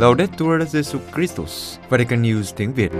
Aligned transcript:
Laudetur 0.00 0.62
Jesus 0.62 0.98
Christus, 1.14 1.78
Vatican 1.88 2.22
News 2.22 2.42
tiếng 2.56 2.72
Việt. 2.72 2.90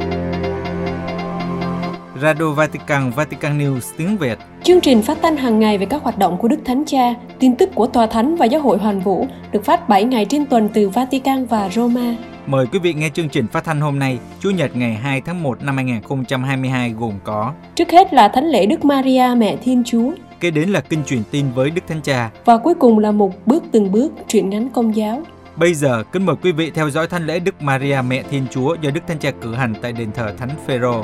Radio 2.23 2.53
Vatican, 2.53 3.11
Vatican 3.11 3.59
News 3.59 3.81
tiếng 3.97 4.17
Việt. 4.17 4.39
Chương 4.63 4.81
trình 4.81 5.03
phát 5.03 5.19
thanh 5.23 5.37
hàng 5.37 5.59
ngày 5.59 5.79
về 5.79 5.87
các 5.87 6.03
hoạt 6.03 6.19
động 6.19 6.39
của 6.39 6.49
Đức 6.49 6.57
Thánh 6.65 6.85
Cha, 6.87 7.15
tin 7.39 7.57
tức 7.57 7.71
của 7.75 7.87
Tòa 7.87 8.07
Thánh 8.07 8.37
và 8.37 8.47
Giáo 8.47 8.61
hội 8.61 8.79
Hoàn 8.79 9.01
Vũ 9.01 9.27
được 9.53 9.65
phát 9.65 9.89
7 9.89 10.05
ngày 10.05 10.25
trên 10.25 10.47
tuần 10.47 10.69
từ 10.75 10.89
Vatican 10.89 11.47
và 11.47 11.69
Roma. 11.69 12.17
Mời 12.47 12.67
quý 12.73 12.79
vị 12.79 12.95
nghe 12.95 13.11
chương 13.15 13.29
trình 13.29 13.47
phát 13.47 13.65
thanh 13.65 13.81
hôm 13.81 13.99
nay, 13.99 14.19
Chủ 14.41 14.51
nhật 14.51 14.77
ngày 14.77 14.95
2 14.95 15.21
tháng 15.21 15.43
1 15.43 15.63
năm 15.63 15.77
2022 15.77 16.91
gồm 16.91 17.13
có 17.25 17.53
Trước 17.75 17.91
hết 17.91 18.15
là 18.15 18.29
Thánh 18.29 18.47
lễ 18.47 18.67
Đức 18.67 18.85
Maria 18.85 19.35
Mẹ 19.37 19.57
Thiên 19.57 19.83
Chúa 19.85 20.13
Kế 20.41 20.51
đến 20.51 20.69
là 20.69 20.81
kinh 20.81 21.05
truyền 21.05 21.23
tin 21.31 21.47
với 21.55 21.71
Đức 21.71 21.83
Thánh 21.89 22.01
Cha. 22.03 22.31
và 22.45 22.57
cuối 22.57 22.75
cùng 22.75 22.99
là 22.99 23.13
một 23.13 23.47
bước 23.47 23.65
từng 23.73 23.93
bước 23.93 24.13
truyện 24.29 24.51
ngắn 24.51 24.69
công 24.69 24.97
giáo. 24.97 25.23
Bây 25.61 25.75
giờ, 25.75 26.03
kính 26.13 26.27
mời 26.27 26.37
quý 26.43 26.53
vị 26.53 26.71
theo 26.75 26.91
dõi 26.91 27.07
thánh 27.07 27.27
lễ 27.27 27.41
Đức 27.41 27.63
Maria 27.63 27.99
Mẹ 28.09 28.23
Thiên 28.31 28.47
Chúa 28.51 28.77
do 28.83 28.91
Đức 28.91 29.01
Thánh 29.07 29.19
Cha 29.19 29.31
cử 29.31 29.55
hành 29.55 29.75
tại 29.83 29.93
đền 29.93 30.13
thờ 30.15 30.35
Thánh 30.39 30.51
Phêrô. 30.67 31.03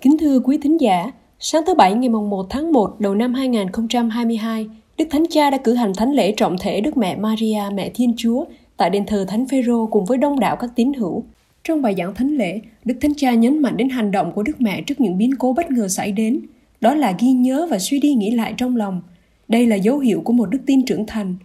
Kính 0.00 0.16
thưa 0.20 0.40
quý 0.44 0.58
thính 0.62 0.80
giả, 0.80 1.10
sáng 1.38 1.62
thứ 1.66 1.74
Bảy 1.74 1.94
ngày 1.94 2.08
mùng 2.08 2.30
1 2.30 2.46
tháng 2.50 2.72
1 2.72 3.00
đầu 3.00 3.14
năm 3.14 3.34
2022, 3.34 4.68
Đức 4.98 5.04
Thánh 5.10 5.24
Cha 5.30 5.50
đã 5.50 5.58
cử 5.58 5.74
hành 5.74 5.92
thánh 5.96 6.12
lễ 6.12 6.34
trọng 6.36 6.56
thể 6.60 6.80
Đức 6.80 6.96
Mẹ 6.96 7.16
Maria 7.16 7.62
Mẹ 7.74 7.90
Thiên 7.94 8.14
Chúa 8.16 8.44
tại 8.76 8.90
đền 8.90 9.06
thờ 9.06 9.24
Thánh 9.28 9.46
Phêrô 9.48 9.86
cùng 9.86 10.04
với 10.04 10.18
đông 10.18 10.40
đảo 10.40 10.56
các 10.56 10.70
tín 10.76 10.92
hữu. 10.92 11.24
Trong 11.64 11.82
bài 11.82 11.94
giảng 11.98 12.14
thánh 12.14 12.36
lễ, 12.36 12.60
Đức 12.84 12.94
Thánh 13.00 13.14
Cha 13.16 13.34
nhấn 13.34 13.62
mạnh 13.62 13.76
đến 13.76 13.88
hành 13.88 14.10
động 14.10 14.32
của 14.32 14.42
Đức 14.42 14.60
Mẹ 14.60 14.82
trước 14.82 15.00
những 15.00 15.18
biến 15.18 15.30
cố 15.38 15.52
bất 15.52 15.70
ngờ 15.70 15.88
xảy 15.88 16.12
đến, 16.12 16.40
đó 16.80 16.94
là 16.94 17.14
ghi 17.18 17.32
nhớ 17.32 17.66
và 17.70 17.78
suy 17.78 18.00
đi 18.00 18.14
nghĩ 18.14 18.30
lại 18.30 18.54
trong 18.56 18.76
lòng. 18.76 19.02
Đây 19.48 19.66
là 19.66 19.76
dấu 19.76 19.98
hiệu 19.98 20.20
của 20.20 20.32
một 20.32 20.50
đức 20.50 20.58
tin 20.66 20.84
trưởng 20.84 21.06
thành. 21.06 21.36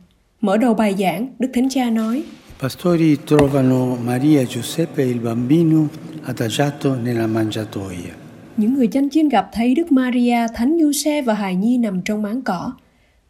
Mở 0.41 0.57
đầu 0.57 0.73
bài 0.73 0.95
giảng, 0.99 1.27
Đức 1.39 1.49
Thánh 1.53 1.69
Cha 1.69 1.89
nói: 1.89 2.23
Pastori 2.61 3.15
trovano 3.25 3.95
Maria, 4.05 4.45
Giuseppe 4.45 5.03
e 5.03 5.07
il 5.07 5.19
bambino 5.19 5.87
adagiato 6.25 6.95
nella 6.95 7.27
mangiatoia. 7.27 8.13
Những 8.57 8.73
người 8.73 8.87
chăn 8.87 9.09
chiên 9.09 9.29
gặp 9.29 9.49
thấy 9.53 9.75
Đức 9.75 9.91
Maria, 9.91 10.47
Thánh 10.55 10.77
Giuse 10.79 11.21
và 11.21 11.33
hài 11.33 11.55
nhi 11.55 11.77
nằm 11.77 12.01
trong 12.05 12.21
máng 12.21 12.41
cỏ. 12.41 12.71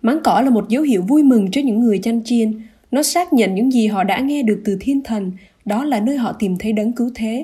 Máng 0.02 0.20
cỏ 0.24 0.42
là 0.42 0.50
một 0.50 0.70
dấu 0.70 0.84
hiệu 0.84 1.02
vui 1.02 1.24
mừng 1.24 1.52
cho 1.52 1.62
những 1.62 1.80
người 1.80 2.00
chăn 2.00 2.24
chiên. 2.24 2.62
Nó 2.92 3.04
xác 3.04 3.34
nhận 3.34 3.56
những 3.56 3.72
gì 3.72 3.88
họ 3.88 4.04
đã 4.04 4.20
nghe 4.20 4.44
được 4.44 4.62
từ 4.66 4.78
thiên 4.82 5.04
thần, 5.04 5.32
đó 5.66 5.84
là 5.84 6.00
nơi 6.00 6.18
họ 6.18 6.34
tìm 6.34 6.56
thấy 6.60 6.74
đấng 6.74 6.94
cứu 6.94 7.12
thế. 7.16 7.44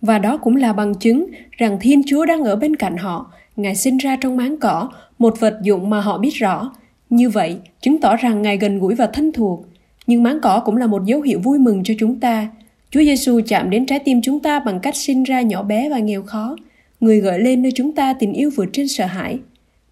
Và 0.00 0.18
đó 0.18 0.36
cũng 0.36 0.56
là 0.56 0.72
bằng 0.72 0.94
chứng 0.94 1.26
rằng 1.50 1.78
Thiên 1.80 2.02
Chúa 2.06 2.26
đang 2.26 2.44
ở 2.44 2.56
bên 2.56 2.76
cạnh 2.76 2.96
họ, 2.96 3.32
Ngài 3.56 3.74
sinh 3.74 3.98
ra 3.98 4.16
trong 4.20 4.36
máng 4.36 4.56
cỏ, 4.56 4.90
một 5.18 5.40
vật 5.40 5.58
dụng 5.62 5.90
mà 5.90 6.00
họ 6.00 6.18
biết 6.18 6.34
rõ. 6.34 6.72
Như 7.10 7.30
vậy, 7.30 7.56
chứng 7.80 8.00
tỏ 8.00 8.16
rằng 8.16 8.42
Ngài 8.42 8.56
gần 8.56 8.78
gũi 8.78 8.94
và 8.94 9.06
thân 9.06 9.32
thuộc. 9.32 9.66
Nhưng 10.06 10.22
máng 10.22 10.38
cỏ 10.42 10.62
cũng 10.64 10.76
là 10.76 10.86
một 10.86 11.04
dấu 11.04 11.20
hiệu 11.20 11.40
vui 11.40 11.58
mừng 11.58 11.84
cho 11.84 11.94
chúng 11.98 12.20
ta. 12.20 12.48
Chúa 12.90 13.00
Giêsu 13.00 13.40
chạm 13.46 13.70
đến 13.70 13.86
trái 13.86 13.98
tim 13.98 14.22
chúng 14.22 14.40
ta 14.40 14.60
bằng 14.60 14.80
cách 14.80 14.96
sinh 14.96 15.22
ra 15.22 15.40
nhỏ 15.40 15.62
bé 15.62 15.90
và 15.90 15.98
nghèo 15.98 16.22
khó. 16.22 16.56
Người 17.00 17.20
gợi 17.20 17.38
lên 17.38 17.62
nơi 17.62 17.72
chúng 17.74 17.94
ta 17.94 18.12
tình 18.12 18.32
yêu 18.32 18.50
vượt 18.56 18.66
trên 18.72 18.88
sợ 18.88 19.06
hãi. 19.06 19.38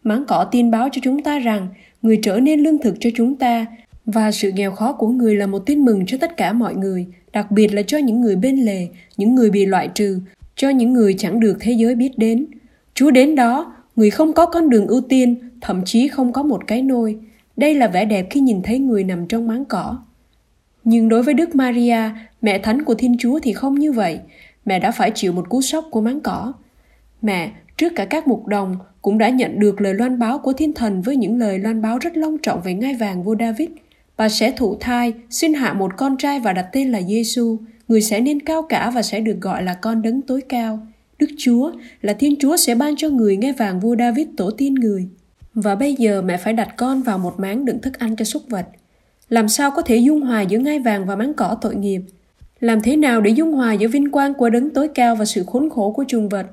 Máng 0.03 0.25
cỏ 0.29 0.45
tin 0.51 0.71
báo 0.71 0.89
cho 0.93 1.01
chúng 1.05 1.23
ta 1.23 1.39
rằng 1.39 1.69
người 2.03 2.19
trở 2.23 2.41
nên 2.41 2.61
lương 2.61 2.79
thực 2.79 2.97
cho 3.01 3.11
chúng 3.15 3.37
ta 3.37 3.67
và 4.07 4.33
sự 4.33 4.53
nghèo 4.53 4.71
khó 4.71 4.93
của 4.93 5.09
người 5.09 5.37
là 5.37 5.47
một 5.47 5.59
tin 5.59 5.85
mừng 5.85 6.07
cho 6.07 6.17
tất 6.21 6.37
cả 6.37 6.53
mọi 6.53 6.75
người, 6.75 7.07
đặc 7.33 7.51
biệt 7.51 7.75
là 7.75 7.83
cho 7.83 7.99
những 7.99 8.21
người 8.21 8.37
bên 8.37 8.57
lề, 8.57 8.89
những 9.17 9.35
người 9.35 9.51
bị 9.51 9.67
loại 9.67 9.89
trừ, 9.95 10.21
cho 10.57 10.69
những 10.69 10.93
người 10.93 11.15
chẳng 11.19 11.41
được 11.41 11.57
thế 11.61 11.73
giới 11.73 11.95
biết 11.95 12.19
đến. 12.19 12.47
Chúa 12.95 13.11
đến 13.11 13.35
đó, 13.35 13.75
người 13.97 14.11
không 14.11 14.33
có 14.33 14.47
con 14.47 14.71
đường 14.71 14.87
ưu 14.87 15.01
tiên, 15.01 15.37
thậm 15.61 15.83
chí 15.85 16.09
không 16.09 16.33
có 16.33 16.43
một 16.43 16.67
cái 16.67 16.83
nôi. 16.83 17.19
Đây 17.57 17.75
là 17.75 17.89
vẻ 17.89 18.05
đẹp 18.05 18.27
khi 18.31 18.41
nhìn 18.41 18.63
thấy 18.63 18.79
người 18.79 19.05
nằm 19.05 19.27
trong 19.27 19.47
máng 19.47 19.65
cỏ. 19.65 19.99
Nhưng 20.85 21.09
đối 21.09 21.23
với 21.23 21.35
Đức 21.35 21.55
Maria, 21.55 21.99
mẹ 22.43 22.59
thánh 22.59 22.85
của 22.85 22.95
Thiên 22.95 23.17
Chúa 23.19 23.39
thì 23.43 23.53
không 23.53 23.75
như 23.75 23.93
vậy. 23.93 24.21
Mẹ 24.65 24.79
đã 24.79 24.91
phải 24.91 25.11
chịu 25.11 25.33
một 25.33 25.49
cú 25.49 25.63
sốc 25.63 25.85
của 25.91 26.01
máng 26.01 26.21
cỏ. 26.21 26.53
Mẹ, 27.23 27.51
trước 27.77 27.93
cả 27.97 28.05
các 28.05 28.29
mục 28.29 28.47
đồng, 28.47 28.77
cũng 29.03 29.19
đã 29.19 29.29
nhận 29.29 29.59
được 29.59 29.81
lời 29.81 29.95
loan 29.95 30.19
báo 30.19 30.39
của 30.39 30.53
thiên 30.53 30.73
thần 30.73 31.03
với 31.03 31.17
những 31.17 31.39
lời 31.39 31.59
loan 31.59 31.83
báo 31.83 31.99
rất 31.99 32.17
long 32.17 32.39
trọng 32.39 32.61
về 32.63 32.75
ngai 32.75 32.95
vàng 32.95 33.23
vua 33.23 33.37
David. 33.41 33.69
Bà 34.17 34.29
sẽ 34.29 34.51
thụ 34.51 34.77
thai, 34.81 35.13
sinh 35.31 35.55
hạ 35.55 35.73
một 35.73 35.97
con 35.97 36.17
trai 36.17 36.41
và 36.41 36.53
đặt 36.53 36.67
tên 36.73 36.93
là 36.93 37.03
Giêsu, 37.03 37.59
người 37.89 38.01
sẽ 38.01 38.21
nên 38.21 38.41
cao 38.41 38.63
cả 38.63 38.91
và 38.95 39.03
sẽ 39.03 39.21
được 39.21 39.37
gọi 39.41 39.63
là 39.63 39.75
con 39.75 40.03
đấng 40.03 40.23
tối 40.23 40.41
cao. 40.49 40.87
Đức 41.25 41.35
Chúa 41.39 41.73
là 42.03 42.13
Thiên 42.13 42.37
Chúa 42.39 42.57
sẽ 42.57 42.75
ban 42.75 42.97
cho 42.97 43.09
người 43.09 43.37
ngai 43.37 43.53
vàng 43.53 43.81
vua 43.81 43.97
David 43.97 44.27
tổ 44.37 44.51
tiên 44.51 44.75
người. 44.75 45.09
Và 45.55 45.75
bây 45.75 45.95
giờ 45.95 46.23
mẹ 46.23 46.37
phải 46.37 46.53
đặt 46.53 46.69
con 46.77 47.03
vào 47.03 47.19
một 47.19 47.41
máng 47.41 47.65
đựng 47.65 47.81
thức 47.81 47.99
ăn 47.99 48.17
cho 48.17 48.25
súc 48.25 48.43
vật. 48.49 48.67
Làm 49.29 49.49
sao 49.49 49.71
có 49.71 49.83
thể 49.83 49.97
dung 49.97 50.21
hòa 50.21 50.43
giữa 50.43 50.59
ngai 50.59 50.79
vàng 50.79 51.07
và 51.07 51.17
máng 51.17 51.35
cỏ 51.35 51.57
tội 51.61 51.75
nghiệp? 51.75 52.01
Làm 52.61 52.81
thế 52.81 52.97
nào 52.97 53.21
để 53.21 53.31
dung 53.31 53.53
hòa 53.53 53.73
giữa 53.73 53.89
vinh 53.89 54.11
quang 54.11 54.35
của 54.35 54.51
đấng 54.51 54.71
tối 54.71 54.89
cao 54.89 55.17
và 55.17 55.25
sự 55.25 55.45
khốn 55.47 55.71
khổ 55.71 55.93
của 55.93 56.05
trùng 56.05 56.29
vật? 56.29 56.47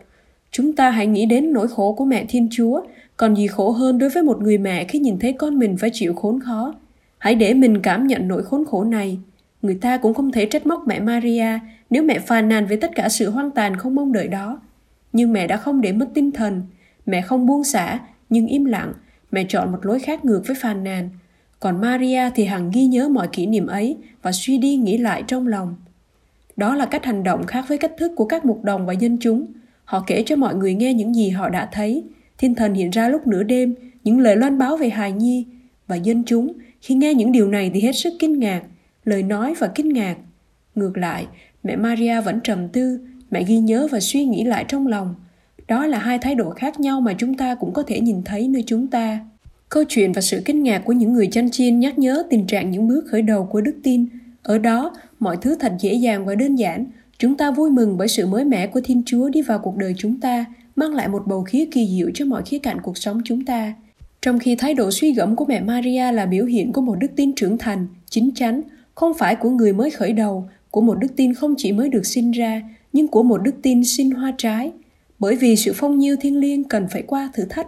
Chúng 0.51 0.75
ta 0.75 0.89
hãy 0.89 1.07
nghĩ 1.07 1.25
đến 1.25 1.53
nỗi 1.53 1.67
khổ 1.67 1.93
của 1.93 2.05
mẹ 2.05 2.25
Thiên 2.29 2.47
Chúa, 2.51 2.81
còn 3.17 3.35
gì 3.35 3.47
khổ 3.47 3.71
hơn 3.71 3.97
đối 3.97 4.09
với 4.09 4.23
một 4.23 4.41
người 4.41 4.57
mẹ 4.57 4.83
khi 4.83 4.99
nhìn 4.99 5.19
thấy 5.19 5.33
con 5.33 5.59
mình 5.59 5.77
phải 5.77 5.89
chịu 5.93 6.13
khốn 6.13 6.39
khó. 6.39 6.75
Hãy 7.17 7.35
để 7.35 7.53
mình 7.53 7.81
cảm 7.81 8.07
nhận 8.07 8.27
nỗi 8.27 8.43
khốn 8.43 8.65
khổ 8.65 8.83
này. 8.83 9.17
Người 9.61 9.75
ta 9.75 9.97
cũng 9.97 10.13
không 10.13 10.31
thể 10.31 10.45
trách 10.45 10.67
móc 10.67 10.87
mẹ 10.87 10.99
Maria 10.99 11.59
nếu 11.91 12.03
mẹ 12.03 12.19
phàn 12.19 12.49
nàn 12.49 12.65
về 12.65 12.75
tất 12.75 12.91
cả 12.95 13.09
sự 13.09 13.29
hoang 13.29 13.51
tàn 13.51 13.77
không 13.77 13.95
mong 13.95 14.11
đợi 14.11 14.27
đó. 14.27 14.61
Nhưng 15.13 15.33
mẹ 15.33 15.47
đã 15.47 15.57
không 15.57 15.81
để 15.81 15.91
mất 15.91 16.07
tinh 16.13 16.31
thần. 16.31 16.63
Mẹ 17.05 17.21
không 17.21 17.45
buông 17.45 17.63
xả, 17.63 17.99
nhưng 18.29 18.47
im 18.47 18.65
lặng. 18.65 18.93
Mẹ 19.31 19.45
chọn 19.49 19.71
một 19.71 19.85
lối 19.85 19.99
khác 19.99 20.25
ngược 20.25 20.43
với 20.47 20.55
phàn 20.59 20.83
nàn. 20.83 21.09
Còn 21.59 21.81
Maria 21.81 22.29
thì 22.35 22.45
hằng 22.45 22.71
ghi 22.73 22.85
nhớ 22.85 23.09
mọi 23.09 23.27
kỷ 23.27 23.45
niệm 23.45 23.67
ấy 23.67 23.97
và 24.21 24.31
suy 24.31 24.57
đi 24.57 24.75
nghĩ 24.75 24.97
lại 24.97 25.23
trong 25.27 25.47
lòng. 25.47 25.75
Đó 26.57 26.75
là 26.75 26.85
cách 26.85 27.05
hành 27.05 27.23
động 27.23 27.45
khác 27.47 27.65
với 27.67 27.77
cách 27.77 27.91
thức 27.97 28.11
của 28.15 28.25
các 28.25 28.45
mục 28.45 28.63
đồng 28.63 28.85
và 28.85 28.93
dân 28.93 29.17
chúng. 29.21 29.45
Họ 29.85 30.03
kể 30.07 30.23
cho 30.25 30.35
mọi 30.35 30.55
người 30.55 30.73
nghe 30.73 30.93
những 30.93 31.15
gì 31.15 31.29
họ 31.29 31.49
đã 31.49 31.69
thấy. 31.71 32.03
Thiên 32.37 32.55
thần 32.55 32.73
hiện 32.73 32.89
ra 32.89 33.09
lúc 33.09 33.27
nửa 33.27 33.43
đêm, 33.43 33.75
những 34.03 34.19
lời 34.19 34.35
loan 34.35 34.57
báo 34.57 34.77
về 34.77 34.89
hài 34.89 35.11
nhi. 35.11 35.45
Và 35.87 35.95
dân 35.95 36.23
chúng, 36.25 36.53
khi 36.81 36.95
nghe 36.95 37.13
những 37.13 37.31
điều 37.31 37.47
này 37.47 37.71
thì 37.73 37.81
hết 37.81 37.91
sức 37.91 38.13
kinh 38.19 38.39
ngạc, 38.39 38.61
lời 39.03 39.23
nói 39.23 39.53
và 39.59 39.67
kinh 39.67 39.89
ngạc. 39.89 40.15
Ngược 40.75 40.97
lại, 40.97 41.27
mẹ 41.63 41.75
Maria 41.75 42.21
vẫn 42.21 42.39
trầm 42.43 42.67
tư, 42.67 42.99
mẹ 43.31 43.43
ghi 43.43 43.59
nhớ 43.59 43.87
và 43.91 43.99
suy 43.99 44.25
nghĩ 44.25 44.43
lại 44.43 44.65
trong 44.67 44.87
lòng. 44.87 45.15
Đó 45.67 45.85
là 45.85 45.99
hai 45.99 46.19
thái 46.19 46.35
độ 46.35 46.49
khác 46.49 46.79
nhau 46.79 47.01
mà 47.01 47.13
chúng 47.17 47.37
ta 47.37 47.55
cũng 47.55 47.73
có 47.73 47.83
thể 47.83 47.99
nhìn 47.99 48.23
thấy 48.23 48.47
nơi 48.47 48.63
chúng 48.67 48.87
ta. 48.87 49.19
Câu 49.69 49.83
chuyện 49.89 50.11
và 50.11 50.21
sự 50.21 50.41
kinh 50.45 50.63
ngạc 50.63 50.79
của 50.85 50.93
những 50.93 51.13
người 51.13 51.27
chăn 51.27 51.51
chiên 51.51 51.79
nhắc 51.79 51.99
nhớ 51.99 52.23
tình 52.29 52.47
trạng 52.47 52.71
những 52.71 52.87
bước 52.87 53.05
khởi 53.07 53.21
đầu 53.21 53.45
của 53.45 53.61
đức 53.61 53.75
tin. 53.83 54.05
Ở 54.43 54.57
đó, 54.57 54.93
mọi 55.19 55.37
thứ 55.41 55.55
thật 55.59 55.73
dễ 55.79 55.93
dàng 55.93 56.25
và 56.25 56.35
đơn 56.35 56.55
giản. 56.55 56.85
Chúng 57.17 57.37
ta 57.37 57.51
vui 57.51 57.71
mừng 57.71 57.97
bởi 57.97 58.07
sự 58.07 58.25
mới 58.25 58.45
mẻ 58.45 58.67
của 58.67 58.81
Thiên 58.83 59.03
Chúa 59.05 59.29
đi 59.29 59.41
vào 59.41 59.59
cuộc 59.59 59.77
đời 59.77 59.93
chúng 59.97 60.19
ta, 60.19 60.45
mang 60.75 60.93
lại 60.93 61.07
một 61.07 61.23
bầu 61.27 61.43
khí 61.43 61.67
kỳ 61.71 61.87
diệu 61.87 62.11
cho 62.13 62.25
mọi 62.25 62.41
khía 62.45 62.59
cạnh 62.59 62.81
cuộc 62.81 62.97
sống 62.97 63.21
chúng 63.25 63.45
ta. 63.45 63.73
Trong 64.21 64.39
khi 64.39 64.55
thái 64.55 64.73
độ 64.73 64.91
suy 64.91 65.13
gẫm 65.13 65.35
của 65.35 65.45
mẹ 65.45 65.61
Maria 65.61 66.11
là 66.11 66.25
biểu 66.25 66.45
hiện 66.45 66.73
của 66.73 66.81
một 66.81 66.95
đức 66.99 67.11
tin 67.15 67.35
trưởng 67.35 67.57
thành, 67.57 67.87
chính 68.09 68.31
chắn, 68.35 68.61
không 68.95 69.13
phải 69.13 69.35
của 69.35 69.49
người 69.49 69.73
mới 69.73 69.89
khởi 69.91 70.13
đầu, 70.13 70.49
của 70.71 70.81
một 70.81 70.95
đức 70.99 71.15
tin 71.15 71.33
không 71.33 71.55
chỉ 71.57 71.71
mới 71.71 71.89
được 71.89 72.05
sinh 72.05 72.31
ra, 72.31 72.61
nhưng 72.93 73.07
của 73.07 73.23
một 73.23 73.37
đức 73.37 73.55
tin 73.61 73.83
sinh 73.83 74.11
hoa 74.11 74.33
trái. 74.37 74.71
Bởi 75.19 75.35
vì 75.35 75.55
sự 75.55 75.73
phong 75.75 75.99
nhiêu 75.99 76.15
thiêng 76.15 76.37
liêng 76.37 76.63
cần 76.63 76.87
phải 76.91 77.01
qua 77.01 77.29
thử 77.33 77.45
thách. 77.45 77.67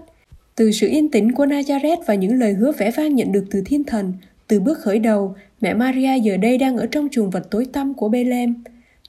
Từ 0.56 0.72
sự 0.72 0.88
yên 0.88 1.12
tĩnh 1.12 1.31
của 1.31 1.46
Nazareth 1.46 1.97
và 2.06 2.16
những 2.16 2.34
lời 2.34 2.53
hứa 2.53 2.72
vẻ 2.72 2.92
vang 2.92 3.16
nhận 3.16 3.31
được 3.31 3.46
từ 3.52 3.62
thiên 3.66 3.84
thần, 3.84 4.13
từ 4.47 4.59
bước 4.59 4.80
khởi 4.80 5.00
đầu, 5.00 5.36
mẹ 5.62 5.74
Maria 5.74 6.18
giờ 6.24 6.38
đây 6.38 6.58
đang 6.58 6.78
ở 6.78 6.86
trong 6.86 7.08
chuồng 7.12 7.30
vật 7.30 7.47
tối 7.52 7.66
tăm 7.66 7.94
của 7.94 8.09
Bethlehem. 8.09 8.56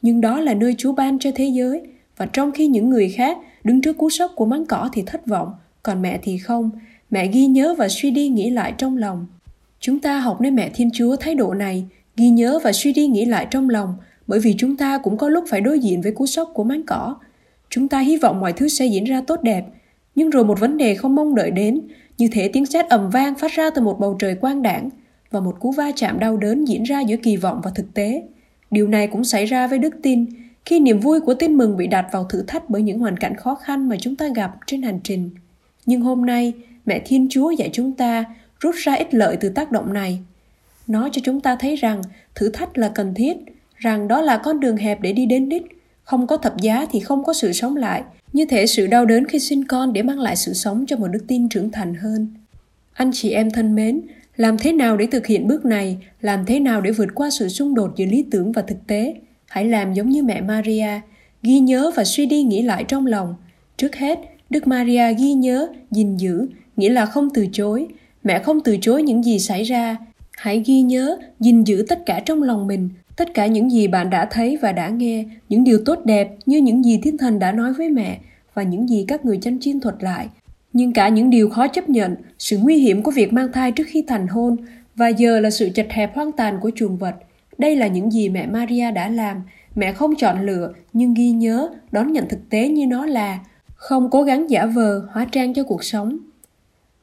Nhưng 0.03 0.21
đó 0.21 0.41
là 0.41 0.54
nơi 0.54 0.75
Chúa 0.78 0.93
ban 0.93 1.19
cho 1.19 1.31
thế 1.34 1.44
giới, 1.44 1.83
và 2.16 2.27
trong 2.27 2.53
khi 2.53 2.66
những 2.66 2.91
người 2.91 3.09
khác 3.09 3.38
đứng 3.65 3.81
trước 3.81 3.99
cú 3.99 4.10
sốc 4.10 4.33
của 4.37 4.47
máng 4.47 4.66
cỏ 4.66 4.91
thì 4.92 5.03
thất 5.07 5.27
vọng, 5.27 5.53
còn 5.83 6.03
mẹ 6.03 6.19
thì 6.22 6.39
không, 6.39 6.71
mẹ 7.10 7.28
ghi 7.33 7.47
nhớ 7.47 7.74
và 7.78 7.89
suy 7.89 8.10
đi 8.10 8.28
nghĩ 8.28 8.51
lại 8.51 8.74
trong 8.78 8.97
lòng. 8.97 9.27
Chúng 9.80 10.01
ta 10.01 10.21
học 10.21 10.41
nơi 10.41 10.51
mẹ 10.51 10.71
Thiên 10.74 10.91
Chúa 10.91 11.16
thái 11.16 11.34
độ 11.34 11.54
này, 11.54 11.84
ghi 12.16 12.28
nhớ 12.28 12.59
và 12.65 12.72
suy 12.72 12.93
đi 12.93 13.07
nghĩ 13.07 13.25
lại 13.25 13.47
trong 13.51 13.71
lòng, 13.71 13.95
bởi 14.27 14.41
vì 14.41 14.55
chúng 14.59 14.77
ta 14.77 14.99
cũng 14.99 15.16
có 15.16 15.28
lúc 15.28 15.45
phải 15.49 15.61
đối 15.61 15.78
diện 15.78 16.01
với 16.01 16.13
cú 16.13 16.27
sốc 16.27 16.51
của 16.55 16.65
máng 16.65 16.83
cỏ. 16.87 17.16
Chúng 17.71 17.89
ta 17.89 18.01
hy 18.01 18.16
vọng 18.16 18.41
mọi 18.41 18.53
thứ 18.53 18.69
sẽ 18.69 18.87
diễn 18.87 19.05
ra 19.05 19.22
tốt 19.27 19.43
đẹp, 19.43 19.65
nhưng 20.15 20.31
rồi 20.31 20.45
một 20.45 20.61
vấn 20.61 20.77
đề 20.77 20.95
không 20.95 21.15
mong 21.15 21.34
đợi 21.34 21.51
đến, 21.51 21.81
như 22.19 22.28
thể 22.33 22.49
tiếng 22.49 22.66
sét 22.66 22.89
ầm 22.89 23.11
vang 23.11 23.34
phát 23.34 23.53
ra 23.53 23.71
từ 23.71 23.83
một 23.83 24.01
bầu 24.01 24.16
trời 24.19 24.34
quang 24.34 24.63
đảng 24.63 24.91
và 25.31 25.41
một 25.41 25.61
cú 25.61 25.72
va 25.72 25.91
chạm 25.97 26.19
đau 26.19 26.37
đớn 26.37 26.65
diễn 26.65 26.83
ra 26.83 27.01
giữa 27.01 27.16
kỳ 27.16 27.37
vọng 27.37 27.61
và 27.65 27.71
thực 27.75 27.95
tế. 27.95 28.22
Điều 28.71 28.89
này 28.89 29.07
cũng 29.07 29.25
xảy 29.25 29.47
ra 29.47 29.67
với 29.67 29.78
đức 29.78 29.95
tin, 30.03 30.27
khi 30.65 30.81
niềm 30.81 31.01
vui 31.01 31.21
của 31.21 31.34
tin 31.34 31.55
mừng 31.55 31.77
bị 31.77 31.87
đặt 31.87 32.07
vào 32.13 32.25
thử 32.25 32.43
thách 32.43 32.71
bởi 32.71 32.83
những 32.83 32.99
hoàn 32.99 33.17
cảnh 33.17 33.37
khó 33.37 33.55
khăn 33.55 33.89
mà 33.89 33.97
chúng 34.01 34.17
ta 34.17 34.28
gặp 34.34 34.55
trên 34.67 34.83
hành 34.83 35.01
trình. 35.05 35.31
Nhưng 35.87 36.01
hôm 36.01 36.27
nay, 36.27 36.53
mẹ 36.87 37.03
Thiên 37.05 37.27
Chúa 37.31 37.51
dạy 37.51 37.71
chúng 37.72 37.93
ta 37.93 38.25
rút 38.60 38.75
ra 38.75 38.95
ích 38.95 39.15
lợi 39.15 39.37
từ 39.41 39.49
tác 39.49 39.72
động 39.72 39.93
này 39.93 40.19
nó 40.86 41.09
cho 41.13 41.21
chúng 41.25 41.41
ta 41.41 41.57
thấy 41.57 41.77
rằng 41.77 42.03
thử 42.34 42.48
thách 42.48 42.78
là 42.78 42.89
cần 42.89 43.15
thiết, 43.15 43.36
rằng 43.77 44.09
đó 44.09 44.21
là 44.21 44.36
con 44.36 44.60
đường 44.60 44.77
hẹp 44.77 45.01
để 45.01 45.13
đi 45.13 45.27
đến 45.27 45.48
đích. 45.48 45.63
Không 46.03 46.27
có 46.27 46.36
thập 46.36 46.60
giá 46.60 46.86
thì 46.91 47.01
không 47.01 47.25
có 47.25 47.33
sự 47.33 47.53
sống 47.53 47.77
lại, 47.77 48.03
như 48.33 48.45
thể 48.45 48.66
sự 48.66 48.86
đau 48.86 49.07
đớn 49.07 49.25
khi 49.25 49.39
sinh 49.39 49.65
con 49.65 49.92
để 49.92 50.03
mang 50.03 50.21
lại 50.21 50.36
sự 50.36 50.53
sống 50.53 50.84
cho 50.86 50.97
một 50.97 51.09
đức 51.09 51.25
tin 51.28 51.48
trưởng 51.48 51.71
thành 51.71 51.95
hơn. 51.95 52.28
Anh 52.92 53.10
chị 53.15 53.31
em 53.31 53.51
thân 53.51 53.75
mến, 53.75 54.01
Làm 54.36 54.59
thế 54.59 54.72
nào 54.72 54.97
để 54.97 55.07
thực 55.07 55.27
hiện 55.27 55.48
bước 55.48 55.65
này? 55.65 55.98
Làm 56.21 56.47
thế 56.47 56.60
nào 56.60 56.81
để 56.81 56.91
vượt 56.91 57.09
qua 57.15 57.31
sự 57.31 57.48
xung 57.48 57.75
đột 57.75 57.92
giữa 57.97 58.07
lý 58.07 58.25
tưởng 58.31 58.53
và 58.53 58.63
thực 58.63 58.86
tế? 58.86 59.15
Hãy 59.48 59.65
làm 59.65 59.95
giống 59.95 60.09
như 60.09 60.22
mẹ 60.22 60.41
Maria, 60.41 61.01
ghi 61.42 61.59
nhớ 61.59 61.91
và 61.97 62.04
suy 62.04 62.27
đi 62.27 62.42
nghĩ 62.42 62.63
lại 62.63 62.84
trong 62.89 63.07
lòng. 63.07 63.34
Trước 63.77 63.97
hết, 63.97 64.19
Đức 64.51 64.66
Maria 64.66 65.15
ghi 65.19 65.33
nhớ, 65.33 65.69
gìn 65.91 66.16
giữ, 66.16 66.47
nghĩa 66.77 66.89
là 66.89 67.07
không 67.07 67.28
từ 67.34 67.47
chối. 67.53 67.86
Mẹ 68.25 68.39
không 68.39 68.60
từ 68.60 68.77
chối 68.81 69.03
những 69.03 69.22
gì 69.22 69.39
xảy 69.39 69.63
ra. 69.63 69.97
Hãy 70.36 70.63
ghi 70.66 70.81
nhớ, 70.81 71.19
gìn 71.41 71.65
giữ 71.65 71.84
tất 71.89 72.07
cả 72.07 72.21
trong 72.27 72.42
lòng 72.42 72.66
mình, 72.66 72.89
tất 73.16 73.34
cả 73.34 73.47
những 73.47 73.71
gì 73.71 73.89
bạn 73.89 74.10
đã 74.10 74.28
thấy 74.31 74.59
và 74.63 74.72
đã 74.72 74.89
nghe, 74.89 75.25
những 75.48 75.65
điều 75.65 75.78
tốt 75.84 75.98
đẹp 76.04 76.28
như 76.47 76.59
những 76.59 76.84
gì 76.84 77.01
Thiên 77.03 77.19
Thần 77.19 77.39
đã 77.39 77.53
nói 77.53 77.72
với 77.72 77.89
mẹ 77.89 78.19
và 78.54 78.63
những 78.63 78.89
gì 78.89 79.04
các 79.09 79.25
người 79.25 79.39
chăn 79.42 79.60
chiên 79.60 79.81
thuật 79.81 79.95
lại. 80.01 80.28
Nhưng 80.72 80.92
cả 80.92 81.09
những 81.09 81.31
điều 81.31 81.51
khó 81.51 81.69
chấp 81.69 81.89
nhận, 81.89 82.16
sự 82.39 82.59
nguy 82.59 82.77
hiểm 82.77 83.03
của 83.03 83.10
việc 83.10 83.33
mang 83.33 83.53
thai 83.53 83.72
trước 83.72 83.84
khi 83.86 84.04
thành 84.07 84.28
hôn 84.28 84.57
và 84.97 85.09
giờ 85.09 85.41
là 85.41 85.51
sự 85.51 85.69
chật 85.75 85.86
hẹp 85.91 86.15
hoang 86.15 86.33
tàn 86.33 86.59
của 86.60 86.71
chuồng 86.75 86.97
vật. 86.97 87.15
Đây 87.59 87.77
là 87.77 87.86
những 87.86 88.10
gì 88.10 88.28
mẹ 88.28 88.47
Maria 88.47 88.91
đã 88.91 89.09
làm. 89.09 89.42
Mẹ 89.75 89.92
không 89.92 90.15
chọn 90.16 90.47
lựa 90.47 90.72
nhưng 90.92 91.15
ghi 91.15 91.31
nhớ, 91.31 91.69
đón 91.92 92.13
nhận 92.13 92.28
thực 92.28 92.51
tế 92.51 92.69
như 92.69 92.86
nó 92.86 93.07
là, 93.07 93.39
không 93.75 94.10
cố 94.10 94.22
gắng 94.22 94.51
giả 94.51 94.66
vờ, 94.66 95.07
hóa 95.13 95.27
trang 95.33 95.54
cho 95.54 95.63
cuộc 95.63 95.84
sống. 95.84 96.19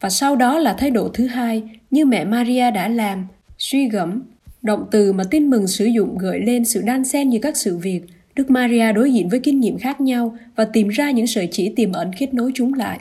Và 0.02 0.10
sau 0.10 0.36
đó 0.36 0.60
là 0.60 0.74
thái 0.74 0.92
độ 0.92 1.10
thứ 1.14 1.28
hai, 1.28 1.64
như 1.92 2.06
mẹ 2.06 2.26
Maria 2.26 2.72
đã 2.72 2.88
làm, 2.88 3.28
suy 3.58 3.90
gẫm, 3.90 4.22
động 4.62 4.86
từ 4.92 5.14
mà 5.14 5.24
tin 5.32 5.50
mừng 5.50 5.68
sử 5.68 5.86
dụng 5.86 6.18
gợi 6.18 6.40
lên 6.40 6.66
sự 6.66 6.82
đan 6.86 7.06
xen 7.06 7.30
như 7.30 7.40
các 7.40 7.58
sự 7.58 7.78
việc. 7.78 8.02
Đức 8.36 8.52
Maria 8.52 8.94
đối 8.94 9.14
diện 9.14 9.30
với 9.30 9.40
kinh 9.40 9.60
nghiệm 9.60 9.78
khác 9.78 10.02
nhau 10.02 10.38
và 10.56 10.66
tìm 10.66 10.88
ra 10.88 11.12
những 11.12 11.28
sợi 11.28 11.48
chỉ 11.52 11.70
tiềm 11.76 11.92
ẩn 11.92 12.12
kết 12.20 12.34
nối 12.34 12.52
chúng 12.56 12.74
lại. 12.74 13.00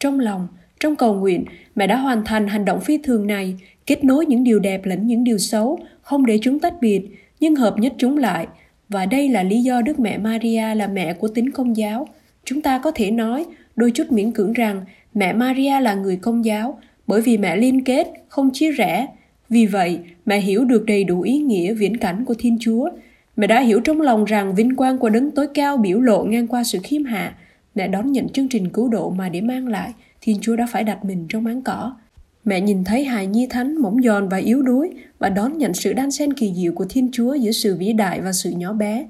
Trong 0.00 0.20
lòng, 0.20 0.48
trong 0.80 0.96
cầu 0.96 1.14
nguyện, 1.14 1.44
mẹ 1.74 1.86
đã 1.86 1.96
hoàn 1.96 2.24
thành 2.24 2.48
hành 2.48 2.64
động 2.64 2.80
phi 2.80 2.98
thường 2.98 3.26
này, 3.26 3.56
kết 3.86 4.04
nối 4.04 4.26
những 4.26 4.44
điều 4.44 4.58
đẹp 4.58 4.86
lẫn 4.86 5.06
những 5.06 5.24
điều 5.24 5.38
xấu, 5.38 5.78
không 6.02 6.26
để 6.26 6.38
chúng 6.42 6.58
tách 6.58 6.74
biệt, 6.80 7.00
nhưng 7.40 7.56
hợp 7.56 7.78
nhất 7.78 7.92
chúng 7.98 8.18
lại. 8.18 8.46
Và 8.88 9.06
đây 9.06 9.28
là 9.28 9.42
lý 9.42 9.62
do 9.62 9.82
Đức 9.82 9.98
Mẹ 9.98 10.18
Maria 10.18 10.74
là 10.74 10.86
mẹ 10.86 11.12
của 11.12 11.28
tính 11.28 11.50
công 11.50 11.76
giáo. 11.76 12.08
Chúng 12.44 12.62
ta 12.62 12.78
có 12.78 12.90
thể 12.94 13.10
nói, 13.10 13.46
đôi 13.76 13.90
chút 13.90 14.12
miễn 14.12 14.32
cưỡng 14.32 14.52
rằng 14.52 14.84
mẹ 15.14 15.32
Maria 15.32 15.80
là 15.80 15.94
người 15.94 16.16
công 16.16 16.44
giáo, 16.44 16.78
bởi 17.06 17.20
vì 17.20 17.38
mẹ 17.38 17.56
liên 17.56 17.84
kết, 17.84 18.08
không 18.28 18.50
chia 18.52 18.72
rẽ. 18.72 19.06
Vì 19.48 19.66
vậy, 19.66 19.98
mẹ 20.26 20.40
hiểu 20.40 20.64
được 20.64 20.84
đầy 20.86 21.04
đủ 21.04 21.20
ý 21.20 21.38
nghĩa 21.38 21.74
viễn 21.74 21.96
cảnh 21.96 22.24
của 22.24 22.34
Thiên 22.38 22.58
Chúa. 22.60 22.90
Mẹ 23.36 23.46
đã 23.46 23.60
hiểu 23.60 23.80
trong 23.80 24.00
lòng 24.00 24.24
rằng 24.24 24.54
vinh 24.54 24.76
quang 24.76 24.98
của 24.98 25.08
đấng 25.08 25.30
tối 25.30 25.46
cao 25.54 25.76
biểu 25.76 26.00
lộ 26.00 26.24
ngang 26.24 26.46
qua 26.46 26.64
sự 26.64 26.78
khiêm 26.82 27.04
hạ, 27.04 27.34
Mẹ 27.74 27.88
đón 27.88 28.12
nhận 28.12 28.28
chương 28.28 28.48
trình 28.48 28.68
cứu 28.68 28.88
độ 28.88 29.10
mà 29.10 29.28
để 29.28 29.40
mang 29.40 29.68
lại, 29.68 29.92
Thiên 30.20 30.38
Chúa 30.40 30.56
đã 30.56 30.66
phải 30.70 30.84
đặt 30.84 31.04
mình 31.04 31.26
trong 31.28 31.44
máng 31.44 31.62
cỏ. 31.62 31.94
Mẹ 32.44 32.60
nhìn 32.60 32.84
thấy 32.84 33.04
hài 33.04 33.26
nhi 33.26 33.46
thánh 33.50 33.76
mỏng 33.76 34.02
giòn 34.02 34.28
và 34.28 34.36
yếu 34.36 34.62
đuối 34.62 34.90
và 35.18 35.28
đón 35.28 35.58
nhận 35.58 35.74
sự 35.74 35.92
đan 35.92 36.10
xen 36.10 36.32
kỳ 36.32 36.54
diệu 36.54 36.72
của 36.72 36.86
Thiên 36.88 37.08
Chúa 37.12 37.34
giữa 37.34 37.50
sự 37.50 37.76
vĩ 37.76 37.92
đại 37.92 38.20
và 38.20 38.32
sự 38.32 38.50
nhỏ 38.50 38.72
bé. 38.72 39.06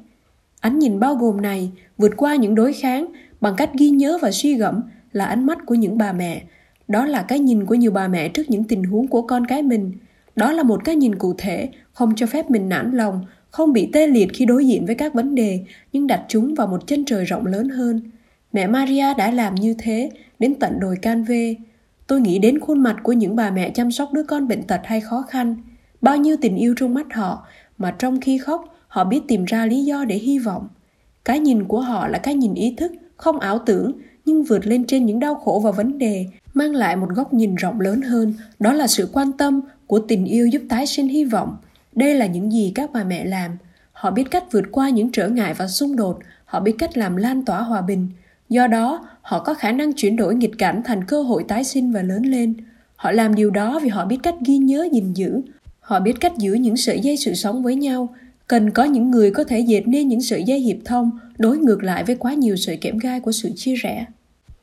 Ánh 0.61 0.79
nhìn 0.79 1.01
bao 1.01 1.15
gồm 1.15 1.41
này 1.41 1.71
vượt 1.99 2.13
qua 2.17 2.37
những 2.37 2.55
đối 2.55 2.73
kháng 2.73 3.07
bằng 3.41 3.55
cách 3.57 3.71
ghi 3.79 3.91
nhớ 3.91 4.19
và 4.23 4.31
suy 4.31 4.55
gẫm 4.55 4.83
là 5.13 5.25
ánh 5.25 5.47
mắt 5.47 5.59
của 5.67 5.75
những 5.75 5.99
bà 5.99 6.13
mẹ. 6.13 6.43
Đó 6.89 7.07
là 7.07 7.23
cái 7.23 7.39
nhìn 7.39 7.67
của 7.67 7.75
nhiều 7.75 7.91
bà 7.91 8.09
mẹ 8.09 8.29
trước 8.29 8.51
những 8.51 8.65
tình 8.65 8.85
huống 8.85 9.09
của 9.09 9.23
con 9.23 9.47
cái 9.47 9.63
mình. 9.63 9.93
Đó 10.37 10.53
là 10.53 10.63
một 10.63 10.85
cái 10.85 10.97
nhìn 10.97 11.15
cụ 11.15 11.35
thể, 11.39 11.69
không 11.93 12.13
cho 12.17 12.27
phép 12.27 12.51
mình 12.51 12.69
nản 12.69 12.91
lòng, 12.93 13.25
không 13.51 13.73
bị 13.73 13.91
tê 13.93 14.07
liệt 14.07 14.29
khi 14.35 14.45
đối 14.45 14.67
diện 14.67 14.87
với 14.87 14.95
các 14.95 15.15
vấn 15.15 15.35
đề, 15.35 15.61
nhưng 15.93 16.07
đặt 16.07 16.25
chúng 16.29 16.55
vào 16.55 16.67
một 16.67 16.87
chân 16.87 17.05
trời 17.05 17.25
rộng 17.25 17.47
lớn 17.47 17.69
hơn. 17.69 18.01
Mẹ 18.53 18.67
Maria 18.67 19.15
đã 19.19 19.31
làm 19.31 19.55
như 19.55 19.75
thế 19.79 20.11
đến 20.39 20.55
tận 20.55 20.81
đồi 20.81 20.97
can 21.03 21.25
vê. 21.25 21.57
Tôi 22.07 22.21
nghĩ 22.21 22.39
đến 22.39 22.61
khuôn 22.61 22.83
mặt 22.83 22.97
của 23.03 23.13
những 23.13 23.37
bà 23.37 23.51
mẹ 23.51 23.71
chăm 23.71 23.91
sóc 23.91 24.13
đứa 24.13 24.23
con 24.23 24.49
bệnh 24.49 24.63
tật 24.63 24.81
hay 24.85 25.01
khó 25.01 25.23
khăn. 25.23 25.57
Bao 26.01 26.17
nhiêu 26.17 26.37
tình 26.41 26.57
yêu 26.57 26.75
trong 26.77 26.95
mắt 26.95 27.07
họ 27.15 27.47
mà 27.79 27.91
trong 27.91 28.21
khi 28.21 28.39
khóc 28.39 28.65
họ 28.89 29.05
biết 29.05 29.21
tìm 29.29 29.45
ra 29.45 29.67
lý 29.67 29.85
do 29.85 30.05
để 30.05 30.17
hy 30.17 30.39
vọng. 30.39 30.69
Cái 31.25 31.41
nhìn 31.41 31.65
của 31.65 31.81
họ 31.81 32.09
là 32.09 32.19
cái 32.19 32.35
nhìn 32.35 32.55
ý 32.55 32.75
thức, 32.77 32.93
không 33.17 33.41
ảo 33.41 33.59
tưởng 33.59 33.93
nhưng 34.31 34.45
vượt 34.45 34.67
lên 34.67 34.85
trên 34.87 35.07
những 35.07 35.21
đau 35.21 35.35
khổ 35.35 35.61
và 35.65 35.71
vấn 35.71 35.99
đề, 35.99 36.27
mang 36.55 36.75
lại 36.75 36.97
một 36.97 37.09
góc 37.15 37.33
nhìn 37.33 37.55
rộng 37.55 37.81
lớn 37.81 38.03
hơn, 38.03 38.35
đó 38.59 38.73
là 38.73 38.87
sự 38.87 39.09
quan 39.13 39.33
tâm 39.33 39.61
của 39.87 39.99
tình 39.99 40.25
yêu 40.25 40.47
giúp 40.47 40.63
tái 40.69 40.87
sinh 40.87 41.09
hy 41.09 41.25
vọng. 41.25 41.57
Đây 41.95 42.15
là 42.15 42.27
những 42.27 42.53
gì 42.53 42.73
các 42.75 42.91
bà 42.93 43.05
mẹ 43.05 43.25
làm. 43.25 43.51
Họ 43.93 44.11
biết 44.11 44.25
cách 44.31 44.53
vượt 44.53 44.65
qua 44.73 44.91
những 44.91 45.13
trở 45.13 45.29
ngại 45.29 45.55
và 45.55 45.69
xung 45.69 45.97
đột, 45.97 46.19
họ 46.45 46.61
biết 46.61 46.75
cách 46.79 46.99
làm 46.99 47.17
lan 47.17 47.45
tỏa 47.45 47.63
hòa 47.63 47.81
bình, 47.81 48.09
Do 48.49 48.67
đó, 48.67 49.09
họ 49.23 49.43
có 49.43 49.55
khả 49.55 49.73
năng 49.73 49.93
chuyển 49.93 50.17
đổi 50.17 50.35
nghịch 50.35 50.59
cảnh 50.59 50.83
thành 50.85 51.05
cơ 51.05 51.23
hội 51.23 51.45
tái 51.49 51.65
sinh 51.65 51.93
và 51.93 52.03
lớn 52.03 52.23
lên. 52.23 52.55
Họ 52.97 53.13
làm 53.13 53.35
điều 53.35 53.51
đó 53.51 53.81
vì 53.83 53.89
họ 53.89 54.05
biết 54.05 54.19
cách 54.23 54.35
ghi 54.47 54.59
nhớ 54.59 54.89
gìn 54.93 55.13
giữ. 55.13 55.41
Họ 55.81 56.01
biết 56.01 56.21
cách 56.21 56.33
giữ 56.39 56.53
những 56.53 56.77
sợi 56.77 57.01
dây 57.01 57.17
sự 57.17 57.35
sống 57.35 57.63
với 57.63 57.77
nhau. 57.77 58.15
Cần 58.47 58.71
có 58.71 58.85
những 58.85 59.11
người 59.11 59.31
có 59.31 59.45
thể 59.45 59.61
dệt 59.61 59.83
nên 59.87 60.09
những 60.09 60.21
sợi 60.21 60.43
dây 60.45 60.61
hiệp 60.61 60.77
thông, 60.85 61.11
đối 61.39 61.59
ngược 61.59 61.83
lại 61.83 62.05
với 62.05 62.17
quá 62.17 62.35
nhiều 62.35 62.57
sợi 62.57 62.77
kẽm 62.77 62.99
gai 62.99 63.21
của 63.21 63.33
sự 63.33 63.51
chia 63.57 63.75
rẽ. 63.75 64.07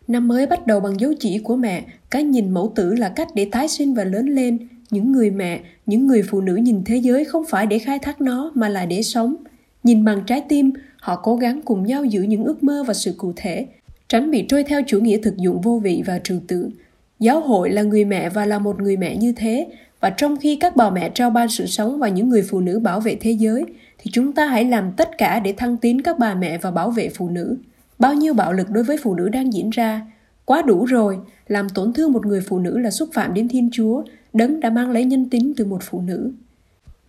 Năm 0.08 0.28
mới 0.28 0.48
bắt 0.48 0.68
đầu 0.68 0.80
bằng 0.80 1.00
dấu 1.00 1.14
chỉ 1.20 1.40
của 1.40 1.56
mẹ, 1.56 1.84
cái 2.10 2.24
nhìn 2.24 2.50
mẫu 2.50 2.72
tử 2.76 2.94
là 2.96 3.10
cách 3.10 3.28
để 3.36 3.48
tái 3.52 3.68
sinh 3.68 3.94
và 3.94 4.04
lớn 4.04 4.26
lên. 4.26 4.58
Những 4.90 5.12
người 5.12 5.32
mẹ, 5.32 5.60
những 5.86 6.08
người 6.08 6.24
phụ 6.24 6.42
nữ 6.42 6.56
nhìn 6.56 6.84
thế 6.86 6.98
giới 6.98 7.26
không 7.26 7.44
phải 7.50 7.66
để 7.66 7.80
khai 7.80 8.00
thác 8.00 8.22
nó 8.22 8.52
mà 8.54 8.70
là 8.70 8.86
để 8.86 9.02
sống. 9.02 9.36
Nhìn 9.84 10.06
bằng 10.06 10.24
trái 10.28 10.42
tim, 10.50 10.72
họ 11.02 11.16
cố 11.24 11.36
gắng 11.36 11.62
cùng 11.66 11.86
nhau 11.86 12.06
giữ 12.06 12.22
những 12.22 12.44
ước 12.44 12.64
mơ 12.64 12.84
và 12.88 12.94
sự 12.94 13.14
cụ 13.18 13.34
thể, 13.36 13.66
tránh 14.08 14.32
bị 14.32 14.46
trôi 14.50 14.64
theo 14.64 14.82
chủ 14.88 15.00
nghĩa 15.00 15.18
thực 15.18 15.38
dụng 15.38 15.62
vô 15.62 15.80
vị 15.84 16.04
và 16.06 16.20
trừu 16.24 16.40
tượng. 16.48 16.72
Giáo 17.20 17.40
hội 17.40 17.70
là 17.70 17.82
người 17.82 18.06
mẹ 18.06 18.30
và 18.30 18.46
là 18.46 18.60
một 18.60 18.82
người 18.82 18.98
mẹ 18.98 19.18
như 19.18 19.32
thế, 19.32 19.68
và 20.00 20.10
trong 20.10 20.38
khi 20.38 20.56
các 20.56 20.76
bà 20.76 20.90
mẹ 20.90 21.10
trao 21.10 21.30
ban 21.30 21.50
sự 21.50 21.66
sống 21.66 22.00
và 22.00 22.10
những 22.10 22.30
người 22.30 22.42
phụ 22.42 22.60
nữ 22.60 22.80
bảo 22.80 23.00
vệ 23.00 23.16
thế 23.16 23.32
giới, 23.32 23.66
thì 23.98 24.12
chúng 24.14 24.34
ta 24.34 24.48
hãy 24.48 24.66
làm 24.66 24.92
tất 24.92 25.18
cả 25.18 25.40
để 25.40 25.54
thăng 25.58 25.78
tiến 25.78 26.02
các 26.02 26.20
bà 26.20 26.34
mẹ 26.34 26.58
và 26.58 26.72
bảo 26.72 26.92
vệ 26.92 27.10
phụ 27.10 27.30
nữ. 27.30 27.58
Bao 28.00 28.14
nhiêu 28.14 28.34
bạo 28.34 28.54
lực 28.54 28.70
đối 28.70 28.84
với 28.84 28.98
phụ 29.04 29.16
nữ 29.16 29.30
đang 29.30 29.54
diễn 29.54 29.70
ra, 29.70 30.02
quá 30.46 30.62
đủ 30.62 30.86
rồi, 30.86 31.20
làm 31.48 31.70
tổn 31.70 31.94
thương 31.94 32.12
một 32.12 32.26
người 32.26 32.42
phụ 32.42 32.60
nữ 32.60 32.78
là 32.78 32.92
xúc 32.92 33.10
phạm 33.14 33.34
đến 33.34 33.48
Thiên 33.48 33.70
Chúa, 33.72 34.04
đấng 34.34 34.60
đã 34.60 34.70
mang 34.70 34.92
lấy 34.92 35.06
nhân 35.06 35.30
tính 35.30 35.54
từ 35.58 35.66
một 35.66 35.80
phụ 35.84 36.02
nữ. 36.02 36.32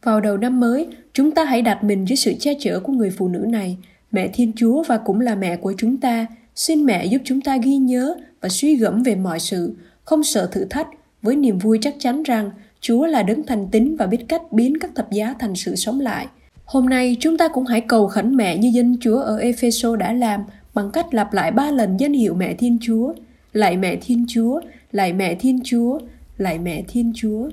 Vào 0.02 0.20
đầu 0.20 0.36
năm 0.36 0.60
mới, 0.60 0.88
chúng 1.12 1.30
ta 1.30 1.44
hãy 1.44 1.62
đặt 1.62 1.84
mình 1.84 2.04
dưới 2.04 2.16
sự 2.16 2.32
che 2.40 2.54
chở 2.60 2.80
của 2.80 2.92
người 2.92 3.10
phụ 3.10 3.28
nữ 3.28 3.38
này, 3.38 3.76
mẹ 4.12 4.28
Thiên 4.28 4.52
Chúa 4.56 4.82
và 4.82 4.98
cũng 4.98 5.20
là 5.20 5.34
mẹ 5.34 5.56
của 5.56 5.74
chúng 5.76 5.96
ta, 5.96 6.26
Xin 6.58 6.84
mẹ 6.84 7.06
giúp 7.06 7.22
chúng 7.24 7.40
ta 7.40 7.56
ghi 7.56 7.76
nhớ 7.76 8.14
và 8.40 8.48
suy 8.48 8.76
gẫm 8.76 9.02
về 9.02 9.14
mọi 9.14 9.40
sự, 9.40 9.74
không 10.04 10.24
sợ 10.24 10.48
thử 10.52 10.64
thách, 10.64 10.88
với 11.22 11.36
niềm 11.36 11.58
vui 11.58 11.78
chắc 11.82 11.94
chắn 11.98 12.22
rằng 12.22 12.50
Chúa 12.80 13.06
là 13.06 13.22
đấng 13.22 13.46
thành 13.46 13.68
tín 13.70 13.96
và 13.96 14.06
biết 14.06 14.18
cách 14.28 14.52
biến 14.52 14.78
các 14.78 14.90
thập 14.94 15.10
giá 15.10 15.34
thành 15.38 15.54
sự 15.54 15.76
sống 15.76 16.00
lại. 16.00 16.26
Hôm 16.64 16.88
nay 16.88 17.16
chúng 17.20 17.38
ta 17.38 17.48
cũng 17.48 17.66
hãy 17.66 17.80
cầu 17.80 18.08
khẩn 18.08 18.36
mẹ 18.36 18.58
như 18.58 18.68
dân 18.68 18.96
Chúa 19.00 19.18
ở 19.18 19.38
Epheso 19.38 19.96
đã 19.96 20.12
làm 20.12 20.44
bằng 20.78 20.90
cách 20.90 21.14
lặp 21.14 21.32
lại 21.32 21.52
ba 21.52 21.70
lần 21.70 21.96
danh 21.96 22.12
hiệu 22.12 22.34
mẹ 22.34 22.54
Thiên 22.54 22.78
Chúa. 22.80 23.12
Lạy 23.52 23.76
mẹ 23.76 23.96
Thiên 23.96 24.24
Chúa, 24.28 24.60
lạy 24.92 25.12
mẹ 25.12 25.34
Thiên 25.34 25.60
Chúa, 25.64 25.98
lạy 26.36 26.58
mẹ 26.58 26.82
Thiên 26.88 27.12
Chúa. 27.14 27.48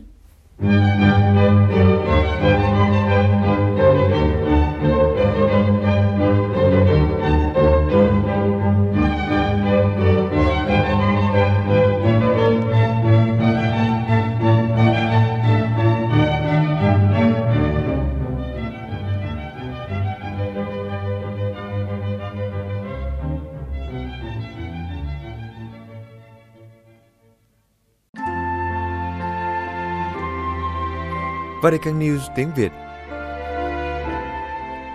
Vatican 31.65 31.99
News 31.99 32.19
tiếng 32.35 32.49
Việt 32.55 32.71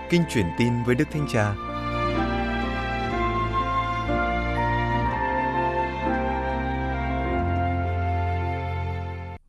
Kinh 0.09 0.21
truyền 0.29 0.45
tin 0.57 0.83
với 0.83 0.95
Đức 0.95 1.05
Thánh 1.11 1.27
Cha 1.33 1.53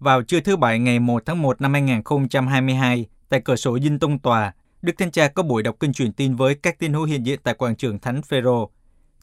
Vào 0.00 0.22
trưa 0.22 0.40
thứ 0.40 0.56
Bảy 0.56 0.78
ngày 0.78 0.98
1 0.98 1.22
tháng 1.26 1.42
1 1.42 1.60
năm 1.60 1.72
2022, 1.72 3.06
tại 3.28 3.40
cửa 3.40 3.56
sổ 3.56 3.78
Dinh 3.78 3.98
Tông 3.98 4.18
Tòa, 4.18 4.52
Đức 4.82 4.92
Thánh 4.98 5.10
Cha 5.10 5.28
có 5.28 5.42
buổi 5.42 5.62
đọc 5.62 5.76
kinh 5.80 5.92
truyền 5.92 6.12
tin 6.12 6.36
với 6.36 6.54
các 6.54 6.78
tín 6.78 6.92
hữu 6.92 7.04
hiện 7.04 7.26
diện 7.26 7.40
tại 7.42 7.54
quảng 7.54 7.76
trường 7.76 7.98
Thánh 7.98 8.22
Phêrô. 8.22 8.70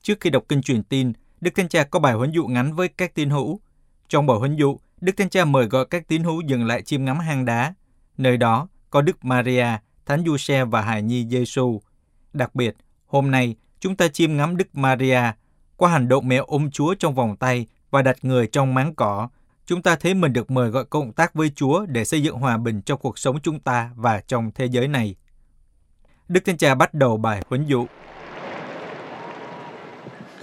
Trước 0.02 0.20
khi 0.20 0.30
đọc 0.30 0.44
kinh 0.50 0.62
truyền 0.62 0.84
tin, 0.84 1.14
Đức 1.42 1.52
Thánh 1.56 1.70
Cha 1.70 1.84
có 1.84 2.00
bài 2.00 2.14
huấn 2.14 2.32
dụ 2.32 2.48
ngắn 2.48 2.74
với 2.76 2.88
các 2.88 3.16
tín 3.16 3.30
hữu. 3.30 3.60
Trong 4.10 4.28
bài 4.28 4.38
huấn 4.38 4.56
dụ, 4.56 4.80
Đức 5.02 5.18
Thánh 5.18 5.30
Cha 5.30 5.46
mời 5.46 5.66
gọi 5.66 5.86
các 5.86 6.08
tín 6.08 6.24
hữu 6.24 6.42
dừng 6.42 6.66
lại 6.66 6.82
chiêm 6.82 7.06
ngắm 7.06 7.20
hang 7.20 7.46
đá, 7.46 7.74
Nơi 8.20 8.38
đó 8.38 8.68
có 8.90 9.02
Đức 9.02 9.26
Maria, 9.26 9.68
Thánh 10.06 10.24
Giuse 10.26 10.66
và 10.66 10.82
Hài 10.82 11.02
Nhi 11.02 11.28
Giêsu. 11.30 11.82
Đặc 12.34 12.56
biệt, 12.56 12.76
hôm 13.06 13.32
nay 13.32 13.56
chúng 13.80 13.96
ta 13.96 14.08
chiêm 14.08 14.38
ngắm 14.38 14.58
Đức 14.58 14.68
Maria 14.74 15.22
qua 15.78 15.92
hành 15.92 16.08
động 16.08 16.28
mẹ 16.28 16.38
ôm 16.38 16.72
Chúa 16.72 16.94
trong 16.94 17.16
vòng 17.16 17.36
tay 17.36 17.68
và 17.92 18.02
đặt 18.02 18.18
người 18.22 18.48
trong 18.48 18.74
máng 18.74 18.96
cỏ, 18.96 19.30
chúng 19.66 19.82
ta 19.82 19.96
thấy 19.96 20.14
mình 20.14 20.34
được 20.34 20.52
mời 20.52 20.70
gọi 20.70 20.86
cộng 20.86 21.12
tác 21.12 21.34
với 21.34 21.52
Chúa 21.56 21.86
để 21.86 22.06
xây 22.06 22.24
dựng 22.24 22.36
hòa 22.36 22.58
bình 22.58 22.82
trong 22.82 23.00
cuộc 23.00 23.20
sống 23.20 23.40
chúng 23.44 23.60
ta 23.60 23.90
và 23.96 24.22
trong 24.28 24.52
thế 24.56 24.66
giới 24.66 24.88
này. 24.88 25.16
Đức 26.28 26.46
Thánh 26.46 26.58
Cha 26.58 26.76
bắt 26.76 26.94
đầu 26.94 27.18
bài 27.18 27.42
huấn 27.50 27.66
dụ. 27.66 27.86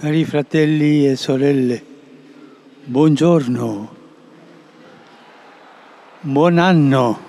Cari 0.01 0.23
fratelli 0.25 1.09
e 1.09 1.15
sorelle, 1.15 1.77
buongiorno, 2.87 3.87
buon 6.23 6.57
anno. 6.57 7.26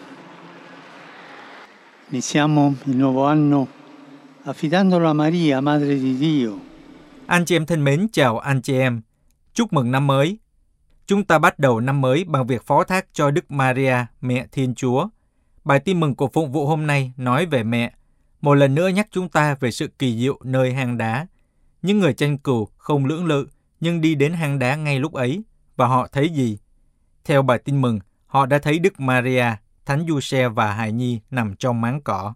Iniziamo 2.11 2.75
il 2.87 2.97
nuovo 2.97 3.27
anno 3.27 3.69
affidandolo 4.45 5.09
a 5.09 5.13
Maria, 5.13 5.61
Madre 5.61 5.99
di 5.99 6.17
Dio. 6.17 6.51
Anh 7.27 7.45
chị 7.45 7.57
em 7.57 7.67
thân 7.67 7.85
mến, 7.85 8.07
chào 8.13 8.39
anh 8.39 8.63
chị 8.63 8.79
em. 8.79 9.01
Chúc 9.55 9.73
mừng 9.73 9.91
năm 9.91 10.07
mới. 10.07 10.39
Chúng 11.07 11.25
ta 11.25 11.39
bắt 11.39 11.59
đầu 11.59 11.81
năm 11.81 12.01
mới 12.01 12.25
bằng 12.25 12.47
việc 12.47 12.67
phó 12.67 12.85
thác 12.85 13.07
cho 13.13 13.31
Đức 13.31 13.51
Maria, 13.51 13.95
mẹ 14.21 14.47
Thiên 14.53 14.75
Chúa. 14.75 15.09
Bài 15.65 15.81
tin 15.81 16.01
mừng 16.01 16.15
của 16.15 16.29
phụng 16.29 16.53
vụ 16.53 16.67
hôm 16.67 16.87
nay 16.87 17.13
nói 17.17 17.47
về 17.47 17.63
mẹ, 17.63 17.93
một 18.41 18.55
lần 18.55 18.75
nữa 18.75 18.89
nhắc 18.89 19.09
chúng 19.11 19.29
ta 19.29 19.57
về 19.61 19.71
sự 19.71 19.89
kỳ 19.99 20.19
diệu 20.19 20.39
nơi 20.45 20.73
hang 20.73 20.99
đá. 20.99 21.27
Những 21.83 21.99
người 21.99 22.15
tranh 22.15 22.39
cừu 22.39 22.69
không 22.77 23.07
lưỡng 23.07 23.27
lự, 23.27 23.49
nhưng 23.81 24.01
đi 24.01 24.15
đến 24.15 24.33
hang 24.33 24.59
đá 24.59 24.77
ngay 24.77 24.99
lúc 24.99 25.13
ấy, 25.13 25.43
và 25.77 25.87
họ 25.87 26.09
thấy 26.13 26.29
gì? 26.29 26.59
Theo 27.25 27.43
bài 27.43 27.59
tin 27.59 27.81
mừng, 27.81 27.99
họ 28.27 28.47
đã 28.47 28.59
thấy 28.59 28.79
Đức 28.79 29.01
Maria, 29.01 29.47
Thánh 29.89 30.07
Giuse 30.09 30.49
và 30.49 30.73
Hài 30.73 30.93
Nhi 30.93 31.21
nằm 31.31 31.57
trong 31.57 31.81
máng 31.81 32.01
cỏ. 32.01 32.35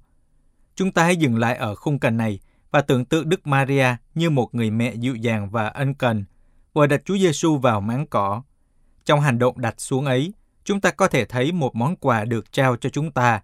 Chúng 0.75 0.93
ta 0.93 1.05
hãy 1.05 1.17
dừng 1.17 1.39
lại 1.39 1.57
ở 1.57 1.75
khung 1.75 1.99
cảnh 1.99 2.17
này 2.17 2.41
và 2.71 2.81
tưởng 2.81 3.05
tượng 3.05 3.29
Đức 3.29 3.47
Maria 3.47 3.87
như 4.15 4.31
một 4.31 4.55
người 4.55 4.71
mẹ 4.71 4.95
dịu 4.95 5.15
dàng 5.15 5.51
và 5.51 5.69
ân 5.69 5.95
cần, 5.95 6.25
vừa 6.73 6.87
đặt 6.87 7.03
Chúa 7.05 7.19
Giêsu 7.19 7.57
vào 7.57 7.81
máng 7.81 8.07
cỏ. 8.07 8.43
Trong 9.05 9.21
hành 9.21 9.39
động 9.39 9.61
đặt 9.61 9.81
xuống 9.81 10.05
ấy, 10.05 10.33
chúng 10.65 10.81
ta 10.81 10.91
có 10.91 11.09
thể 11.09 11.25
thấy 11.25 11.53
một 11.53 11.75
món 11.75 11.97
quà 11.97 12.25
được 12.25 12.53
trao 12.53 12.77
cho 12.77 12.89
chúng 12.89 13.11
ta. 13.11 13.43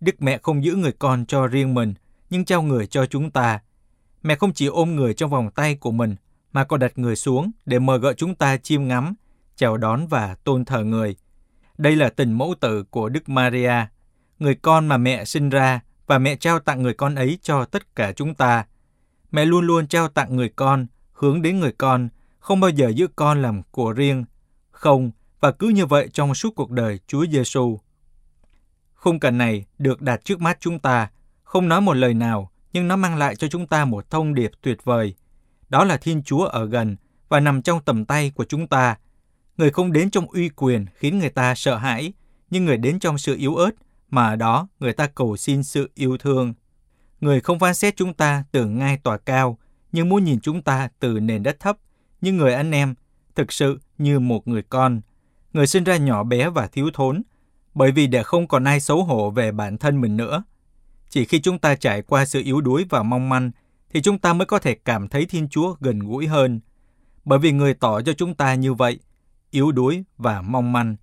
Đức 0.00 0.22
mẹ 0.22 0.38
không 0.42 0.64
giữ 0.64 0.74
người 0.74 0.92
con 0.92 1.26
cho 1.26 1.46
riêng 1.46 1.74
mình, 1.74 1.94
nhưng 2.30 2.44
trao 2.44 2.62
người 2.62 2.86
cho 2.86 3.06
chúng 3.06 3.30
ta. 3.30 3.60
Mẹ 4.22 4.34
không 4.34 4.52
chỉ 4.52 4.66
ôm 4.66 4.96
người 4.96 5.14
trong 5.14 5.30
vòng 5.30 5.50
tay 5.50 5.74
của 5.74 5.90
mình, 5.90 6.16
mà 6.52 6.64
còn 6.64 6.80
đặt 6.80 6.98
người 6.98 7.16
xuống 7.16 7.50
để 7.66 7.78
mời 7.78 7.98
gọi 7.98 8.14
chúng 8.14 8.34
ta 8.34 8.56
chiêm 8.56 8.88
ngắm, 8.88 9.14
chào 9.56 9.76
đón 9.76 10.06
và 10.06 10.36
tôn 10.44 10.64
thờ 10.64 10.84
người. 10.84 11.16
Đây 11.78 11.96
là 11.96 12.08
tình 12.08 12.32
mẫu 12.32 12.54
tử 12.60 12.84
của 12.90 13.08
Đức 13.08 13.28
Maria, 13.28 13.86
người 14.38 14.54
con 14.54 14.86
mà 14.86 14.96
mẹ 14.96 15.24
sinh 15.24 15.48
ra 15.48 15.80
và 16.06 16.18
mẹ 16.18 16.36
trao 16.36 16.58
tặng 16.58 16.82
người 16.82 16.94
con 16.94 17.14
ấy 17.14 17.38
cho 17.42 17.64
tất 17.64 17.96
cả 17.96 18.12
chúng 18.12 18.34
ta. 18.34 18.66
Mẹ 19.30 19.44
luôn 19.44 19.66
luôn 19.66 19.86
trao 19.86 20.08
tặng 20.08 20.36
người 20.36 20.48
con, 20.48 20.86
hướng 21.12 21.42
đến 21.42 21.60
người 21.60 21.72
con, 21.78 22.08
không 22.38 22.60
bao 22.60 22.70
giờ 22.70 22.88
giữ 22.88 23.06
con 23.16 23.42
làm 23.42 23.62
của 23.70 23.92
riêng. 23.92 24.24
Không, 24.70 25.10
và 25.40 25.52
cứ 25.52 25.68
như 25.68 25.86
vậy 25.86 26.08
trong 26.12 26.34
suốt 26.34 26.50
cuộc 26.56 26.70
đời 26.70 26.98
Chúa 27.06 27.26
Giêsu. 27.26 27.78
Khung 28.94 29.20
cảnh 29.20 29.38
này 29.38 29.64
được 29.78 30.02
đặt 30.02 30.24
trước 30.24 30.40
mắt 30.40 30.56
chúng 30.60 30.78
ta, 30.78 31.10
không 31.42 31.68
nói 31.68 31.80
một 31.80 31.94
lời 31.94 32.14
nào, 32.14 32.50
nhưng 32.72 32.88
nó 32.88 32.96
mang 32.96 33.16
lại 33.16 33.36
cho 33.36 33.48
chúng 33.48 33.66
ta 33.66 33.84
một 33.84 34.10
thông 34.10 34.34
điệp 34.34 34.50
tuyệt 34.62 34.84
vời. 34.84 35.14
Đó 35.68 35.84
là 35.84 35.96
Thiên 35.96 36.22
Chúa 36.22 36.44
ở 36.44 36.66
gần 36.66 36.96
và 37.28 37.40
nằm 37.40 37.62
trong 37.62 37.80
tầm 37.84 38.04
tay 38.04 38.32
của 38.34 38.44
chúng 38.44 38.66
ta. 38.66 38.96
Người 39.62 39.70
không 39.70 39.92
đến 39.92 40.10
trong 40.10 40.26
uy 40.26 40.48
quyền 40.48 40.86
khiến 40.94 41.18
người 41.18 41.28
ta 41.28 41.54
sợ 41.54 41.76
hãi, 41.76 42.12
nhưng 42.50 42.64
người 42.64 42.76
đến 42.76 42.98
trong 42.98 43.18
sự 43.18 43.36
yếu 43.36 43.56
ớt, 43.56 43.70
mà 44.10 44.26
ở 44.26 44.36
đó 44.36 44.68
người 44.80 44.92
ta 44.92 45.06
cầu 45.06 45.36
xin 45.36 45.62
sự 45.62 45.90
yêu 45.94 46.16
thương. 46.18 46.54
Người 47.20 47.40
không 47.40 47.58
phán 47.58 47.74
xét 47.74 47.96
chúng 47.96 48.14
ta 48.14 48.44
từ 48.52 48.66
ngai 48.66 48.98
tòa 48.98 49.18
cao, 49.18 49.58
nhưng 49.92 50.08
muốn 50.08 50.24
nhìn 50.24 50.40
chúng 50.40 50.62
ta 50.62 50.88
từ 50.98 51.20
nền 51.20 51.42
đất 51.42 51.60
thấp, 51.60 51.76
như 52.20 52.32
người 52.32 52.54
anh 52.54 52.70
em, 52.70 52.94
thực 53.34 53.52
sự 53.52 53.80
như 53.98 54.20
một 54.20 54.48
người 54.48 54.62
con. 54.62 55.00
Người 55.52 55.66
sinh 55.66 55.84
ra 55.84 55.96
nhỏ 55.96 56.24
bé 56.24 56.50
và 56.50 56.66
thiếu 56.66 56.90
thốn, 56.94 57.22
bởi 57.74 57.92
vì 57.92 58.06
để 58.06 58.22
không 58.22 58.48
còn 58.48 58.64
ai 58.64 58.80
xấu 58.80 59.04
hổ 59.04 59.30
về 59.30 59.52
bản 59.52 59.78
thân 59.78 60.00
mình 60.00 60.16
nữa. 60.16 60.42
Chỉ 61.08 61.24
khi 61.24 61.40
chúng 61.40 61.58
ta 61.58 61.74
trải 61.74 62.02
qua 62.02 62.24
sự 62.24 62.42
yếu 62.44 62.60
đuối 62.60 62.86
và 62.90 63.02
mong 63.02 63.28
manh, 63.28 63.50
thì 63.90 64.02
chúng 64.02 64.18
ta 64.18 64.32
mới 64.32 64.46
có 64.46 64.58
thể 64.58 64.74
cảm 64.74 65.08
thấy 65.08 65.26
Thiên 65.26 65.48
Chúa 65.48 65.76
gần 65.80 65.98
gũi 65.98 66.26
hơn. 66.26 66.60
Bởi 67.24 67.38
vì 67.38 67.52
người 67.52 67.74
tỏ 67.74 68.00
cho 68.00 68.12
chúng 68.12 68.34
ta 68.34 68.54
như 68.54 68.74
vậy, 68.74 68.98
yếu 69.52 69.72
đuối 69.72 70.04
và 70.18 70.42
mong 70.42 70.72
manh. 70.72 70.96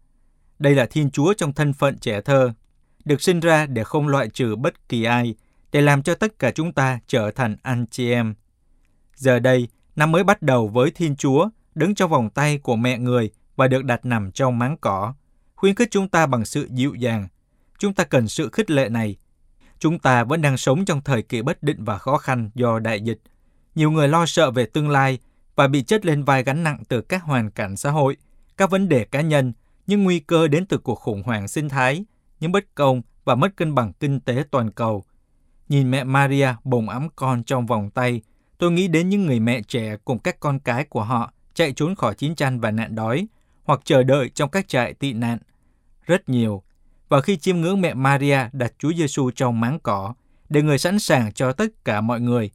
Đây 0.59 0.75
là 0.75 0.85
Thiên 0.85 1.11
Chúa 1.11 1.33
trong 1.33 1.53
thân 1.53 1.73
phận 1.73 1.97
trẻ 1.97 2.21
thơ, 2.21 2.53
được 3.05 3.21
sinh 3.21 3.39
ra 3.39 3.65
để 3.65 3.83
không 3.83 4.07
loại 4.07 4.29
trừ 4.29 4.55
bất 4.55 4.89
kỳ 4.89 5.03
ai, 5.03 5.35
để 5.71 5.81
làm 5.81 6.03
cho 6.03 6.15
tất 6.15 6.39
cả 6.39 6.51
chúng 6.51 6.73
ta 6.73 6.99
trở 7.07 7.31
thành 7.31 7.55
anh 7.61 7.85
chị 7.91 8.11
em. 8.11 8.35
Giờ 9.15 9.39
đây, 9.39 9.67
năm 9.95 10.11
mới 10.11 10.23
bắt 10.23 10.41
đầu 10.41 10.67
với 10.67 10.91
Thiên 10.91 11.15
Chúa, 11.15 11.49
đứng 11.75 11.95
trong 11.95 12.11
vòng 12.11 12.29
tay 12.29 12.57
của 12.57 12.75
mẹ 12.75 12.97
người 12.97 13.31
và 13.55 13.67
được 13.67 13.83
đặt 13.83 14.05
nằm 14.05 14.31
trong 14.31 14.59
máng 14.59 14.77
cỏ, 14.77 15.13
khuyến 15.55 15.75
khích 15.75 15.91
chúng 15.91 16.09
ta 16.09 16.25
bằng 16.25 16.45
sự 16.45 16.67
dịu 16.71 16.93
dàng. 16.93 17.27
Chúng 17.79 17.93
ta 17.93 18.03
cần 18.03 18.27
sự 18.27 18.49
khích 18.49 18.69
lệ 18.71 18.89
này. 18.89 19.17
Chúng 19.79 19.99
ta 19.99 20.23
vẫn 20.23 20.41
đang 20.41 20.57
sống 20.57 20.85
trong 20.85 21.01
thời 21.01 21.21
kỳ 21.21 21.41
bất 21.41 21.63
định 21.63 21.83
và 21.83 21.97
khó 21.97 22.17
khăn 22.17 22.49
do 22.55 22.79
đại 22.79 23.01
dịch. 23.01 23.19
Nhiều 23.75 23.91
người 23.91 24.07
lo 24.07 24.25
sợ 24.25 24.51
về 24.51 24.65
tương 24.65 24.89
lai 24.89 25.19
và 25.55 25.67
bị 25.67 25.81
chất 25.81 26.05
lên 26.05 26.23
vai 26.23 26.43
gánh 26.43 26.63
nặng 26.63 26.83
từ 26.87 27.01
các 27.01 27.23
hoàn 27.23 27.51
cảnh 27.51 27.77
xã 27.77 27.91
hội, 27.91 28.17
các 28.59 28.69
vấn 28.69 28.89
đề 28.89 29.03
cá 29.03 29.21
nhân, 29.21 29.53
những 29.87 30.03
nguy 30.03 30.19
cơ 30.19 30.47
đến 30.47 30.65
từ 30.65 30.77
cuộc 30.77 30.95
khủng 30.95 31.23
hoảng 31.23 31.47
sinh 31.47 31.69
thái, 31.69 32.05
những 32.39 32.51
bất 32.51 32.75
công 32.75 33.01
và 33.25 33.35
mất 33.35 33.55
cân 33.55 33.75
bằng 33.75 33.93
kinh 33.99 34.19
tế 34.19 34.43
toàn 34.51 34.71
cầu. 34.71 35.03
Nhìn 35.69 35.91
mẹ 35.91 36.03
Maria 36.03 36.47
bồng 36.63 36.89
ấm 36.89 37.07
con 37.15 37.43
trong 37.43 37.65
vòng 37.65 37.89
tay, 37.89 38.21
tôi 38.57 38.71
nghĩ 38.71 38.87
đến 38.87 39.09
những 39.09 39.25
người 39.25 39.39
mẹ 39.39 39.61
trẻ 39.61 39.97
cùng 40.05 40.19
các 40.19 40.39
con 40.39 40.59
cái 40.59 40.85
của 40.85 41.03
họ 41.03 41.33
chạy 41.53 41.73
trốn 41.73 41.95
khỏi 41.95 42.15
chiến 42.15 42.35
tranh 42.35 42.59
và 42.59 42.71
nạn 42.71 42.95
đói, 42.95 43.27
hoặc 43.63 43.79
chờ 43.83 44.03
đợi 44.03 44.29
trong 44.29 44.49
các 44.49 44.67
trại 44.67 44.93
tị 44.93 45.13
nạn. 45.13 45.37
Rất 46.05 46.29
nhiều. 46.29 46.63
Và 47.09 47.21
khi 47.21 47.37
chiêm 47.37 47.61
ngưỡng 47.61 47.81
mẹ 47.81 47.93
Maria 47.93 48.39
đặt 48.53 48.73
Chúa 48.77 48.93
Giêsu 48.93 49.31
trong 49.31 49.59
máng 49.59 49.79
cỏ, 49.79 50.13
để 50.49 50.61
người 50.61 50.77
sẵn 50.77 50.99
sàng 50.99 51.33
cho 51.33 51.53
tất 51.53 51.85
cả 51.85 52.01
mọi 52.01 52.19
người, 52.21 52.51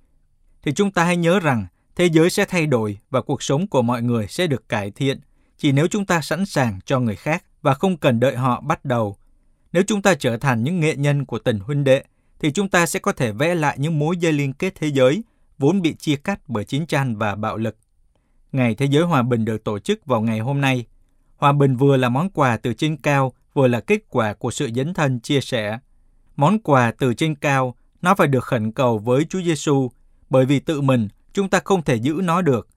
thì 0.62 0.72
chúng 0.72 0.90
ta 0.90 1.04
hãy 1.04 1.16
nhớ 1.16 1.40
rằng 1.40 1.66
thế 1.96 2.06
giới 2.06 2.30
sẽ 2.30 2.44
thay 2.44 2.66
đổi 2.66 2.98
và 3.10 3.20
cuộc 3.20 3.42
sống 3.42 3.66
của 3.66 3.82
mọi 3.82 4.02
người 4.02 4.26
sẽ 4.28 4.46
được 4.46 4.68
cải 4.68 4.90
thiện 4.90 5.20
chỉ 5.64 5.72
nếu 5.72 5.86
chúng 5.86 6.06
ta 6.06 6.20
sẵn 6.20 6.46
sàng 6.46 6.78
cho 6.84 7.00
người 7.00 7.16
khác 7.16 7.44
và 7.62 7.74
không 7.74 7.96
cần 7.96 8.20
đợi 8.20 8.36
họ 8.36 8.60
bắt 8.60 8.84
đầu. 8.84 9.16
Nếu 9.72 9.82
chúng 9.86 10.02
ta 10.02 10.14
trở 10.14 10.36
thành 10.36 10.64
những 10.64 10.80
nghệ 10.80 10.96
nhân 10.96 11.24
của 11.26 11.38
tình 11.38 11.58
huynh 11.58 11.84
đệ, 11.84 12.04
thì 12.38 12.52
chúng 12.52 12.68
ta 12.68 12.86
sẽ 12.86 12.98
có 12.98 13.12
thể 13.12 13.32
vẽ 13.32 13.54
lại 13.54 13.76
những 13.78 13.98
mối 13.98 14.16
dây 14.16 14.32
liên 14.32 14.52
kết 14.52 14.74
thế 14.74 14.88
giới 14.88 15.24
vốn 15.58 15.82
bị 15.82 15.94
chia 15.94 16.16
cắt 16.16 16.40
bởi 16.46 16.64
chiến 16.64 16.86
tranh 16.86 17.16
và 17.16 17.34
bạo 17.34 17.56
lực. 17.56 17.76
Ngày 18.52 18.74
Thế 18.74 18.86
giới 18.86 19.04
Hòa 19.04 19.22
bình 19.22 19.44
được 19.44 19.64
tổ 19.64 19.78
chức 19.78 20.06
vào 20.06 20.20
ngày 20.20 20.38
hôm 20.38 20.60
nay. 20.60 20.86
Hòa 21.36 21.52
bình 21.52 21.76
vừa 21.76 21.96
là 21.96 22.08
món 22.08 22.30
quà 22.30 22.56
từ 22.56 22.74
trên 22.74 22.96
cao, 22.96 23.32
vừa 23.54 23.68
là 23.68 23.80
kết 23.80 23.98
quả 24.08 24.34
của 24.34 24.50
sự 24.50 24.70
dấn 24.74 24.94
thân 24.94 25.20
chia 25.20 25.40
sẻ. 25.40 25.78
Món 26.36 26.58
quà 26.58 26.92
từ 26.98 27.14
trên 27.14 27.34
cao, 27.34 27.74
nó 28.02 28.14
phải 28.14 28.28
được 28.28 28.44
khẩn 28.44 28.72
cầu 28.72 28.98
với 28.98 29.24
Chúa 29.24 29.42
Giêsu, 29.42 29.90
bởi 30.30 30.46
vì 30.46 30.60
tự 30.60 30.80
mình 30.80 31.08
chúng 31.32 31.48
ta 31.48 31.60
không 31.64 31.82
thể 31.82 31.94
giữ 31.96 32.20
nó 32.24 32.42
được. 32.42 32.68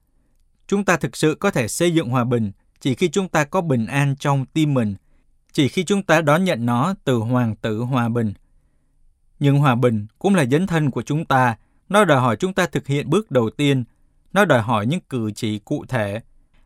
Chúng 0.66 0.84
ta 0.84 0.96
thực 0.96 1.16
sự 1.16 1.34
có 1.34 1.50
thể 1.50 1.68
xây 1.68 1.94
dựng 1.94 2.08
hòa 2.08 2.24
bình 2.24 2.52
chỉ 2.80 2.94
khi 2.94 3.08
chúng 3.08 3.28
ta 3.28 3.44
có 3.44 3.60
bình 3.60 3.86
an 3.86 4.16
trong 4.16 4.46
tim 4.46 4.74
mình, 4.74 4.94
chỉ 5.52 5.68
khi 5.68 5.84
chúng 5.84 6.02
ta 6.02 6.20
đón 6.20 6.44
nhận 6.44 6.66
nó 6.66 6.94
từ 7.04 7.16
Hoàng 7.18 7.56
tử 7.56 7.78
Hòa 7.78 8.08
Bình. 8.08 8.32
Nhưng 9.38 9.58
hòa 9.58 9.74
bình 9.74 10.06
cũng 10.18 10.34
là 10.34 10.44
dấn 10.44 10.66
thân 10.66 10.90
của 10.90 11.02
chúng 11.02 11.24
ta, 11.24 11.56
nó 11.88 12.04
đòi 12.04 12.20
hỏi 12.20 12.36
chúng 12.36 12.52
ta 12.52 12.66
thực 12.66 12.86
hiện 12.86 13.10
bước 13.10 13.30
đầu 13.30 13.50
tiên, 13.50 13.84
nó 14.32 14.44
đòi 14.44 14.62
hỏi 14.62 14.86
những 14.86 15.00
cử 15.00 15.30
chỉ 15.34 15.58
cụ 15.58 15.84
thể. 15.88 16.20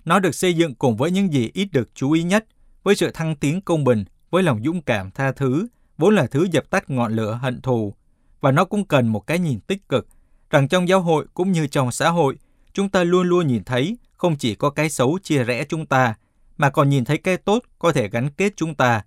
Nó 0.05 0.19
được 0.19 0.35
xây 0.35 0.55
dựng 0.55 0.75
cùng 0.75 0.97
với 0.97 1.11
những 1.11 1.33
gì 1.33 1.51
ít 1.55 1.69
được 1.73 1.95
chú 1.95 2.13
ý 2.13 2.23
nhất, 2.23 2.47
với 2.83 2.95
sự 2.95 3.11
thăng 3.11 3.37
tiến 3.37 3.61
công 3.61 3.85
bình, 3.85 4.05
với 4.31 4.43
lòng 4.43 4.63
dũng 4.65 4.83
cảm 4.83 5.11
tha 5.11 5.33
thứ, 5.33 5.67
vốn 5.99 6.15
là 6.15 6.27
thứ 6.27 6.47
dập 6.53 6.71
tắt 6.71 6.91
ngọn 6.91 7.13
lửa 7.13 7.39
hận 7.43 7.61
thù. 7.61 7.95
Và 8.41 8.51
nó 8.51 8.65
cũng 8.65 8.85
cần 8.85 9.09
một 9.09 9.27
cái 9.27 9.39
nhìn 9.39 9.61
tích 9.61 9.89
cực, 9.89 10.09
rằng 10.51 10.69
trong 10.69 10.89
giáo 10.89 11.01
hội 11.01 11.27
cũng 11.35 11.53
như 11.53 11.67
trong 11.67 11.93
xã 11.93 12.11
hội, 12.11 12.37
chúng 12.73 12.89
ta 12.89 13.05
luôn 13.05 13.29
luôn 13.29 13.47
nhìn 13.47 13.65
thấy 13.65 13.97
không 14.23 14.37
chỉ 14.37 14.55
có 14.55 14.71
cái 14.71 14.91
xấu 14.91 15.19
chia 15.23 15.45
rẽ 15.45 15.65
chúng 15.65 15.87
ta, 15.87 16.15
mà 16.57 16.71
còn 16.71 16.89
nhìn 16.89 17.05
thấy 17.05 17.19
cái 17.19 17.37
tốt 17.37 17.63
có 17.79 17.93
thể 17.93 18.09
gắn 18.09 18.31
kết 18.31 18.53
chúng 18.57 18.75
ta. 18.75 19.05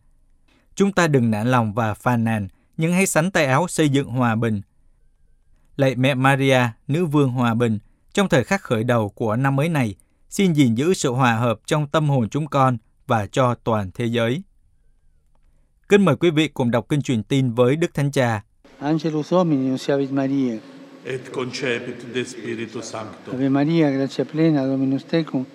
Chúng 0.75 0.91
ta 0.91 1.07
đừng 1.07 1.31
nản 1.31 1.51
lòng 1.51 1.73
và 1.73 1.93
phàn 1.93 2.23
nàn, 2.23 2.47
nhưng 2.77 2.93
hãy 2.93 3.05
sắn 3.05 3.31
tay 3.31 3.45
áo 3.45 3.67
xây 3.67 3.89
dựng 3.89 4.07
hòa 4.07 4.35
bình. 4.35 4.61
Lạy 5.75 5.95
mẹ 5.95 6.13
Maria, 6.13 6.59
nữ 6.87 7.05
vương 7.05 7.29
hòa 7.29 7.53
bình, 7.53 7.79
trong 8.13 8.29
thời 8.29 8.43
khắc 8.43 8.61
khởi 8.61 8.83
đầu 8.83 9.09
của 9.09 9.35
năm 9.35 9.55
mới 9.55 9.69
này, 9.69 9.95
xin 10.29 10.53
gìn 10.53 10.75
giữ 10.75 10.93
sự 10.93 11.11
hòa 11.11 11.35
hợp 11.35 11.59
trong 11.65 11.87
tâm 11.87 12.09
hồn 12.09 12.29
chúng 12.29 12.47
con 12.47 12.77
và 13.07 13.27
cho 13.27 13.55
toàn 13.55 13.91
thế 13.93 14.05
giới. 14.05 14.43
Kính 15.89 16.05
mời 16.05 16.15
quý 16.15 16.29
vị 16.29 16.47
cùng 16.47 16.71
đọc 16.71 16.85
kinh 16.89 17.01
truyền 17.01 17.23
tin 17.23 17.51
với 17.51 17.75
Đức 17.75 17.93
Thánh 17.93 18.11
Cha. 18.11 18.43
Angelus 18.79 19.31
Domini, 19.31 19.77
Maria. 20.11 20.74
Et 21.05 21.29
concepit 21.31 22.11
de 22.11 22.23
Spiritu 22.23 22.81
Sancto. 22.81 23.31
Ave 23.31 23.49
Maria, 23.49 23.91
gratia 23.91 24.25
plena, 24.25 24.65
Dominus 24.65 25.05
tecum, 25.05 25.45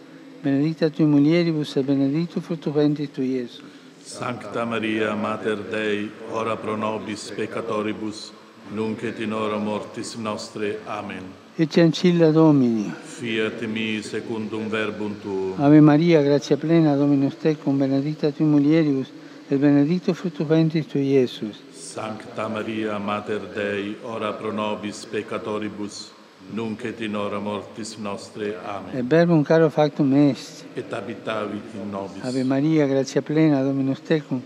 benedicta 0.42 0.88
tui 0.90 1.04
mulieribus 1.04 1.76
et 1.76 1.84
benedictus 1.84 2.42
fructus 2.42 2.72
ventris 2.72 3.10
tui, 3.10 3.34
Iesus. 3.34 3.64
Sancta 4.04 4.64
Maria, 4.64 5.14
Mater 5.14 5.58
Dei, 5.58 6.10
ora 6.30 6.56
pro 6.56 6.76
nobis 6.76 7.32
peccatoribus, 7.34 8.32
nunc 8.72 9.02
et 9.02 9.18
in 9.18 9.32
hora 9.32 9.58
mortis 9.58 10.14
nostre. 10.14 10.78
Amen. 10.86 11.38
et 11.56 11.76
ancilla 11.76 12.30
Domini. 12.30 12.90
Fiat 13.02 13.60
mi 13.66 14.00
secundum 14.02 14.68
verbum 14.68 15.14
tuum. 15.20 15.54
Ave 15.58 15.80
Maria, 15.80 16.22
grazia 16.22 16.56
plena, 16.56 16.94
Dominus 16.96 17.36
tecum, 17.36 17.76
benedicta 17.76 18.30
tui 18.30 18.46
mulieribus, 18.46 19.08
et 19.50 19.58
benedictus 19.58 20.16
fructus 20.16 20.46
ventris 20.46 20.86
tui, 20.86 21.10
Iesus. 21.10 21.69
Sancta 21.92 22.46
Maria, 22.46 22.98
Mater 22.98 23.40
Dei, 23.52 23.96
ora 24.02 24.32
pro 24.32 24.52
nobis 24.52 25.04
peccatoribus, 25.06 26.12
nunc 26.52 26.84
et 26.84 27.00
in 27.00 27.16
hora 27.16 27.40
mortis 27.40 27.96
nostre. 27.96 28.56
Amen. 28.64 28.96
Et 28.96 29.02
verbum 29.02 29.42
caro 29.42 29.68
factum 29.70 30.14
est. 30.14 30.66
Et 30.76 30.92
habitavit 30.92 31.74
in 31.74 31.90
nobis. 31.90 32.22
Ave 32.22 32.44
Maria, 32.44 32.86
grazia 32.86 33.22
plena, 33.22 33.64
Dominus 33.64 34.00
tecum, 34.02 34.40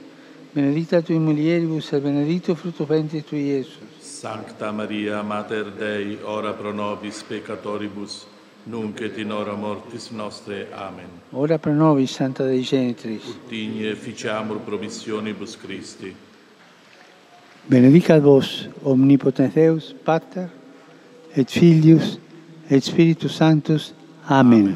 benedicta 0.55 1.03
tui 1.03 1.19
mulieribus, 1.19 1.93
et 1.93 2.01
benedictus 2.01 2.59
fructus 2.59 2.87
ventris 2.87 3.25
tui, 3.27 3.41
Iesus. 3.41 3.77
Sancta 4.01 4.73
Maria, 4.73 5.21
Mater 5.21 5.71
Dei, 5.71 6.19
ora 6.25 6.55
pro 6.55 6.73
nobis 6.73 7.23
peccatoribus, 7.23 8.25
nunc 8.63 9.03
et 9.03 9.19
in 9.19 9.33
hora 9.33 9.53
mortis 9.53 10.09
nostre. 10.09 10.69
Amen. 10.73 11.21
Ora 11.33 11.59
pro 11.59 11.75
nobis, 11.75 12.11
Santa 12.11 12.47
Dei 12.47 12.63
Genitris. 12.63 13.37
Digne 13.47 13.95
ficiamur 13.95 14.61
promissionibus 14.61 15.59
Christi. 15.59 16.33
Benedicat 17.69 18.23
vos, 18.23 18.69
omnipotens 18.85 19.55
Deus, 19.55 19.93
Pater, 20.05 20.49
et 21.35 21.49
Filius, 21.49 22.19
et 22.69 22.81
Spiritus 22.81 23.39
Sanctus. 23.39 23.93
Amen. 24.27 24.75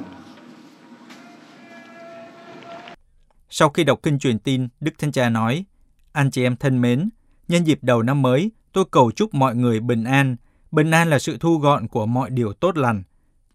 Sau 3.51 3.69
khi 3.69 3.85
đọc 3.85 4.01
kinh 4.03 4.19
truyền 4.19 4.39
tin, 4.39 4.69
Đức 4.81 4.91
Thánh 4.99 5.13
Cha 5.13 5.29
nói, 5.29 5.65
Anh 6.13 6.31
chị 6.31 6.43
em 6.43 6.57
thân 6.57 6.81
mến, 6.81 7.09
nhân 7.49 7.67
dịp 7.67 7.79
đầu 7.83 8.03
năm 8.03 8.23
mới, 8.23 8.51
tôi 8.73 8.85
cầu 8.91 9.11
chúc 9.11 9.35
mọi 9.35 9.57
người 9.57 9.81
bình 9.81 10.05
an. 10.05 10.37
Bình 10.71 10.91
an 10.91 11.11
là 11.11 11.19
sự 11.19 11.37
thu 11.41 11.59
gọn 11.59 11.89
của 11.89 12.07
mọi 12.07 12.31
điều 12.31 12.53
tốt 12.53 12.77
lành. 12.77 13.03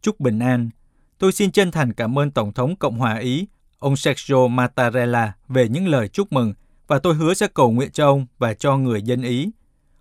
Chúc 0.02 0.20
bình 0.20 0.40
an. 0.40 0.70
Tôi 1.18 1.32
xin 1.32 1.52
chân 1.52 1.72
thành 1.72 1.94
cảm 1.94 2.20
ơn 2.20 2.32
Tổng 2.32 2.54
thống 2.54 2.76
Cộng 2.76 2.98
hòa 2.98 3.18
Ý, 3.18 3.48
ông 3.80 3.96
Sergio 3.96 4.48
Mattarella 4.48 5.34
về 5.48 5.70
những 5.70 5.88
lời 5.88 6.08
chúc 6.08 6.32
mừng 6.32 6.54
và 6.88 7.00
tôi 7.00 7.14
hứa 7.14 7.34
sẽ 7.34 7.48
cầu 7.54 7.72
nguyện 7.72 7.92
cho 7.92 8.06
ông 8.06 8.26
và 8.38 8.54
cho 8.54 8.78
người 8.78 9.02
dân 9.02 9.22
Ý. 9.22 9.52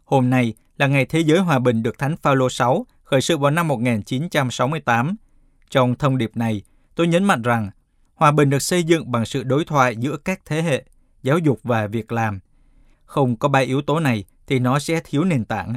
Hôm 0.05 0.31
nay 0.31 0.55
là 0.79 0.87
ngày 0.87 1.07
Thế 1.07 1.21
giới 1.21 1.39
Hòa 1.39 1.59
bình 1.59 1.83
được 1.83 1.99
Thánh 1.99 2.17
Phaolô 2.17 2.49
6 2.49 2.87
khởi 3.03 3.21
sự 3.21 3.39
vào 3.39 3.51
năm 3.51 3.69
1968. 3.69 5.17
Trong 5.71 5.95
thông 5.95 6.19
điệp 6.19 6.37
này, 6.37 6.63
tôi 6.95 7.07
nhấn 7.07 7.25
mạnh 7.25 7.43
rằng 7.43 7.71
hòa 8.15 8.33
bình 8.33 8.51
được 8.51 8.63
xây 8.63 8.83
dựng 8.83 9.13
bằng 9.13 9.27
sự 9.27 9.43
đối 9.43 9.65
thoại 9.65 9.97
giữa 9.97 10.17
các 10.17 10.41
thế 10.45 10.63
hệ, 10.63 10.85
giáo 11.23 11.39
dục 11.39 11.61
và 11.63 11.87
việc 11.87 12.13
làm. 12.13 12.41
Không 13.05 13.37
có 13.37 13.49
ba 13.49 13.59
yếu 13.59 13.83
tố 13.83 14.01
này 14.01 14.25
thì 14.47 14.59
nó 14.59 14.79
sẽ 14.79 15.01
thiếu 15.05 15.25
nền 15.25 15.45
tảng. 15.45 15.75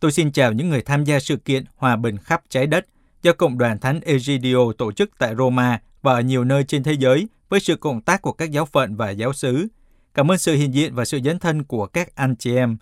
Tôi 0.00 0.12
xin 0.12 0.32
chào 0.32 0.52
những 0.52 0.68
người 0.68 0.82
tham 0.82 1.04
gia 1.04 1.20
sự 1.20 1.36
kiện 1.36 1.64
Hòa 1.76 1.96
bình 1.96 2.16
khắp 2.18 2.42
trái 2.48 2.66
đất 2.66 2.86
do 3.22 3.32
Cộng 3.32 3.58
đoàn 3.58 3.78
Thánh 3.78 4.00
Egidio 4.00 4.72
tổ 4.78 4.92
chức 4.92 5.10
tại 5.18 5.34
Roma 5.36 5.80
và 6.02 6.12
ở 6.12 6.20
nhiều 6.20 6.44
nơi 6.44 6.64
trên 6.64 6.82
thế 6.82 6.92
giới 6.92 7.28
với 7.48 7.60
sự 7.60 7.76
cộng 7.76 8.00
tác 8.00 8.22
của 8.22 8.32
các 8.32 8.50
giáo 8.50 8.66
phận 8.66 8.96
và 8.96 9.10
giáo 9.10 9.32
sứ. 9.32 9.68
Cảm 10.14 10.30
ơn 10.30 10.38
sự 10.38 10.54
hiện 10.54 10.74
diện 10.74 10.94
và 10.94 11.04
sự 11.04 11.20
dấn 11.24 11.38
thân 11.38 11.64
của 11.64 11.86
các 11.86 12.14
anh 12.14 12.36
chị 12.36 12.56
em. 12.56 12.76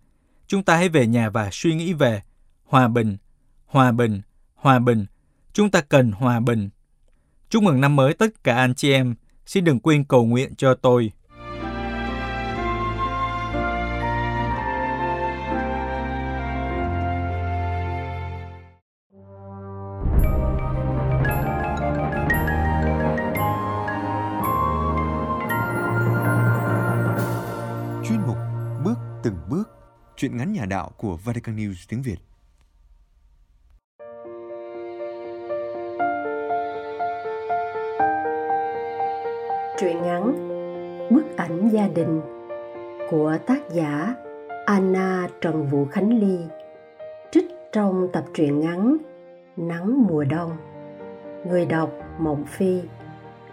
Chúng 0.46 0.62
ta 0.62 0.76
hãy 0.76 0.88
về 0.88 1.06
nhà 1.06 1.30
và 1.30 1.48
suy 1.52 1.74
nghĩ 1.74 1.92
về 1.92 2.22
hòa 2.64 2.88
bình, 2.88 3.16
hòa 3.66 3.92
bình, 3.92 4.20
hòa 4.54 4.78
bình. 4.78 5.06
Chúng 5.52 5.70
ta 5.70 5.80
cần 5.80 6.12
hòa 6.12 6.40
bình. 6.40 6.70
Chúc 7.48 7.62
mừng 7.62 7.80
năm 7.80 7.96
mới 7.96 8.14
tất 8.14 8.44
cả 8.44 8.56
anh 8.56 8.74
chị 8.74 8.92
em. 8.92 9.14
Xin 9.46 9.64
đừng 9.64 9.80
quên 9.80 10.04
cầu 10.04 10.24
nguyện 10.24 10.54
cho 10.54 10.74
tôi. 10.74 11.12
Nhà 30.62 30.66
đạo 30.66 30.90
của 30.96 31.16
Vatican 31.16 31.56
News 31.56 31.86
tiếng 31.88 32.02
Việt. 32.02 32.18
Truyện 39.80 40.02
ngắn 40.02 40.48
Bức 41.10 41.36
ảnh 41.36 41.68
gia 41.68 41.88
đình 41.88 42.20
của 43.10 43.38
tác 43.46 43.70
giả 43.72 44.14
Anna 44.66 45.28
Trần 45.40 45.66
Vũ 45.66 45.84
Khánh 45.84 46.18
Ly, 46.18 46.38
trích 47.32 47.50
trong 47.72 48.08
tập 48.12 48.24
truyện 48.34 48.60
ngắn 48.60 48.96
Nắng 49.56 50.06
mùa 50.06 50.24
đông. 50.24 50.56
Người 51.46 51.66
đọc 51.66 51.90
Mộng 52.18 52.44
Phi 52.44 52.80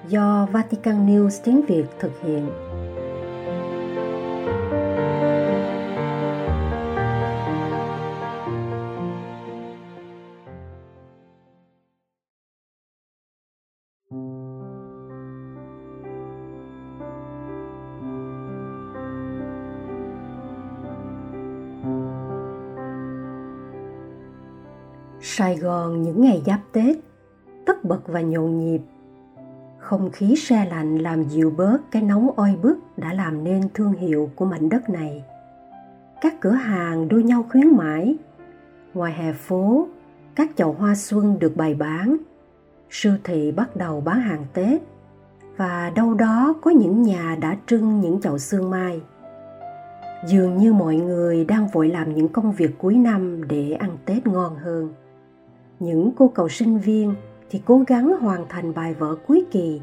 do 0.08 0.48
Vatican 0.52 1.08
News 1.08 1.42
tiếng 1.44 1.62
Việt 1.68 1.86
thực 2.00 2.22
hiện. 2.22 2.69
Sài 25.40 25.58
Gòn 25.58 26.02
những 26.02 26.22
ngày 26.22 26.44
giáp 26.46 26.60
Tết, 26.72 26.98
tất 27.66 27.84
bật 27.84 28.08
và 28.08 28.22
nhộn 28.22 28.58
nhịp. 28.58 28.82
Không 29.78 30.10
khí 30.12 30.36
se 30.38 30.66
lạnh 30.66 30.98
làm 30.98 31.24
dịu 31.24 31.54
bớt 31.58 31.78
cái 31.92 32.02
nóng 32.02 32.30
oi 32.36 32.56
bức 32.62 32.78
đã 32.98 33.14
làm 33.14 33.44
nên 33.44 33.70
thương 33.74 33.94
hiệu 33.94 34.30
của 34.36 34.46
mảnh 34.46 34.70
đất 34.70 34.90
này. 34.90 35.24
Các 36.22 36.34
cửa 36.40 36.52
hàng 36.52 37.08
đua 37.08 37.20
nhau 37.20 37.46
khuyến 37.50 37.78
mãi. 37.78 38.18
Ngoài 38.94 39.14
hè 39.14 39.34
phố, 39.34 39.88
các 40.36 40.52
chậu 40.56 40.74
hoa 40.74 40.96
xuân 40.96 41.40
được 41.40 41.58
bày 41.58 41.74
bán. 41.74 42.18
Siêu 42.90 43.14
thị 43.24 43.52
bắt 43.52 43.76
đầu 43.76 44.02
bán 44.02 44.22
hàng 44.22 44.46
Tết. 44.54 44.82
Và 45.58 45.92
đâu 45.96 46.14
đó 46.14 46.56
có 46.62 46.72
những 46.72 47.04
nhà 47.04 47.38
đã 47.42 47.58
trưng 47.68 48.02
những 48.02 48.22
chậu 48.22 48.38
sương 48.38 48.70
mai. 48.70 49.02
Dường 50.28 50.58
như 50.58 50.74
mọi 50.74 50.96
người 50.96 51.46
đang 51.46 51.68
vội 51.68 51.88
làm 51.88 52.16
những 52.16 52.28
công 52.28 52.52
việc 52.52 52.72
cuối 52.78 52.96
năm 52.96 53.48
để 53.48 53.72
ăn 53.72 53.98
Tết 54.06 54.28
ngon 54.28 54.56
hơn 54.56 54.94
những 55.80 56.12
cô 56.16 56.32
cậu 56.36 56.50
sinh 56.50 56.78
viên 56.78 57.16
thì 57.50 57.62
cố 57.66 57.84
gắng 57.88 58.18
hoàn 58.20 58.46
thành 58.50 58.74
bài 58.74 58.94
vở 58.94 59.16
cuối 59.28 59.46
kỳ 59.52 59.82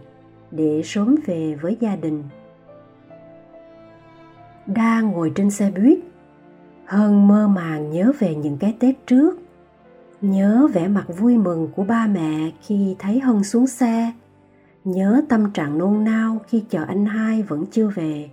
để 0.51 0.83
sớm 0.85 1.17
về 1.27 1.55
với 1.55 1.77
gia 1.81 1.97
đình. 1.97 2.23
Đang 4.67 5.09
ngồi 5.09 5.33
trên 5.35 5.51
xe 5.51 5.71
buýt 5.71 5.99
hơn 6.87 7.29
mơ 7.29 7.49
màng 7.49 7.91
nhớ 7.91 8.13
về 8.19 8.35
những 8.35 8.57
cái 8.57 8.77
tết 8.79 9.07
trước, 9.07 9.39
nhớ 10.21 10.69
vẻ 10.73 10.89
mặt 10.89 11.05
vui 11.19 11.37
mừng 11.37 11.69
của 11.77 11.85
ba 11.85 12.07
mẹ 12.07 12.51
khi 12.63 12.97
thấy 12.99 13.21
hân 13.21 13.45
xuống 13.45 13.67
xe, 13.67 14.13
nhớ 14.85 15.23
tâm 15.29 15.51
trạng 15.51 15.79
nôn 15.79 16.05
nao 16.05 16.39
khi 16.49 16.65
chờ 16.69 16.85
anh 16.85 17.07
hai 17.07 17.43
vẫn 17.43 17.65
chưa 17.71 17.91
về. 17.95 18.31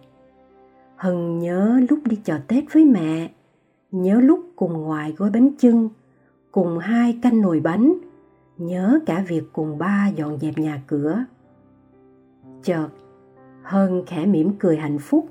Hân 0.95 1.39
nhớ 1.39 1.79
lúc 1.89 1.99
đi 2.05 2.19
chợ 2.23 2.39
tết 2.47 2.63
với 2.73 2.85
mẹ, 2.85 3.29
nhớ 3.91 4.19
lúc 4.21 4.39
cùng 4.55 4.73
ngoại 4.73 5.13
gói 5.17 5.29
bánh 5.29 5.49
chưng 5.57 5.89
cùng 6.53 6.77
hai 6.77 7.19
canh 7.21 7.41
nồi 7.41 7.59
bánh, 7.59 7.93
nhớ 8.57 8.99
cả 9.05 9.23
việc 9.27 9.43
cùng 9.53 9.77
ba 9.77 10.11
dọn 10.15 10.39
dẹp 10.39 10.57
nhà 10.57 10.81
cửa. 10.87 11.25
Chợt 12.63 12.87
hơn 13.63 14.03
khẽ 14.07 14.25
mỉm 14.25 14.51
cười 14.59 14.77
hạnh 14.77 14.99
phúc 14.99 15.29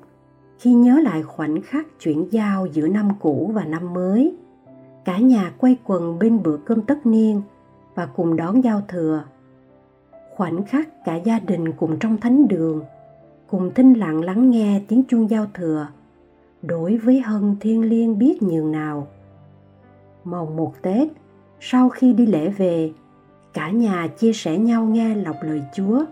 khi 0.59 0.73
nhớ 0.73 0.99
lại 1.03 1.23
khoảnh 1.23 1.61
khắc 1.61 1.87
chuyển 1.99 2.27
giao 2.31 2.65
giữa 2.65 2.87
năm 2.87 3.09
cũ 3.19 3.51
và 3.53 3.65
năm 3.65 3.93
mới. 3.93 4.37
Cả 5.05 5.17
nhà 5.17 5.53
quay 5.57 5.77
quần 5.83 6.19
bên 6.19 6.43
bữa 6.43 6.57
cơm 6.57 6.81
tất 6.81 7.05
niên 7.05 7.41
và 7.95 8.05
cùng 8.05 8.35
đón 8.35 8.63
giao 8.63 8.81
thừa. 8.87 9.23
Khoảnh 10.35 10.63
khắc 10.63 11.05
cả 11.05 11.15
gia 11.15 11.39
đình 11.39 11.71
cùng 11.71 11.99
trong 11.99 12.17
thánh 12.17 12.47
đường, 12.47 12.83
cùng 13.47 13.71
thinh 13.75 13.93
lặng 13.93 14.23
lắng 14.23 14.49
nghe 14.49 14.81
tiếng 14.87 15.03
chuông 15.07 15.29
giao 15.29 15.45
thừa. 15.53 15.87
Đối 16.61 16.97
với 16.97 17.21
hân 17.21 17.55
thiên 17.59 17.81
liêng 17.81 18.17
biết 18.17 18.43
nhường 18.43 18.71
nào 18.71 19.07
mồng 20.23 20.55
một 20.55 20.73
Tết, 20.81 21.07
sau 21.59 21.89
khi 21.89 22.13
đi 22.13 22.25
lễ 22.25 22.49
về, 22.49 22.91
cả 23.53 23.69
nhà 23.69 24.07
chia 24.07 24.33
sẻ 24.33 24.57
nhau 24.57 24.85
nghe 24.85 25.15
lọc 25.15 25.35
lời 25.41 25.61
Chúa. 25.75 26.05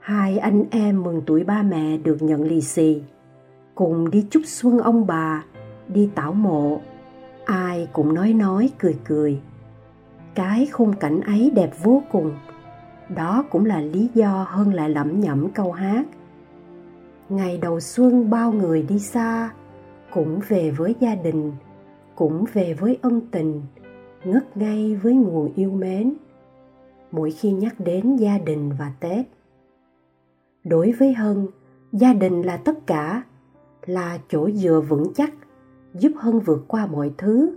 Hai 0.00 0.38
anh 0.38 0.64
em 0.70 1.02
mừng 1.02 1.22
tuổi 1.26 1.44
ba 1.44 1.62
mẹ 1.62 1.96
được 1.96 2.22
nhận 2.22 2.42
lì 2.42 2.60
xì, 2.60 3.02
cùng 3.74 4.10
đi 4.10 4.26
chúc 4.30 4.42
xuân 4.46 4.78
ông 4.78 5.06
bà, 5.06 5.44
đi 5.88 6.10
tảo 6.14 6.32
mộ. 6.32 6.80
Ai 7.44 7.88
cũng 7.92 8.14
nói 8.14 8.32
nói 8.32 8.70
cười 8.78 8.96
cười. 9.04 9.40
Cái 10.34 10.66
khung 10.72 10.92
cảnh 10.92 11.20
ấy 11.20 11.52
đẹp 11.54 11.70
vô 11.82 12.02
cùng. 12.12 12.32
Đó 13.08 13.44
cũng 13.50 13.64
là 13.66 13.80
lý 13.80 14.08
do 14.14 14.46
hơn 14.48 14.74
lại 14.74 14.90
lẩm 14.90 15.20
nhẩm 15.20 15.50
câu 15.50 15.72
hát. 15.72 16.06
Ngày 17.28 17.58
đầu 17.58 17.80
xuân 17.80 18.30
bao 18.30 18.52
người 18.52 18.82
đi 18.82 18.98
xa, 18.98 19.50
cũng 20.10 20.40
về 20.48 20.70
với 20.70 20.94
gia 21.00 21.14
đình 21.14 21.52
cũng 22.18 22.44
về 22.52 22.74
với 22.74 22.98
ân 23.02 23.20
tình, 23.30 23.62
ngất 24.24 24.56
ngây 24.56 24.96
với 24.96 25.14
nguồn 25.14 25.52
yêu 25.54 25.70
mến, 25.70 26.14
mỗi 27.10 27.30
khi 27.30 27.52
nhắc 27.52 27.74
đến 27.78 28.16
gia 28.16 28.38
đình 28.38 28.72
và 28.78 28.92
tết. 29.00 29.26
Đối 30.64 30.92
với 30.92 31.12
hân, 31.12 31.46
gia 31.92 32.12
đình 32.12 32.42
là 32.42 32.56
tất 32.56 32.86
cả, 32.86 33.22
là 33.86 34.18
chỗ 34.28 34.50
dựa 34.50 34.80
vững 34.88 35.14
chắc, 35.14 35.32
giúp 35.94 36.12
hân 36.16 36.38
vượt 36.38 36.64
qua 36.68 36.86
mọi 36.86 37.10
thứ 37.18 37.56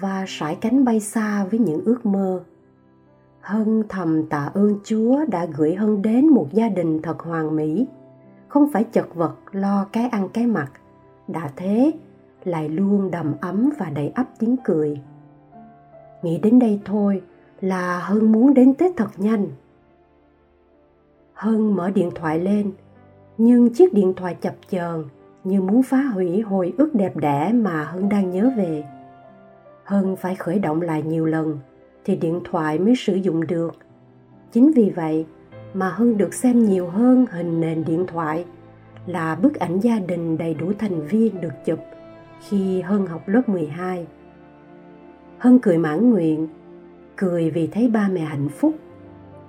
và 0.00 0.24
sải 0.28 0.54
cánh 0.60 0.84
bay 0.84 1.00
xa 1.00 1.44
với 1.50 1.60
những 1.60 1.80
ước 1.84 2.06
mơ. 2.06 2.42
Hân 3.40 3.82
thầm 3.88 4.26
tạ 4.26 4.50
ơn 4.54 4.78
chúa 4.84 5.24
đã 5.28 5.46
gửi 5.56 5.74
hân 5.74 6.02
đến 6.02 6.28
một 6.28 6.48
gia 6.52 6.68
đình 6.68 7.02
thật 7.02 7.20
hoàn 7.20 7.56
mỹ, 7.56 7.86
không 8.48 8.68
phải 8.72 8.84
chật 8.84 9.14
vật 9.14 9.36
lo 9.52 9.86
cái 9.92 10.08
ăn 10.08 10.28
cái 10.28 10.46
mặc. 10.46 10.72
Đã 11.28 11.52
thế 11.56 11.92
lại 12.46 12.68
luôn 12.68 13.10
đầm 13.10 13.34
ấm 13.40 13.70
và 13.78 13.90
đầy 13.90 14.08
ắp 14.08 14.26
tiếng 14.38 14.56
cười. 14.64 15.00
Nghĩ 16.22 16.38
đến 16.38 16.58
đây 16.58 16.80
thôi 16.84 17.22
là 17.60 17.98
hân 17.98 18.32
muốn 18.32 18.54
đến 18.54 18.74
tết 18.74 18.92
thật 18.96 19.10
nhanh. 19.16 19.46
Hân 21.32 21.72
mở 21.72 21.90
điện 21.90 22.10
thoại 22.14 22.40
lên, 22.40 22.72
nhưng 23.38 23.74
chiếc 23.74 23.94
điện 23.94 24.12
thoại 24.16 24.36
chập 24.40 24.54
chờn 24.70 25.04
như 25.44 25.60
muốn 25.60 25.82
phá 25.82 26.02
hủy 26.02 26.40
hồi 26.40 26.72
ức 26.78 26.94
đẹp 26.94 27.16
đẽ 27.16 27.52
mà 27.52 27.84
hân 27.84 28.08
đang 28.08 28.30
nhớ 28.30 28.50
về. 28.56 28.84
Hân 29.84 30.16
phải 30.16 30.34
khởi 30.34 30.58
động 30.58 30.82
lại 30.82 31.02
nhiều 31.02 31.26
lần 31.26 31.58
thì 32.04 32.16
điện 32.16 32.40
thoại 32.44 32.78
mới 32.78 32.94
sử 32.96 33.14
dụng 33.14 33.46
được. 33.46 33.76
Chính 34.52 34.72
vì 34.72 34.90
vậy 34.90 35.26
mà 35.74 35.88
hân 35.88 36.18
được 36.18 36.34
xem 36.34 36.64
nhiều 36.64 36.88
hơn 36.88 37.26
hình 37.30 37.60
nền 37.60 37.84
điện 37.84 38.04
thoại 38.06 38.44
là 39.06 39.34
bức 39.34 39.54
ảnh 39.54 39.80
gia 39.80 39.98
đình 39.98 40.38
đầy 40.38 40.54
đủ 40.54 40.72
thành 40.78 41.06
viên 41.06 41.40
được 41.40 41.52
chụp 41.64 41.78
khi 42.40 42.80
Hân 42.80 43.06
học 43.06 43.28
lớp 43.28 43.48
12. 43.48 44.06
Hân 45.38 45.58
cười 45.58 45.78
mãn 45.78 46.10
nguyện, 46.10 46.48
cười 47.16 47.50
vì 47.50 47.66
thấy 47.66 47.88
ba 47.88 48.08
mẹ 48.08 48.20
hạnh 48.20 48.48
phúc, 48.48 48.74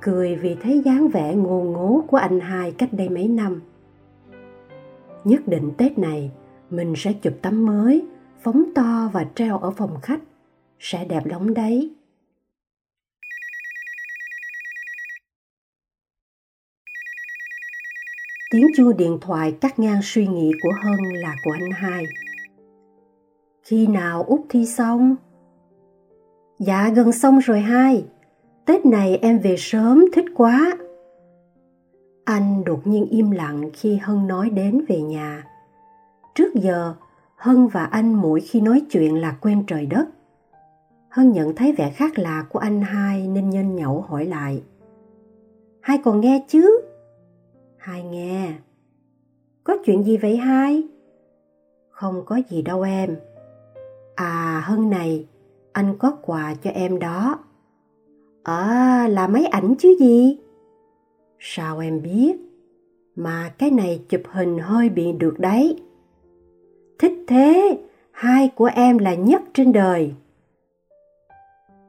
cười 0.02 0.36
vì 0.36 0.56
thấy 0.56 0.82
dáng 0.86 1.08
vẻ 1.08 1.36
ngô 1.36 1.64
ngố 1.64 2.04
của 2.08 2.18
anh 2.18 2.40
hai 2.40 2.72
cách 2.72 2.90
đây 2.92 3.10
mấy 3.10 3.28
năm. 3.28 3.62
Nhất 5.24 5.48
định 5.48 5.72
Tết 5.78 5.98
này 5.98 6.32
mình 6.70 6.94
sẽ 6.98 7.14
chụp 7.14 7.34
tấm 7.42 7.66
mới, 7.66 8.06
phóng 8.42 8.64
to 8.76 9.10
và 9.14 9.26
treo 9.36 9.58
ở 9.58 9.72
phòng 9.72 10.02
khách, 10.02 10.20
sẽ 10.80 11.06
đẹp 11.06 11.26
lắm 11.26 11.54
đấy. 11.54 11.94
Tiếng 18.52 18.68
chuông 18.76 18.98
điện 18.98 19.18
thoại 19.22 19.58
cắt 19.62 19.80
ngang 19.80 20.00
suy 20.04 20.28
nghĩ 20.28 20.52
của 20.62 20.72
Hân 20.84 21.14
là 21.14 21.36
của 21.44 21.52
anh 21.52 21.72
hai. 21.72 22.06
Khi 23.70 23.88
nào 23.88 24.24
út 24.24 24.40
thi 24.50 24.66
xong? 24.66 25.16
Dạ 26.60 26.90
gần 26.96 27.12
xong 27.12 27.40
rồi 27.40 27.60
hai. 27.60 28.06
Tết 28.66 28.86
này 28.86 29.18
em 29.18 29.40
về 29.40 29.56
sớm 29.58 30.06
thích 30.14 30.26
quá. 30.36 30.78
Anh 32.26 32.64
đột 32.64 32.88
nhiên 32.88 33.06
im 33.06 33.32
lặng 33.32 33.70
khi 33.74 33.98
Hân 33.98 34.28
nói 34.28 34.50
đến 34.50 34.86
về 34.88 35.02
nhà. 35.02 35.48
Trước 36.36 36.54
giờ, 36.56 36.96
Hân 37.36 37.68
và 37.68 37.86
anh 37.86 38.14
mỗi 38.14 38.42
khi 38.42 38.62
nói 38.62 38.82
chuyện 38.92 39.22
là 39.22 39.38
quen 39.42 39.64
trời 39.68 39.86
đất. 39.86 40.06
Hân 41.10 41.32
nhận 41.32 41.56
thấy 41.56 41.72
vẻ 41.78 41.90
khác 41.90 42.20
lạ 42.20 42.46
của 42.50 42.60
anh 42.60 42.82
hai 42.82 43.28
nên 43.28 43.50
nhân 43.50 43.76
nhậu 43.76 44.02
hỏi 44.02 44.26
lại. 44.26 44.64
Hai 45.82 45.98
còn 46.04 46.22
nghe 46.22 46.46
chứ? 46.48 46.82
Hai 47.78 48.04
nghe. 48.04 48.54
Có 49.64 49.78
chuyện 49.86 50.04
gì 50.04 50.18
vậy 50.18 50.38
hai? 50.38 50.84
Không 51.90 52.26
có 52.26 52.40
gì 52.50 52.62
đâu 52.62 52.82
em. 52.82 53.16
À 54.18 54.64
Hân 54.66 54.90
này, 54.90 55.26
anh 55.72 55.98
có 56.00 56.12
quà 56.22 56.54
cho 56.64 56.70
em 56.70 57.00
đó. 57.00 57.40
À 58.44 59.08
là 59.12 59.28
máy 59.28 59.46
ảnh 59.46 59.76
chứ 59.80 59.96
gì? 60.00 60.38
Sao 61.40 61.80
em 61.80 62.02
biết? 62.02 62.36
Mà 63.16 63.54
cái 63.58 63.72
này 63.72 64.02
chụp 64.10 64.22
hình 64.32 64.58
hơi 64.58 64.90
bị 64.90 65.12
được 65.12 65.40
đấy. 65.40 65.78
Thích 67.00 67.14
thế, 67.28 67.78
hai 68.12 68.50
của 68.56 68.70
em 68.76 68.98
là 68.98 69.16
nhất 69.16 69.42
trên 69.54 69.72
đời. 69.72 70.14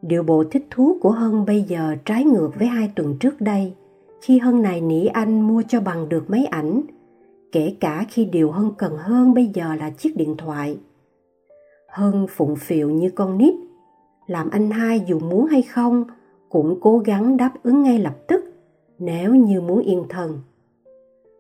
Điều 0.03 0.23
bộ 0.23 0.45
thích 0.51 0.67
thú 0.71 0.99
của 1.01 1.11
Hân 1.11 1.45
bây 1.45 1.63
giờ 1.63 1.97
trái 2.05 2.25
ngược 2.25 2.51
với 2.59 2.69
hai 2.69 2.93
tuần 2.97 3.17
trước 3.21 3.41
đây– 3.41 3.75
khi 4.21 4.39
Hân 4.39 4.63
này 4.63 4.81
nỉ 4.81 5.07
anh 5.07 5.41
mua 5.41 5.63
cho 5.69 5.81
bằng 5.81 6.09
được 6.09 6.31
máy 6.31 6.45
ảnh, 6.45 6.83
kể 7.53 7.77
cả 7.81 8.05
khi 8.09 8.25
điều 8.25 8.51
Hân 8.51 8.71
cần 8.79 8.97
hơn 8.97 9.35
bây 9.35 9.47
giờ 9.55 9.75
là 9.75 9.91
chiếc 9.91 10.17
điện 10.17 10.37
thoại. 10.39 10.79
Hân 11.89 12.27
phụng 12.29 12.57
phịu 12.57 12.91
như 12.91 13.11
con 13.11 13.39
nít, 13.39 13.55
làm 14.27 14.51
anh 14.51 14.71
hai 14.71 15.01
dù 15.07 15.19
muốn 15.19 15.47
hay 15.47 15.63
không 15.63 16.05
cũng 16.49 16.79
cố 16.81 16.99
gắng 16.99 17.37
đáp 17.37 17.53
ứng 17.63 17.83
ngay 17.83 17.99
lập 17.99 18.15
tức 18.27 18.45
nếu 18.99 19.35
như 19.35 19.61
muốn 19.61 19.81
yên 19.81 20.05
thân. 20.09 20.39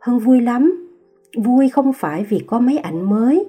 Hân 0.01 0.19
vui 0.19 0.41
lắm, 0.41 0.89
vui 1.37 1.69
không 1.69 1.93
phải 1.93 2.25
vì 2.25 2.39
có 2.47 2.61
máy 2.61 2.79
ảnh 2.79 3.11
mới, 3.11 3.47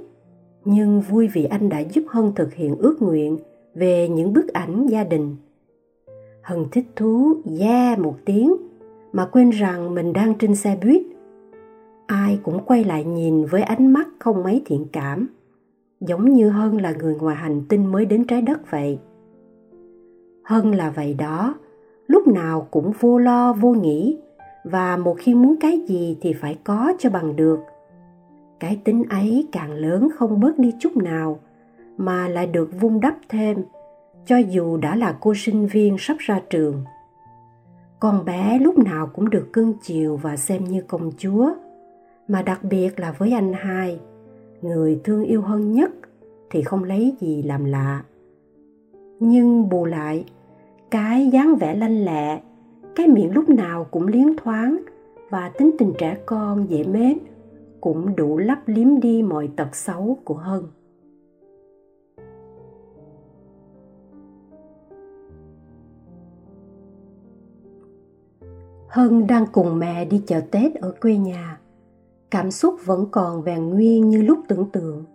nhưng 0.65 1.01
vui 1.01 1.27
vì 1.27 1.43
anh 1.43 1.69
đã 1.69 1.79
giúp 1.79 2.03
Hân 2.07 2.31
thực 2.35 2.53
hiện 2.53 2.75
ước 2.75 3.01
nguyện 3.01 3.38
về 3.75 4.09
những 4.09 4.33
bức 4.33 4.47
ảnh 4.47 4.88
gia 4.88 5.03
đình. 5.03 5.35
Hân 6.41 6.65
thích 6.71 6.85
thú, 6.95 7.33
yeah 7.59 7.99
một 7.99 8.15
tiếng, 8.25 8.55
mà 9.13 9.25
quên 9.25 9.49
rằng 9.49 9.95
mình 9.95 10.13
đang 10.13 10.33
trên 10.33 10.55
xe 10.55 10.77
buýt 10.83 11.01
ai 12.09 12.39
cũng 12.43 12.59
quay 12.65 12.83
lại 12.83 13.03
nhìn 13.03 13.45
với 13.45 13.62
ánh 13.62 13.93
mắt 13.93 14.07
không 14.19 14.43
mấy 14.43 14.62
thiện 14.65 14.85
cảm 14.91 15.27
giống 15.99 16.33
như 16.33 16.49
hân 16.49 16.77
là 16.77 16.91
người 16.91 17.15
ngoài 17.15 17.35
hành 17.35 17.62
tinh 17.69 17.91
mới 17.91 18.05
đến 18.05 18.27
trái 18.27 18.41
đất 18.41 18.71
vậy. 18.71 18.99
Hân 20.43 20.71
là 20.71 20.89
vậy 20.89 21.13
đó, 21.13 21.55
lúc 22.07 22.27
nào 22.27 22.67
cũng 22.71 22.91
vô 22.99 23.17
lo, 23.17 23.53
vô 23.53 23.69
nghĩ, 23.69 24.17
và 24.63 24.97
một 24.97 25.15
khi 25.19 25.35
muốn 25.35 25.55
cái 25.62 25.81
gì 25.88 26.17
thì 26.21 26.33
phải 26.33 26.57
có 26.63 26.93
cho 26.99 27.09
bằng 27.09 27.35
được. 27.35 27.59
Cái 28.59 28.81
tính 28.83 29.03
ấy 29.09 29.47
càng 29.51 29.71
lớn 29.71 30.09
không 30.15 30.39
bớt 30.39 30.59
đi 30.59 30.73
chút 30.79 30.97
nào, 30.97 31.39
mà 31.97 32.27
lại 32.27 32.47
được 32.47 32.69
vun 32.79 32.99
đắp 32.99 33.15
thêm, 33.29 33.63
cho 34.25 34.38
dù 34.38 34.77
đã 34.77 34.95
là 34.95 35.17
cô 35.19 35.33
sinh 35.35 35.67
viên 35.67 35.95
sắp 35.99 36.17
ra 36.19 36.41
trường. 36.49 36.83
Con 37.99 38.25
bé 38.25 38.59
lúc 38.59 38.77
nào 38.77 39.09
cũng 39.15 39.29
được 39.29 39.49
cưng 39.53 39.73
chiều 39.81 40.15
và 40.15 40.38
xem 40.38 40.63
như 40.63 40.81
công 40.81 41.12
chúa, 41.17 41.53
mà 42.27 42.41
đặc 42.41 42.63
biệt 42.63 42.99
là 42.99 43.12
với 43.12 43.31
anh 43.31 43.53
hai 43.53 43.99
người 44.62 45.02
thương 45.04 45.24
yêu 45.24 45.41
hơn 45.41 45.72
nhất 45.72 45.91
thì 46.50 46.62
không 46.62 46.84
lấy 46.84 47.15
gì 47.19 47.43
làm 47.43 47.65
lạ 47.65 48.04
nhưng 49.19 49.69
bù 49.69 49.86
lại, 49.86 50.26
cái 50.91 51.30
dáng 51.30 51.56
vẻ 51.56 51.76
lanh 51.76 52.06
lẹ, 52.06 52.41
cái 52.95 53.08
miệng 53.08 53.34
lúc 53.34 53.50
nào 53.50 53.88
cũng 53.91 54.08
liến 54.08 54.36
thoáng 54.38 54.78
và 55.30 55.50
tính 55.50 55.72
tình 55.78 55.93
trẻ 55.98 56.17
con 56.26 56.69
dễ 56.69 56.84
mến 56.84 57.17
cũng 57.82 58.15
đủ 58.15 58.38
lấp 58.38 58.58
liếm 58.65 59.00
đi 59.00 59.24
mọi 59.24 59.50
tật 59.56 59.76
xấu 59.76 60.17
của 60.24 60.36
hân 60.36 60.63
Hân 68.88 69.28
đang 69.28 69.45
cùng 69.52 69.80
mẹ 69.80 70.06
đi 70.06 70.22
chợ 70.28 70.41
Tết 70.52 70.76
ở 70.76 70.95
quê 71.02 71.17
nhà. 71.17 71.60
Cảm 72.32 72.52
xúc 72.52 72.76
vẫn 72.86 73.06
còn 73.12 73.42
vẹn 73.42 73.70
nguyên 73.70 74.10
như 74.10 74.22
lúc 74.22 74.39
tưởng 74.48 74.70
tượng. 74.72 75.06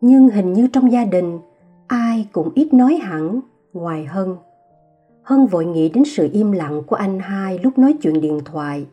Nhưng 0.00 0.28
hình 0.28 0.52
như 0.52 0.68
trong 0.72 0.92
gia 0.92 1.04
đình, 1.04 1.38
ai 1.86 2.28
cũng 2.32 2.50
ít 2.54 2.74
nói 2.74 2.94
hẳn 2.94 3.40
ngoài 3.72 4.04
Hân. 4.04 4.36
Hân 5.22 5.46
vội 5.46 5.66
nghĩ 5.66 5.88
đến 5.88 6.04
sự 6.04 6.28
im 6.32 6.52
lặng 6.52 6.82
của 6.86 6.96
anh 6.96 7.18
hai 7.20 7.58
lúc 7.62 7.78
nói 7.78 7.94
chuyện 8.02 8.20
điện 8.20 8.40
thoại. 8.44 8.86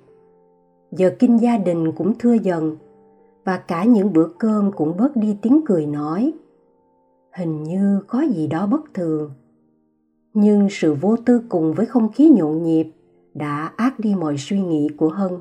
Giờ 0.92 1.16
kinh 1.20 1.42
gia 1.42 1.58
đình 1.58 1.92
cũng 1.92 2.14
thưa 2.20 2.34
dần 2.34 2.78
và 3.46 3.58
cả 3.58 3.84
những 3.84 4.14
bữa 4.14 4.28
cơm 4.38 4.72
cũng 4.72 4.98
bớt 4.98 5.16
đi 5.16 5.38
tiếng 5.42 5.62
cười 5.66 5.86
nói. 5.86 6.34
Hình 7.34 7.64
như 7.64 8.02
có 8.08 8.22
gì 8.22 8.48
đó 8.48 8.68
bất 8.68 8.94
thường. 8.94 9.32
Nhưng 10.34 10.68
sự 10.72 10.94
vô 10.94 11.16
tư 11.26 11.42
cùng 11.50 11.74
với 11.74 11.86
không 11.86 12.12
khí 12.12 12.30
nhộn 12.30 12.64
nhịp 12.64 12.92
đã 13.34 13.72
ác 13.76 14.00
đi 14.00 14.16
mọi 14.16 14.36
suy 14.38 14.62
nghĩ 14.62 14.88
của 14.98 15.10
Hân. 15.10 15.32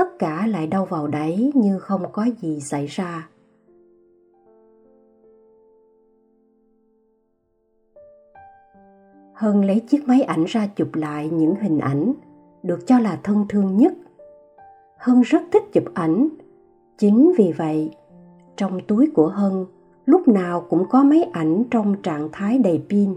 Tất 0.00 0.18
cả 0.18 0.46
lại 0.46 0.66
đau 0.66 0.84
vào 0.84 1.06
đáy 1.06 1.52
như 1.54 1.78
không 1.78 2.02
có 2.12 2.26
gì 2.40 2.60
xảy 2.60 2.86
ra. 2.86 3.28
Hân 9.34 9.62
lấy 9.62 9.80
chiếc 9.80 10.08
máy 10.08 10.22
ảnh 10.22 10.44
ra 10.48 10.66
chụp 10.66 10.94
lại 10.94 11.28
những 11.28 11.54
hình 11.60 11.78
ảnh 11.78 12.12
được 12.62 12.86
cho 12.86 12.98
là 12.98 13.20
thân 13.22 13.46
thương 13.48 13.76
nhất. 13.76 13.92
Hân 14.98 15.20
rất 15.20 15.42
thích 15.52 15.62
chụp 15.72 15.84
ảnh. 15.94 16.28
Chính 16.98 17.32
vì 17.38 17.52
vậy, 17.56 17.90
trong 18.56 18.80
túi 18.86 19.10
của 19.14 19.28
Hân 19.28 19.66
lúc 20.06 20.28
nào 20.28 20.66
cũng 20.68 20.84
có 20.90 21.02
máy 21.02 21.22
ảnh 21.32 21.64
trong 21.70 22.02
trạng 22.02 22.28
thái 22.32 22.58
đầy 22.58 22.82
pin, 22.88 23.14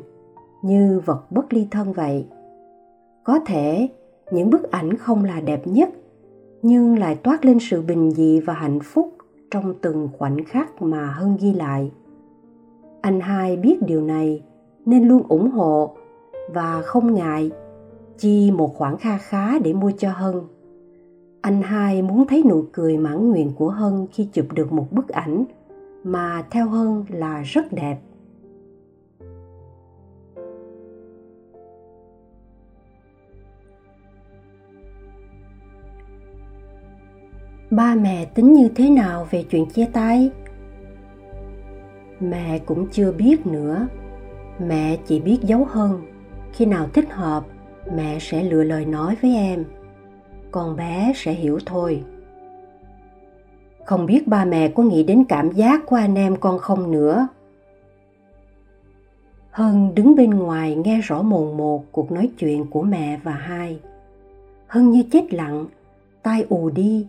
như 0.61 1.01
vật 1.05 1.31
bất 1.31 1.53
ly 1.53 1.67
thân 1.71 1.93
vậy 1.93 2.27
có 3.23 3.39
thể 3.45 3.89
những 4.31 4.49
bức 4.49 4.71
ảnh 4.71 4.97
không 4.97 5.23
là 5.23 5.41
đẹp 5.41 5.67
nhất 5.67 5.89
nhưng 6.63 6.99
lại 6.99 7.15
toát 7.15 7.45
lên 7.45 7.57
sự 7.61 7.81
bình 7.81 8.11
dị 8.11 8.39
và 8.39 8.53
hạnh 8.53 8.79
phúc 8.79 9.13
trong 9.51 9.73
từng 9.81 10.09
khoảnh 10.17 10.43
khắc 10.45 10.81
mà 10.81 11.05
hân 11.05 11.37
ghi 11.39 11.53
lại 11.53 11.91
anh 13.03 13.19
hai 13.19 13.57
biết 13.57 13.81
điều 13.81 14.01
này 14.01 14.43
nên 14.85 15.07
luôn 15.07 15.23
ủng 15.27 15.51
hộ 15.51 15.95
và 16.53 16.81
không 16.81 17.13
ngại, 17.13 17.51
chi 18.17 18.51
một 18.51 18.75
khoản 18.75 18.97
kha 18.97 19.17
khá 19.17 19.59
để 19.59 19.73
mua 19.73 19.91
cho 19.97 20.11
Hân. 20.11 20.41
Anh 21.41 21.61
hai 21.61 22.01
muốn 22.01 22.27
thấy 22.27 22.43
nụ 22.49 22.63
cười 22.71 22.97
mãn 22.97 23.29
nguyện 23.29 23.51
của 23.55 23.69
Hân 23.69 24.07
khi 24.11 24.25
chụp 24.33 24.45
được 24.53 24.73
một 24.73 24.91
bức 24.91 25.07
ảnh 25.07 25.45
mà 26.03 26.45
theo 26.51 26.67
Hân 26.67 27.03
là 27.09 27.41
rất 27.41 27.73
đẹp. 27.73 27.97
Ba 37.75 37.95
mẹ 37.95 38.25
tính 38.25 38.53
như 38.53 38.69
thế 38.75 38.89
nào 38.89 39.27
về 39.31 39.43
chuyện 39.49 39.65
chia 39.65 39.85
tay? 39.93 40.31
Mẹ 42.19 42.59
cũng 42.59 42.87
chưa 42.91 43.11
biết 43.11 43.45
nữa. 43.47 43.87
Mẹ 44.59 44.97
chỉ 45.07 45.19
biết 45.19 45.39
giấu 45.41 45.65
hơn 45.65 46.01
Khi 46.53 46.65
nào 46.65 46.87
thích 46.93 47.11
hợp, 47.11 47.43
mẹ 47.95 48.17
sẽ 48.19 48.43
lựa 48.43 48.63
lời 48.63 48.85
nói 48.85 49.15
với 49.21 49.35
em. 49.35 49.65
Con 50.51 50.75
bé 50.75 51.13
sẽ 51.15 51.33
hiểu 51.33 51.59
thôi. 51.65 52.03
Không 53.85 54.05
biết 54.05 54.27
ba 54.27 54.45
mẹ 54.45 54.67
có 54.67 54.83
nghĩ 54.83 55.03
đến 55.03 55.23
cảm 55.29 55.51
giác 55.51 55.85
của 55.85 55.95
anh 55.95 56.15
em 56.15 56.35
con 56.35 56.59
không 56.59 56.91
nữa. 56.91 57.27
Hân 59.51 59.95
đứng 59.95 60.15
bên 60.15 60.29
ngoài 60.29 60.75
nghe 60.75 61.01
rõ 61.01 61.21
mồn 61.21 61.57
một 61.57 61.91
cuộc 61.91 62.11
nói 62.11 62.29
chuyện 62.37 62.65
của 62.65 62.81
mẹ 62.81 63.19
và 63.23 63.31
hai. 63.31 63.79
Hân 64.67 64.91
như 64.91 65.03
chết 65.11 65.33
lặng, 65.33 65.65
tai 66.23 66.45
ù 66.49 66.69
đi. 66.69 67.07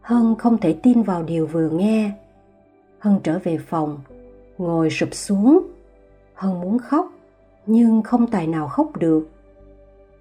Hân 0.00 0.34
không 0.38 0.58
thể 0.58 0.72
tin 0.82 1.02
vào 1.02 1.22
điều 1.22 1.46
vừa 1.46 1.68
nghe. 1.68 2.12
Hân 2.98 3.20
trở 3.22 3.38
về 3.38 3.58
phòng, 3.58 3.98
ngồi 4.58 4.90
sụp 4.90 5.14
xuống. 5.14 5.62
Hân 6.34 6.60
muốn 6.60 6.78
khóc, 6.78 7.12
nhưng 7.66 8.02
không 8.02 8.26
tài 8.26 8.46
nào 8.46 8.68
khóc 8.68 8.96
được. 8.96 9.28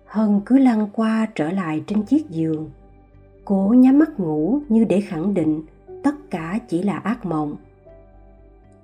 Hân 0.06 0.42
cứ 0.46 0.58
lăn 0.58 0.88
qua 0.94 1.28
trở 1.36 1.52
lại 1.52 1.84
trên 1.88 2.04
chiếc 2.04 2.30
giường. 2.30 2.70
Cố 3.46 3.74
nhắm 3.78 4.00
mắt 4.00 4.20
ngủ 4.20 4.60
như 4.70 4.84
để 4.84 5.02
khẳng 5.02 5.34
định 5.34 5.62
tất 6.04 6.16
cả 6.30 6.60
chỉ 6.68 6.84
là 6.84 6.98
ác 6.98 7.26
mộng. 7.26 7.56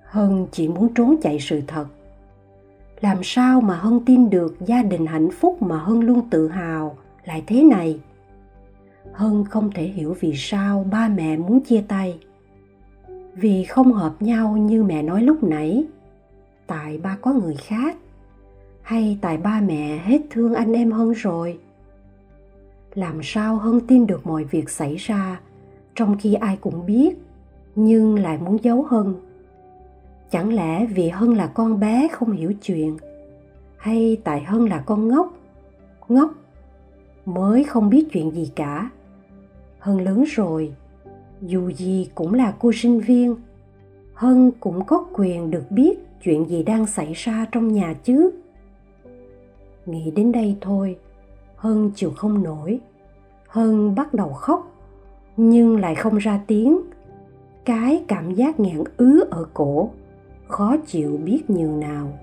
Hân 0.04 0.48
chỉ 0.52 0.68
muốn 0.68 0.94
trốn 0.94 1.16
chạy 1.22 1.40
sự 1.40 1.62
thật. 1.68 1.86
Làm 3.02 3.18
sao 3.24 3.62
mà 3.62 3.76
Hân 3.76 4.00
tin 4.06 4.30
được 4.30 4.56
gia 4.66 4.84
đình 4.84 5.06
hạnh 5.06 5.30
phúc 5.32 5.62
mà 5.62 5.78
Hân 5.78 6.00
luôn 6.00 6.30
tự 6.30 6.48
hào 6.48 6.98
lại 7.26 7.44
thế 7.48 7.64
này? 7.64 8.00
Hân 9.16 9.46
không 9.46 9.72
thể 9.72 9.84
hiểu 9.84 10.16
vì 10.20 10.34
sao 10.36 10.86
ba 10.92 11.10
mẹ 11.16 11.38
muốn 11.38 11.62
chia 11.62 11.84
tay. 11.88 12.20
Vì 13.36 13.64
không 13.64 13.94
hợp 13.94 14.22
nhau 14.22 14.58
như 14.58 14.84
mẹ 14.84 15.04
nói 15.04 15.22
lúc 15.22 15.44
nãy. 15.44 15.86
Tại 16.68 16.98
ba 16.98 17.18
có 17.22 17.34
người 17.34 17.56
khác. 17.56 17.98
Hay 18.82 19.18
tại 19.22 19.38
ba 19.38 19.62
mẹ 19.62 19.98
hết 19.98 20.22
thương 20.30 20.54
anh 20.54 20.74
em 20.74 20.92
Hân 20.92 21.12
rồi. 21.12 21.60
Làm 22.94 23.20
sao 23.24 23.56
Hân 23.56 23.80
tin 23.88 24.08
được 24.08 24.28
mọi 24.28 24.44
việc 24.44 24.70
xảy 24.70 24.96
ra 24.96 25.40
trong 25.96 26.18
khi 26.18 26.34
ai 26.34 26.58
cũng 26.62 26.86
biết 26.86 27.18
nhưng 27.76 28.20
lại 28.20 28.38
muốn 28.38 28.64
giấu 28.64 28.84
Hân. 28.84 29.16
Chẳng 30.32 30.54
lẽ 30.54 30.86
vì 30.86 31.10
Hân 31.10 31.34
là 31.34 31.48
con 31.48 31.80
bé 31.80 32.08
không 32.12 32.32
hiểu 32.32 32.54
chuyện 32.62 32.98
hay 33.78 34.18
tại 34.24 34.44
Hân 34.44 34.66
là 34.66 34.84
con 34.86 35.08
ngốc, 35.08 35.34
ngốc 36.08 36.32
mới 37.26 37.64
không 37.64 37.90
biết 37.90 38.08
chuyện 38.12 38.32
gì 38.32 38.52
cả 38.56 38.90
Hân 39.86 39.98
lớn 39.98 40.24
rồi, 40.28 40.74
dù 41.42 41.72
gì 41.72 42.10
cũng 42.16 42.34
là 42.34 42.54
cô 42.60 42.72
sinh 42.74 43.00
viên, 43.00 43.36
Hân 44.14 44.52
cũng 44.60 44.86
có 44.86 45.06
quyền 45.14 45.52
được 45.52 45.64
biết 45.70 46.00
chuyện 46.24 46.50
gì 46.50 46.64
đang 46.64 46.86
xảy 46.86 47.14
ra 47.14 47.46
trong 47.52 47.74
nhà 47.74 47.94
chứ. 48.04 48.32
Nghĩ 49.86 50.12
đến 50.12 50.32
đây 50.32 50.58
thôi, 50.62 50.98
Hân 51.56 51.92
chịu 51.96 52.12
không 52.12 52.44
nổi. 52.44 52.80
Hân 53.48 53.96
bắt 53.96 54.14
đầu 54.14 54.30
khóc, 54.30 54.72
nhưng 55.38 55.80
lại 55.80 55.96
không 55.96 56.18
ra 56.18 56.40
tiếng. 56.48 56.80
Cái 57.66 58.04
cảm 58.08 58.34
giác 58.34 58.60
nghẹn 58.60 58.84
ứ 58.98 59.24
ở 59.32 59.48
cổ, 59.54 59.90
khó 60.48 60.76
chịu 60.88 61.18
biết 61.18 61.50
nhường 61.50 61.80
nào. 61.80 62.20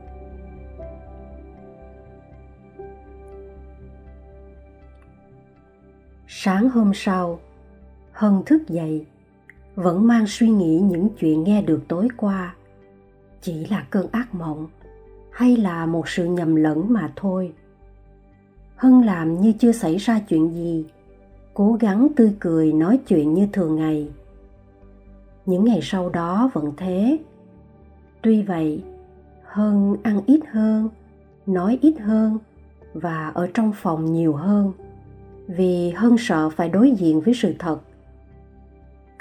Sáng 6.26 6.68
hôm 6.68 6.92
sau, 6.94 7.40
Hân 8.22 8.42
thức 8.46 8.68
dậy, 8.68 9.06
vẫn 9.74 10.06
mang 10.06 10.24
suy 10.26 10.48
nghĩ 10.48 10.80
những 10.80 11.08
chuyện 11.18 11.44
nghe 11.44 11.62
được 11.62 11.80
tối 11.88 12.08
qua. 12.16 12.54
Chỉ 13.40 13.66
là 13.66 13.86
cơn 13.90 14.06
ác 14.12 14.34
mộng 14.34 14.66
hay 15.30 15.56
là 15.56 15.86
một 15.86 16.08
sự 16.08 16.24
nhầm 16.24 16.56
lẫn 16.56 16.92
mà 16.92 17.12
thôi. 17.16 17.52
Hân 18.76 19.02
làm 19.02 19.40
như 19.40 19.52
chưa 19.52 19.72
xảy 19.72 19.96
ra 19.96 20.20
chuyện 20.28 20.50
gì, 20.50 20.84
cố 21.54 21.76
gắng 21.80 22.08
tươi 22.16 22.36
cười 22.40 22.72
nói 22.72 23.00
chuyện 23.06 23.34
như 23.34 23.48
thường 23.52 23.76
ngày. 23.76 24.08
Những 25.46 25.64
ngày 25.64 25.80
sau 25.82 26.08
đó 26.08 26.50
vẫn 26.52 26.72
thế. 26.76 27.18
Tuy 28.22 28.42
vậy, 28.42 28.84
Hân 29.44 29.96
ăn 30.02 30.20
ít 30.26 30.40
hơn, 30.50 30.88
nói 31.46 31.78
ít 31.82 31.94
hơn 32.00 32.38
và 32.94 33.28
ở 33.28 33.48
trong 33.54 33.72
phòng 33.72 34.12
nhiều 34.12 34.32
hơn 34.32 34.72
vì 35.46 35.90
Hân 35.90 36.16
sợ 36.18 36.50
phải 36.50 36.68
đối 36.68 36.90
diện 36.90 37.20
với 37.20 37.34
sự 37.34 37.54
thật 37.58 37.78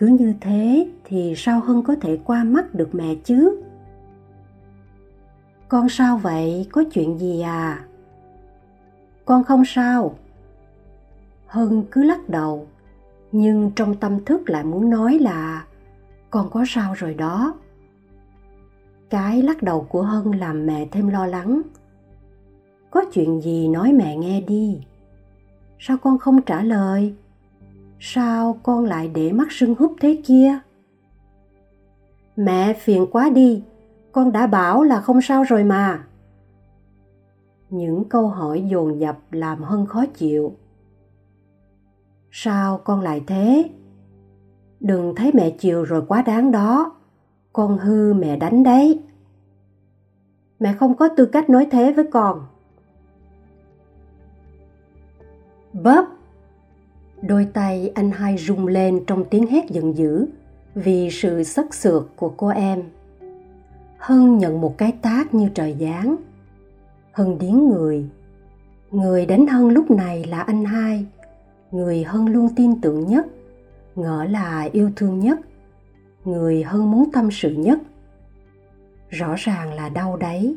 cứ 0.02 0.08
như 0.08 0.34
thế 0.42 0.88
thì 1.04 1.34
sao 1.38 1.60
hân 1.60 1.82
có 1.84 1.96
thể 2.02 2.20
qua 2.24 2.44
mắt 2.44 2.76
được 2.76 2.90
mẹ 2.96 3.16
chứ? 3.24 3.62
Con 5.68 5.90
sao 5.90 6.18
vậy? 6.18 6.68
Có 6.72 6.84
chuyện 6.94 7.18
gì 7.20 7.42
à? 7.42 7.86
Con 9.26 9.44
không 9.44 9.64
sao. 9.66 10.16
Hân 11.48 11.84
cứ 11.92 12.04
lắc 12.04 12.30
đầu, 12.30 12.68
nhưng 13.32 13.72
trong 13.76 13.96
tâm 13.96 14.26
thức 14.26 14.50
lại 14.50 14.64
muốn 14.64 14.90
nói 14.90 15.20
là, 15.20 15.66
con 16.30 16.50
có 16.50 16.64
sao 16.68 16.94
rồi 16.94 17.14
đó. 17.14 17.56
Cái 19.10 19.42
lắc 19.42 19.64
đầu 19.64 19.88
của 19.90 20.02
hân 20.02 20.32
làm 20.32 20.66
mẹ 20.66 20.88
thêm 20.92 21.08
lo 21.08 21.26
lắng. 21.26 21.62
Có 22.92 23.06
chuyện 23.14 23.42
gì 23.42 23.68
nói 23.68 23.94
mẹ 23.94 24.18
nghe 24.18 24.42
đi. 24.42 24.82
Sao 25.80 25.98
con 25.98 26.18
không 26.18 26.42
trả 26.42 26.64
lời? 26.64 27.16
Sao 28.04 28.60
con 28.64 28.86
lại 28.86 29.08
để 29.08 29.32
mắt 29.32 29.48
sưng 29.52 29.76
húp 29.76 29.96
thế 30.02 30.22
kia? 30.26 30.60
Mẹ, 32.36 32.74
phiền 32.74 33.08
quá 33.12 33.30
đi. 33.30 33.64
Con 34.12 34.32
đã 34.32 34.48
bảo 34.48 34.84
là 34.84 35.02
không 35.02 35.22
sao 35.22 35.44
rồi 35.44 35.64
mà. 35.64 36.04
Những 37.70 38.04
câu 38.10 38.28
hỏi 38.28 38.64
dồn 38.72 39.00
dập 39.00 39.18
làm 39.32 39.64
hân 39.64 39.86
khó 39.86 40.06
chịu. 40.06 40.56
Sao 42.32 42.78
con 42.78 43.02
lại 43.02 43.24
thế? 43.28 43.70
Đừng 44.80 45.16
thấy 45.16 45.32
mẹ 45.34 45.50
chiều 45.50 45.84
rồi 45.84 46.04
quá 46.08 46.22
đáng 46.22 46.52
đó. 46.52 46.96
Con 47.54 47.78
hư 47.78 48.14
mẹ 48.14 48.38
đánh 48.38 48.64
đấy. 48.64 49.04
Mẹ 50.60 50.74
không 50.74 50.98
có 50.98 51.08
tư 51.08 51.26
cách 51.26 51.50
nói 51.50 51.68
thế 51.72 51.94
với 51.94 52.06
con. 52.12 52.46
Bớp 55.74 56.06
Đôi 57.22 57.48
tay 57.54 57.92
anh 57.96 58.12
hai 58.12 58.38
rung 58.38 58.68
lên 58.68 59.04
trong 59.08 59.26
tiếng 59.26 59.48
hét 59.48 59.70
giận 59.70 59.98
dữ 59.98 60.26
vì 60.76 61.10
sự 61.12 61.44
sắc 61.44 61.74
sược 61.74 62.16
của 62.16 62.30
cô 62.38 62.48
em. 62.48 62.84
Hân 63.98 64.38
nhận 64.38 64.62
một 64.62 64.78
cái 64.78 64.92
tác 65.02 65.34
như 65.34 65.50
trời 65.54 65.78
giáng. 65.80 66.16
Hân 67.12 67.38
điến 67.38 67.68
người. 67.70 68.10
Người 68.92 69.26
đánh 69.26 69.48
Hân 69.48 69.70
lúc 69.70 69.92
này 69.92 70.24
là 70.24 70.40
anh 70.40 70.66
hai, 70.66 71.06
người 71.72 72.04
Hân 72.04 72.26
luôn 72.26 72.50
tin 72.56 72.82
tưởng 72.82 73.08
nhất, 73.08 73.26
ngỡ 73.96 74.24
là 74.24 74.70
yêu 74.72 74.92
thương 74.96 75.20
nhất, 75.20 75.40
người 76.26 76.64
Hân 76.64 76.92
muốn 76.92 77.12
tâm 77.12 77.32
sự 77.32 77.50
nhất. 77.50 77.80
Rõ 79.10 79.36
ràng 79.38 79.74
là 79.74 79.90
đau 79.90 80.18
đấy, 80.18 80.56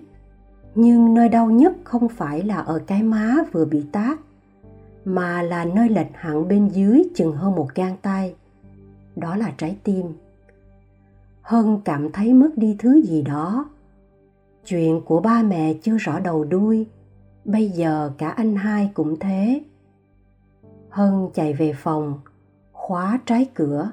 nhưng 0.75 1.15
nơi 1.15 1.29
đau 1.29 1.51
nhất 1.51 1.73
không 1.85 2.09
phải 2.09 2.43
là 2.43 2.57
ở 2.57 2.79
cái 2.87 3.03
má 3.03 3.35
vừa 3.53 3.65
bị 3.65 3.85
tác 3.93 4.19
mà 5.05 5.43
là 5.43 5.65
nơi 5.65 5.89
lệch 5.89 6.13
hẳn 6.15 6.49
bên 6.49 6.69
dưới 6.69 7.03
chừng 7.15 7.33
hơn 7.33 7.55
một 7.55 7.69
gang 7.75 7.97
tay. 8.03 8.35
Đó 9.17 9.37
là 9.37 9.55
trái 9.57 9.77
tim. 9.85 10.07
Hân 11.43 11.81
cảm 11.85 12.13
thấy 12.13 12.33
mất 12.33 12.51
đi 12.57 12.77
thứ 12.79 13.03
gì 13.03 13.23
đó. 13.23 13.71
Chuyện 14.67 15.01
của 15.05 15.21
ba 15.21 15.43
mẹ 15.43 15.75
chưa 15.83 15.97
rõ 15.97 16.21
đầu 16.21 16.45
đuôi, 16.45 16.87
bây 17.45 17.71
giờ 17.71 18.13
cả 18.19 18.29
anh 18.29 18.57
hai 18.57 18.91
cũng 18.95 19.19
thế. 19.19 19.63
Hân 20.89 21.29
chạy 21.35 21.53
về 21.53 21.73
phòng, 21.77 22.21
khóa 22.73 23.21
trái 23.27 23.51
cửa 23.55 23.91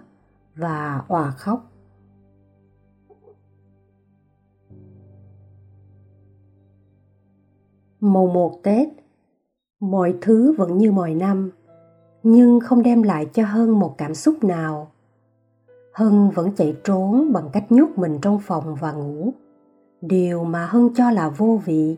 và 0.55 1.03
òa 1.07 1.31
khóc. 1.31 1.71
Mùng 7.99 8.33
một 8.33 8.59
Tết 8.63 8.87
mọi 9.81 10.15
thứ 10.21 10.51
vẫn 10.57 10.77
như 10.77 10.91
mọi 10.91 11.13
năm, 11.13 11.51
nhưng 12.23 12.59
không 12.59 12.83
đem 12.83 13.03
lại 13.03 13.25
cho 13.25 13.43
hân 13.45 13.69
một 13.69 13.97
cảm 13.97 14.15
xúc 14.15 14.43
nào. 14.43 14.91
Hân 15.93 16.29
vẫn 16.29 16.51
chạy 16.55 16.75
trốn 16.83 17.33
bằng 17.33 17.49
cách 17.53 17.71
nhốt 17.71 17.89
mình 17.95 18.19
trong 18.21 18.39
phòng 18.39 18.75
và 18.75 18.91
ngủ. 18.91 19.33
Điều 20.01 20.43
mà 20.43 20.65
hân 20.65 20.89
cho 20.95 21.11
là 21.11 21.29
vô 21.29 21.59
vị 21.65 21.97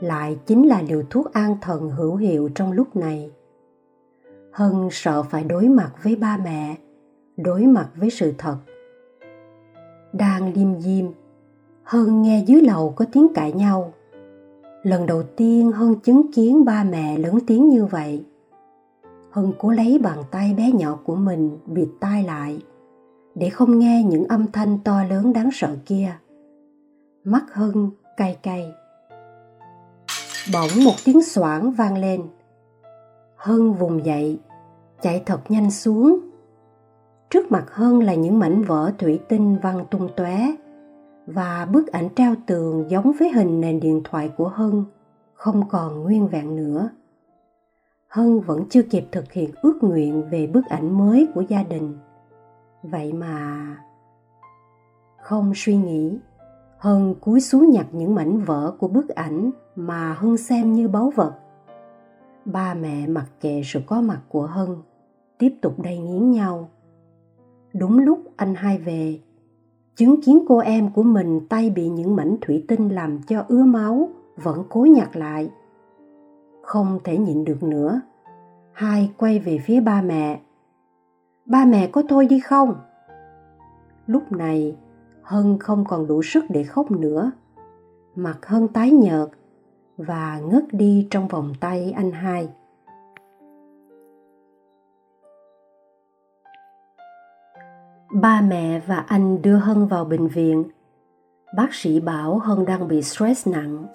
lại 0.00 0.38
chính 0.46 0.68
là 0.68 0.82
liều 0.82 1.02
thuốc 1.10 1.32
an 1.32 1.56
thần 1.60 1.90
hữu 1.90 2.16
hiệu 2.16 2.48
trong 2.54 2.72
lúc 2.72 2.96
này. 2.96 3.30
Hân 4.52 4.88
sợ 4.90 5.22
phải 5.22 5.44
đối 5.44 5.68
mặt 5.68 5.92
với 6.02 6.16
ba 6.16 6.36
mẹ, 6.44 6.76
đối 7.36 7.66
mặt 7.66 7.88
với 7.96 8.10
sự 8.10 8.34
thật. 8.38 8.56
Đang 10.12 10.52
liêm 10.54 10.80
diêm, 10.80 11.06
hân 11.82 12.22
nghe 12.22 12.44
dưới 12.46 12.62
lầu 12.62 12.92
có 12.96 13.04
tiếng 13.12 13.26
cãi 13.34 13.52
nhau 13.52 13.92
lần 14.82 15.06
đầu 15.06 15.22
tiên 15.22 15.72
hân 15.72 15.94
chứng 15.94 16.32
kiến 16.32 16.64
ba 16.64 16.84
mẹ 16.84 17.18
lớn 17.18 17.38
tiếng 17.46 17.68
như 17.68 17.84
vậy. 17.84 18.24
Hân 19.30 19.52
cố 19.58 19.70
lấy 19.70 19.98
bàn 19.98 20.18
tay 20.30 20.54
bé 20.54 20.72
nhỏ 20.72 20.98
của 21.04 21.14
mình 21.14 21.58
bịt 21.66 21.88
tai 22.00 22.22
lại, 22.22 22.62
để 23.34 23.48
không 23.48 23.78
nghe 23.78 24.02
những 24.02 24.24
âm 24.24 24.46
thanh 24.52 24.78
to 24.84 25.04
lớn 25.04 25.32
đáng 25.32 25.48
sợ 25.52 25.76
kia. 25.86 26.08
Mắt 27.24 27.44
hân 27.52 27.90
cay 28.16 28.38
cay. 28.42 28.72
Bỗng 30.52 30.84
một 30.84 30.94
tiếng 31.04 31.22
xoảng 31.22 31.72
vang 31.72 31.98
lên. 31.98 32.22
Hân 33.36 33.72
vùng 33.72 34.04
dậy, 34.04 34.38
chạy 35.02 35.22
thật 35.26 35.40
nhanh 35.48 35.70
xuống. 35.70 36.18
Trước 37.30 37.52
mặt 37.52 37.64
hân 37.70 38.00
là 38.00 38.14
những 38.14 38.38
mảnh 38.38 38.62
vỡ 38.62 38.92
thủy 38.98 39.20
tinh 39.28 39.58
văng 39.62 39.86
tung 39.90 40.08
tóe 40.16 40.54
và 41.34 41.68
bức 41.72 41.86
ảnh 41.86 42.08
treo 42.16 42.34
tường 42.46 42.90
giống 42.90 43.12
với 43.18 43.30
hình 43.30 43.60
nền 43.60 43.80
điện 43.80 44.00
thoại 44.04 44.30
của 44.36 44.48
hân, 44.48 44.84
không 45.34 45.68
còn 45.68 46.02
nguyên 46.02 46.28
vẹn 46.28 46.56
nữa. 46.56 46.90
Hân 48.08 48.40
vẫn 48.40 48.64
chưa 48.70 48.82
kịp 48.82 49.04
thực 49.12 49.32
hiện 49.32 49.50
ước 49.62 49.78
nguyện 49.80 50.28
về 50.30 50.46
bức 50.46 50.64
ảnh 50.68 50.98
mới 50.98 51.28
của 51.34 51.40
gia 51.40 51.62
đình. 51.62 51.98
Vậy 52.82 53.12
mà, 53.12 53.76
không 55.22 55.52
suy 55.54 55.76
nghĩ, 55.76 56.18
hân 56.78 57.14
cúi 57.20 57.40
xuống 57.40 57.70
nhặt 57.70 57.86
những 57.92 58.14
mảnh 58.14 58.38
vỡ 58.38 58.76
của 58.78 58.88
bức 58.88 59.08
ảnh 59.08 59.50
mà 59.76 60.12
hân 60.12 60.36
xem 60.36 60.72
như 60.72 60.88
báu 60.88 61.12
vật. 61.16 61.34
Ba 62.44 62.74
mẹ 62.74 63.06
mặc 63.06 63.26
kệ 63.40 63.62
sự 63.64 63.80
có 63.86 64.00
mặt 64.00 64.20
của 64.28 64.46
hân, 64.46 64.76
tiếp 65.38 65.54
tục 65.62 65.74
đầy 65.78 65.98
nghiến 65.98 66.30
nhau. 66.30 66.68
Đúng 67.74 67.98
lúc 67.98 68.18
anh 68.36 68.54
hai 68.54 68.78
về 68.78 69.20
chứng 69.98 70.20
kiến 70.22 70.44
cô 70.48 70.58
em 70.58 70.90
của 70.90 71.02
mình 71.02 71.40
tay 71.48 71.70
bị 71.70 71.88
những 71.88 72.16
mảnh 72.16 72.36
thủy 72.40 72.64
tinh 72.68 72.88
làm 72.88 73.22
cho 73.22 73.44
ứa 73.48 73.64
máu, 73.64 74.08
vẫn 74.36 74.64
cố 74.68 74.80
nhặt 74.80 75.16
lại. 75.16 75.50
Không 76.62 76.98
thể 77.04 77.18
nhịn 77.18 77.44
được 77.44 77.62
nữa. 77.62 78.00
Hai 78.72 79.10
quay 79.16 79.38
về 79.38 79.58
phía 79.64 79.80
ba 79.80 80.02
mẹ. 80.02 80.40
Ba 81.44 81.64
mẹ 81.64 81.86
có 81.86 82.02
thôi 82.08 82.26
đi 82.26 82.40
không? 82.40 82.74
Lúc 84.06 84.32
này, 84.32 84.76
hân 85.22 85.58
không 85.58 85.84
còn 85.84 86.06
đủ 86.06 86.22
sức 86.22 86.44
để 86.48 86.64
khóc 86.64 86.90
nữa. 86.90 87.30
Mặt 88.16 88.46
hân 88.46 88.68
tái 88.68 88.90
nhợt 88.90 89.28
và 89.96 90.40
ngất 90.50 90.64
đi 90.72 91.08
trong 91.10 91.28
vòng 91.28 91.52
tay 91.60 91.92
anh 91.96 92.12
hai. 92.12 92.48
Ba 98.10 98.40
mẹ 98.40 98.80
và 98.86 98.96
anh 98.96 99.42
đưa 99.42 99.56
hân 99.56 99.86
vào 99.86 100.04
bệnh 100.04 100.28
viện. 100.28 100.64
Bác 101.56 101.74
sĩ 101.74 102.00
bảo 102.00 102.38
hân 102.38 102.64
đang 102.64 102.88
bị 102.88 103.02
stress 103.02 103.48
nặng 103.48 103.86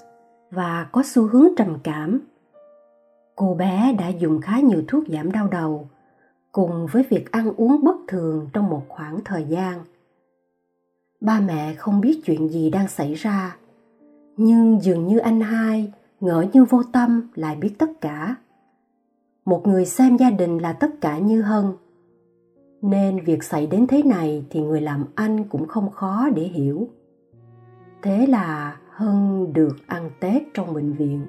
và 0.51 0.87
có 0.91 1.03
xu 1.05 1.27
hướng 1.27 1.47
trầm 1.57 1.77
cảm. 1.83 2.21
Cô 3.35 3.53
bé 3.53 3.93
đã 3.99 4.07
dùng 4.07 4.41
khá 4.41 4.59
nhiều 4.59 4.83
thuốc 4.87 5.03
giảm 5.07 5.31
đau 5.31 5.47
đầu, 5.47 5.87
cùng 6.51 6.87
với 6.91 7.03
việc 7.09 7.31
ăn 7.31 7.53
uống 7.57 7.83
bất 7.83 7.95
thường 8.07 8.49
trong 8.53 8.69
một 8.69 8.83
khoảng 8.87 9.19
thời 9.25 9.43
gian. 9.43 9.79
Ba 11.21 11.39
mẹ 11.39 11.73
không 11.73 12.01
biết 12.01 12.21
chuyện 12.25 12.49
gì 12.49 12.69
đang 12.69 12.87
xảy 12.87 13.13
ra, 13.13 13.55
nhưng 14.37 14.81
dường 14.81 15.07
như 15.07 15.17
anh 15.17 15.41
hai 15.41 15.93
ngỡ 16.19 16.45
như 16.53 16.65
vô 16.65 16.83
tâm 16.83 17.31
lại 17.35 17.55
biết 17.55 17.73
tất 17.77 17.89
cả. 18.01 18.35
Một 19.45 19.67
người 19.67 19.85
xem 19.85 20.17
gia 20.17 20.29
đình 20.29 20.57
là 20.57 20.73
tất 20.73 20.89
cả 21.01 21.17
như 21.17 21.41
hân 21.41 21.65
nên 22.83 23.19
việc 23.25 23.43
xảy 23.43 23.67
đến 23.67 23.87
thế 23.87 24.03
này 24.03 24.45
thì 24.49 24.61
người 24.61 24.81
làm 24.81 25.05
anh 25.15 25.43
cũng 25.43 25.67
không 25.67 25.91
khó 25.91 26.29
để 26.35 26.43
hiểu. 26.43 26.89
Thế 28.01 28.27
là 28.27 28.77
hân 28.89 29.47
được 29.53 29.77
ăn 29.87 30.09
tết 30.19 30.43
trong 30.53 30.73
bệnh 30.73 30.93
viện. 30.93 31.25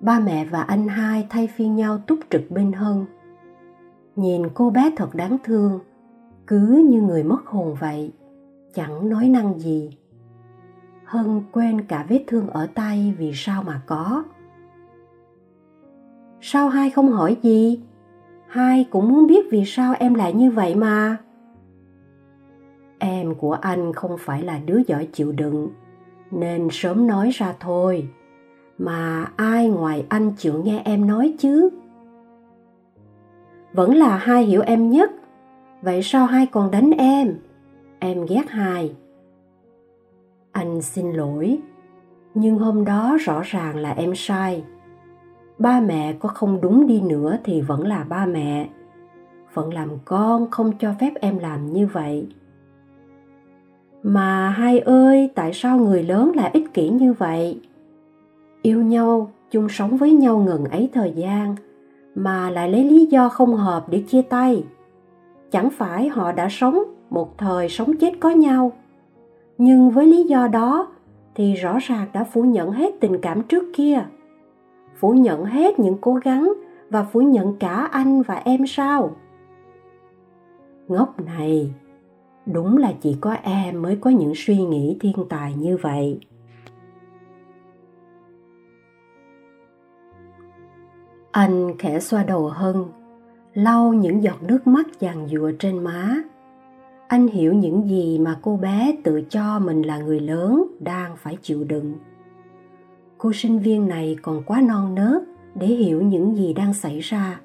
Ba 0.00 0.20
mẹ 0.20 0.44
và 0.44 0.62
anh 0.62 0.88
hai 0.88 1.26
thay 1.30 1.46
phiên 1.46 1.76
nhau 1.76 1.98
túc 1.98 2.18
trực 2.30 2.50
bên 2.50 2.72
hân 2.72 3.06
nhìn 4.18 4.42
cô 4.54 4.70
bé 4.70 4.92
thật 4.96 5.14
đáng 5.14 5.36
thương, 5.44 5.80
cứ 6.46 6.86
như 6.90 7.02
người 7.02 7.22
mất 7.24 7.46
hồn 7.46 7.74
vậy, 7.80 8.12
chẳng 8.74 9.08
nói 9.08 9.28
năng 9.28 9.58
gì. 9.58 9.98
Hân 11.04 11.42
quên 11.52 11.80
cả 11.82 12.06
vết 12.08 12.24
thương 12.26 12.46
ở 12.46 12.68
tay 12.74 13.14
vì 13.18 13.32
sao 13.34 13.62
mà 13.62 13.82
có. 13.86 14.24
Sao 16.40 16.68
hai 16.68 16.90
không 16.90 17.08
hỏi 17.08 17.36
gì? 17.42 17.82
Hai 18.48 18.86
cũng 18.90 19.08
muốn 19.08 19.26
biết 19.26 19.46
vì 19.50 19.64
sao 19.64 19.94
em 19.98 20.14
lại 20.14 20.32
như 20.32 20.50
vậy 20.50 20.74
mà. 20.74 21.16
Em 22.98 23.34
của 23.34 23.52
anh 23.52 23.92
không 23.92 24.16
phải 24.18 24.42
là 24.42 24.60
đứa 24.66 24.80
giỏi 24.86 25.08
chịu 25.12 25.32
đựng, 25.32 25.70
nên 26.30 26.68
sớm 26.70 27.06
nói 27.06 27.30
ra 27.30 27.54
thôi. 27.60 28.08
Mà 28.78 29.26
ai 29.36 29.68
ngoài 29.68 30.06
anh 30.08 30.32
chịu 30.36 30.62
nghe 30.64 30.82
em 30.84 31.06
nói 31.06 31.34
chứ? 31.38 31.68
Vẫn 33.72 33.94
là 33.94 34.16
hai 34.16 34.44
hiểu 34.44 34.62
em 34.66 34.90
nhất. 34.90 35.10
Vậy 35.82 36.02
sao 36.02 36.26
hai 36.26 36.46
còn 36.46 36.70
đánh 36.70 36.90
em? 36.90 37.38
Em 37.98 38.26
ghét 38.26 38.44
hai. 38.48 38.94
Anh 40.52 40.82
xin 40.82 41.12
lỗi, 41.12 41.58
nhưng 42.34 42.58
hôm 42.58 42.84
đó 42.84 43.16
rõ 43.20 43.42
ràng 43.44 43.76
là 43.76 43.92
em 43.92 44.14
sai 44.14 44.64
ba 45.58 45.80
mẹ 45.80 46.14
có 46.18 46.28
không 46.28 46.60
đúng 46.60 46.86
đi 46.86 47.00
nữa 47.00 47.36
thì 47.44 47.60
vẫn 47.60 47.86
là 47.86 48.04
ba 48.08 48.26
mẹ. 48.26 48.68
Phận 49.52 49.74
làm 49.74 49.88
con 50.04 50.50
không 50.50 50.72
cho 50.78 50.94
phép 51.00 51.12
em 51.20 51.38
làm 51.38 51.72
như 51.72 51.86
vậy. 51.86 52.28
Mà 54.02 54.48
hai 54.48 54.78
ơi, 54.78 55.30
tại 55.34 55.52
sao 55.52 55.78
người 55.78 56.02
lớn 56.02 56.32
lại 56.34 56.50
ích 56.54 56.74
kỷ 56.74 56.88
như 56.88 57.12
vậy? 57.12 57.60
Yêu 58.62 58.82
nhau, 58.82 59.30
chung 59.50 59.68
sống 59.68 59.96
với 59.96 60.12
nhau 60.12 60.38
ngần 60.38 60.64
ấy 60.64 60.90
thời 60.92 61.12
gian, 61.16 61.56
mà 62.14 62.50
lại 62.50 62.70
lấy 62.70 62.84
lý 62.84 63.06
do 63.06 63.28
không 63.28 63.56
hợp 63.56 63.88
để 63.88 64.02
chia 64.08 64.22
tay. 64.22 64.64
Chẳng 65.50 65.70
phải 65.70 66.08
họ 66.08 66.32
đã 66.32 66.48
sống 66.50 66.84
một 67.10 67.38
thời 67.38 67.68
sống 67.68 67.96
chết 67.96 68.12
có 68.20 68.30
nhau, 68.30 68.72
nhưng 69.58 69.90
với 69.90 70.06
lý 70.06 70.24
do 70.24 70.48
đó 70.48 70.88
thì 71.34 71.54
rõ 71.54 71.78
ràng 71.78 72.06
đã 72.12 72.24
phủ 72.24 72.42
nhận 72.42 72.70
hết 72.70 72.94
tình 73.00 73.18
cảm 73.22 73.42
trước 73.42 73.64
kia 73.74 74.04
phủ 74.98 75.12
nhận 75.12 75.44
hết 75.44 75.78
những 75.78 75.96
cố 76.00 76.14
gắng 76.14 76.52
và 76.90 77.02
phủ 77.04 77.20
nhận 77.20 77.56
cả 77.58 77.88
anh 77.92 78.22
và 78.22 78.34
em 78.34 78.66
sao? 78.66 79.16
Ngốc 80.88 81.20
này, 81.20 81.74
đúng 82.46 82.76
là 82.76 82.92
chỉ 83.00 83.16
có 83.20 83.32
em 83.32 83.82
mới 83.82 83.96
có 83.96 84.10
những 84.10 84.32
suy 84.36 84.58
nghĩ 84.58 84.96
thiên 85.00 85.16
tài 85.28 85.54
như 85.54 85.76
vậy. 85.76 86.20
Anh 91.30 91.78
khẽ 91.78 92.00
xoa 92.00 92.24
đầu 92.24 92.48
hân, 92.48 92.84
lau 93.54 93.92
những 93.92 94.22
giọt 94.22 94.42
nước 94.42 94.66
mắt 94.66 94.86
dàn 95.00 95.26
giụa 95.26 95.50
trên 95.58 95.84
má. 95.84 96.16
Anh 97.08 97.26
hiểu 97.26 97.52
những 97.52 97.88
gì 97.88 98.18
mà 98.18 98.38
cô 98.42 98.56
bé 98.56 98.96
tự 99.04 99.22
cho 99.30 99.58
mình 99.58 99.82
là 99.82 99.98
người 99.98 100.20
lớn 100.20 100.64
đang 100.80 101.16
phải 101.16 101.38
chịu 101.42 101.64
đựng 101.64 101.94
cô 103.18 103.32
sinh 103.32 103.58
viên 103.58 103.88
này 103.88 104.16
còn 104.22 104.42
quá 104.42 104.60
non 104.60 104.94
nớt 104.94 105.22
để 105.54 105.66
hiểu 105.66 106.02
những 106.02 106.36
gì 106.36 106.52
đang 106.52 106.74
xảy 106.74 107.00
ra. 107.00 107.40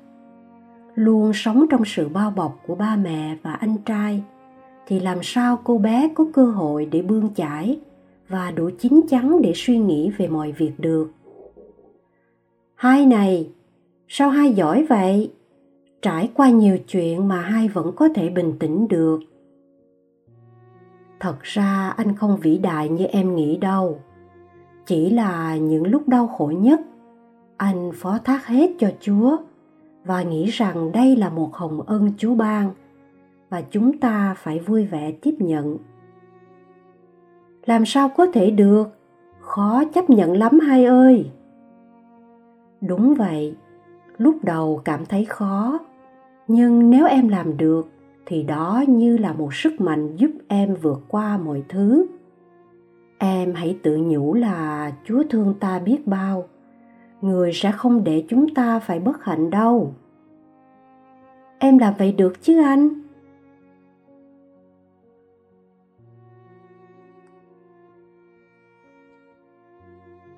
Luôn 0.96 1.32
sống 1.34 1.66
trong 1.70 1.86
sự 1.86 2.10
bao 2.10 2.32
bọc 2.32 2.60
của 2.68 2.76
ba 2.76 2.96
mẹ 2.96 3.38
và 3.42 3.54
anh 3.54 3.78
trai, 3.86 4.24
thì 4.88 5.00
làm 5.00 5.18
sao 5.22 5.60
cô 5.64 5.78
bé 5.78 6.10
có 6.16 6.26
cơ 6.34 6.46
hội 6.46 6.86
để 6.86 7.02
bươn 7.02 7.30
chải 7.36 7.80
và 8.30 8.52
đủ 8.52 8.70
chín 8.80 9.02
chắn 9.10 9.42
để 9.42 9.52
suy 9.56 9.78
nghĩ 9.78 10.12
về 10.18 10.28
mọi 10.28 10.52
việc 10.52 10.72
được? 10.78 11.12
Hai 12.76 13.06
này, 13.06 13.50
sao 14.08 14.30
hai 14.30 14.54
giỏi 14.54 14.86
vậy? 14.90 15.32
Trải 16.02 16.30
qua 16.34 16.50
nhiều 16.50 16.78
chuyện 16.88 17.28
mà 17.28 17.42
hai 17.42 17.68
vẫn 17.68 17.92
có 17.96 18.10
thể 18.16 18.30
bình 18.30 18.54
tĩnh 18.60 18.88
được. 18.88 19.20
Thật 21.20 21.36
ra 21.42 21.94
anh 21.98 22.16
không 22.16 22.38
vĩ 22.38 22.58
đại 22.58 22.90
như 22.90 23.06
em 23.06 23.36
nghĩ 23.36 23.58
đâu 23.58 24.00
chỉ 24.86 25.10
là 25.10 25.58
những 25.58 25.88
lúc 25.88 26.08
đau 26.08 26.28
khổ 26.28 26.54
nhất, 26.58 26.82
anh 27.58 27.92
phó 27.96 28.18
thác 28.18 28.48
hết 28.48 28.72
cho 28.80 28.92
chúa 29.00 29.38
và 30.06 30.22
nghĩ 30.24 30.46
rằng 30.46 30.92
đây 30.92 31.16
là 31.16 31.30
một 31.30 31.54
hồng 31.54 31.82
ân 31.82 32.12
chúa 32.18 32.36
ban 32.36 32.72
và 33.50 33.62
chúng 33.62 33.98
ta 33.98 34.36
phải 34.38 34.60
vui 34.60 34.86
vẻ 34.86 35.12
tiếp 35.12 35.36
nhận. 35.40 35.78
Làm 37.66 37.86
sao 37.86 38.10
có 38.10 38.26
thể 38.34 38.52
được? 38.52 38.88
Khó 39.40 39.84
chấp 39.94 40.10
nhận 40.10 40.38
lắm 40.38 40.60
hai 40.60 40.86
ơi. 40.86 41.32
Đúng 42.82 43.14
vậy, 43.14 43.56
lúc 44.18 44.36
đầu 44.44 44.82
cảm 44.86 45.06
thấy 45.06 45.26
khó, 45.26 45.80
nhưng 46.48 46.90
nếu 46.90 47.06
em 47.06 47.28
làm 47.28 47.58
được 47.58 47.90
thì 48.26 48.44
đó 48.44 48.84
như 48.88 49.18
là 49.18 49.34
một 49.34 49.54
sức 49.54 49.82
mạnh 49.82 50.16
giúp 50.16 50.32
em 50.48 50.76
vượt 50.82 51.02
qua 51.08 51.38
mọi 51.38 51.64
thứ 51.70 52.06
em 53.24 53.54
hãy 53.54 53.78
tự 53.84 53.98
nhủ 53.98 54.34
là 54.34 54.92
chúa 55.06 55.24
thương 55.30 55.54
ta 55.60 55.80
biết 55.80 56.08
bao. 56.08 56.48
Người 57.22 57.52
sẽ 57.54 57.72
không 57.72 58.04
để 58.04 58.26
chúng 58.30 58.54
ta 58.54 58.80
phải 58.80 59.00
bất 59.00 59.24
hạnh 59.24 59.50
đâu. 59.50 59.94
Em 61.60 61.78
làm 61.78 61.94
vậy 61.98 62.12
được 62.12 62.42
chứ 62.42 62.62
anh? 62.64 62.90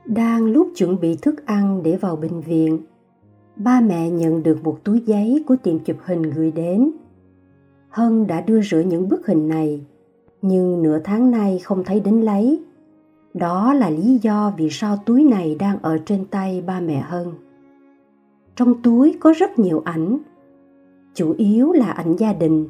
Đang 0.05 0.45
lúc 0.45 0.71
chuẩn 0.75 0.99
bị 0.99 1.17
thức 1.21 1.45
ăn 1.45 1.83
để 1.83 1.97
vào 1.97 2.15
bệnh 2.15 2.41
viện, 2.41 2.79
ba 3.55 3.81
mẹ 3.81 4.09
nhận 4.09 4.43
được 4.43 4.63
một 4.63 4.79
túi 4.83 4.99
giấy 5.05 5.43
của 5.47 5.55
tiệm 5.63 5.79
chụp 5.79 5.97
hình 6.03 6.21
gửi 6.21 6.51
đến. 6.51 6.91
Hân 7.89 8.27
đã 8.27 8.41
đưa 8.41 8.61
rửa 8.61 8.79
những 8.79 9.09
bức 9.09 9.27
hình 9.27 9.47
này, 9.47 9.85
nhưng 10.41 10.83
nửa 10.83 10.99
tháng 10.99 11.31
nay 11.31 11.59
không 11.63 11.83
thấy 11.83 11.99
đến 11.99 12.21
lấy 12.21 12.63
đó 13.35 13.73
là 13.73 13.89
lý 13.89 14.19
do 14.21 14.53
vì 14.57 14.69
sao 14.71 14.97
túi 15.05 15.23
này 15.23 15.55
đang 15.59 15.81
ở 15.81 15.97
trên 16.05 16.25
tay 16.25 16.61
ba 16.61 16.79
mẹ 16.79 16.99
hân. 16.99 17.27
Trong 18.55 18.81
túi 18.81 19.17
có 19.19 19.33
rất 19.37 19.59
nhiều 19.59 19.81
ảnh. 19.85 20.17
Chủ 21.13 21.35
yếu 21.37 21.71
là 21.71 21.91
ảnh 21.91 22.15
gia 22.15 22.33
đình, 22.33 22.69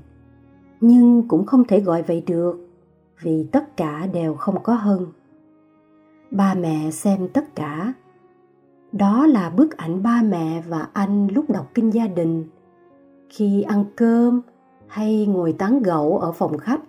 nhưng 0.82 1.28
cũng 1.28 1.46
không 1.46 1.64
thể 1.66 1.80
gọi 1.80 2.02
vậy 2.02 2.24
được 2.28 2.70
vì 3.22 3.48
tất 3.52 3.78
cả 3.78 4.08
đều 4.14 4.34
không 4.36 4.64
có 4.64 4.74
hân. 4.74 5.06
Ba 6.32 6.54
mẹ 6.54 6.92
xem 6.92 7.28
tất 7.34 7.56
cả. 7.56 7.94
Đó 8.92 9.26
là 9.26 9.50
bức 9.50 9.78
ảnh 9.78 10.04
ba 10.04 10.22
mẹ 10.22 10.64
và 10.68 10.88
anh 10.94 11.28
lúc 11.28 11.50
đọc 11.50 11.72
kinh 11.74 11.94
gia 11.94 12.08
đình. 12.08 12.46
Khi 13.30 13.62
ăn 13.62 13.86
cơm 13.96 14.42
hay 14.88 15.26
ngồi 15.26 15.54
tán 15.54 15.82
gẫu 15.82 16.18
ở 16.18 16.32
phòng 16.32 16.58
khách, 16.58 16.82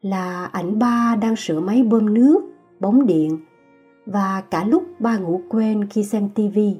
là 0.00 0.44
ảnh 0.44 0.78
ba 0.78 1.16
đang 1.20 1.36
sửa 1.36 1.60
máy 1.60 1.82
bơm 1.82 2.14
nước 2.14 2.55
bóng 2.80 3.06
điện 3.06 3.38
và 4.06 4.42
cả 4.50 4.64
lúc 4.64 4.84
ba 4.98 5.18
ngủ 5.18 5.40
quên 5.48 5.88
khi 5.88 6.04
xem 6.04 6.28
tivi 6.28 6.76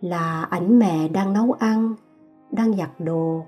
là 0.00 0.42
ảnh 0.42 0.78
mẹ 0.78 1.08
đang 1.08 1.32
nấu 1.32 1.52
ăn, 1.52 1.94
đang 2.50 2.76
giặt 2.76 2.90
đồ, 2.98 3.44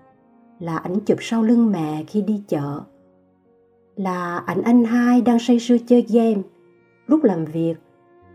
là 0.58 0.76
ảnh 0.76 1.00
chụp 1.00 1.18
sau 1.20 1.42
lưng 1.42 1.72
mẹ 1.72 2.04
khi 2.06 2.22
đi 2.22 2.42
chợ, 2.48 2.80
là 3.96 4.36
ảnh 4.36 4.62
anh 4.62 4.84
hai 4.84 5.22
đang 5.22 5.38
say 5.38 5.58
sưa 5.58 5.76
chơi 5.86 6.02
game, 6.08 6.42
lúc 7.06 7.24
làm 7.24 7.44
việc 7.44 7.74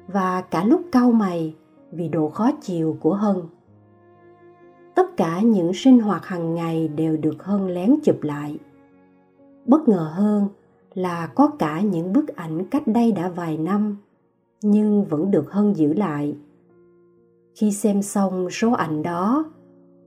và 0.08 0.42
cả 0.42 0.64
lúc 0.64 0.82
cau 0.92 1.12
mày 1.12 1.56
vì 1.92 2.08
độ 2.10 2.30
khó 2.30 2.52
chịu 2.62 2.98
của 3.02 3.14
hân. 3.14 3.36
Tất 4.96 5.18
cả 5.18 5.42
những 5.42 5.74
sinh 5.74 6.00
hoạt 6.00 6.26
hàng 6.26 6.56
ngày 6.56 6.88
đều 6.88 7.18
được 7.18 7.44
hân 7.44 7.68
lén 7.68 7.96
chụp 8.04 8.24
lại. 8.24 8.58
Bất 9.66 9.88
ngờ 9.88 10.12
hơn 10.14 10.48
là 10.96 11.28
có 11.36 11.52
cả 11.60 11.82
những 11.82 12.14
bức 12.14 12.28
ảnh 12.28 12.66
cách 12.72 12.88
đây 12.88 13.12
đã 13.12 13.30
vài 13.30 13.58
năm, 13.58 13.98
nhưng 14.62 15.06
vẫn 15.06 15.32
được 15.32 15.52
hân 15.52 15.74
giữ 15.74 15.94
lại. 15.94 16.38
Khi 17.56 17.72
xem 17.72 18.02
xong 18.02 18.50
số 18.50 18.72
ảnh 18.72 19.04
đó, 19.04 19.46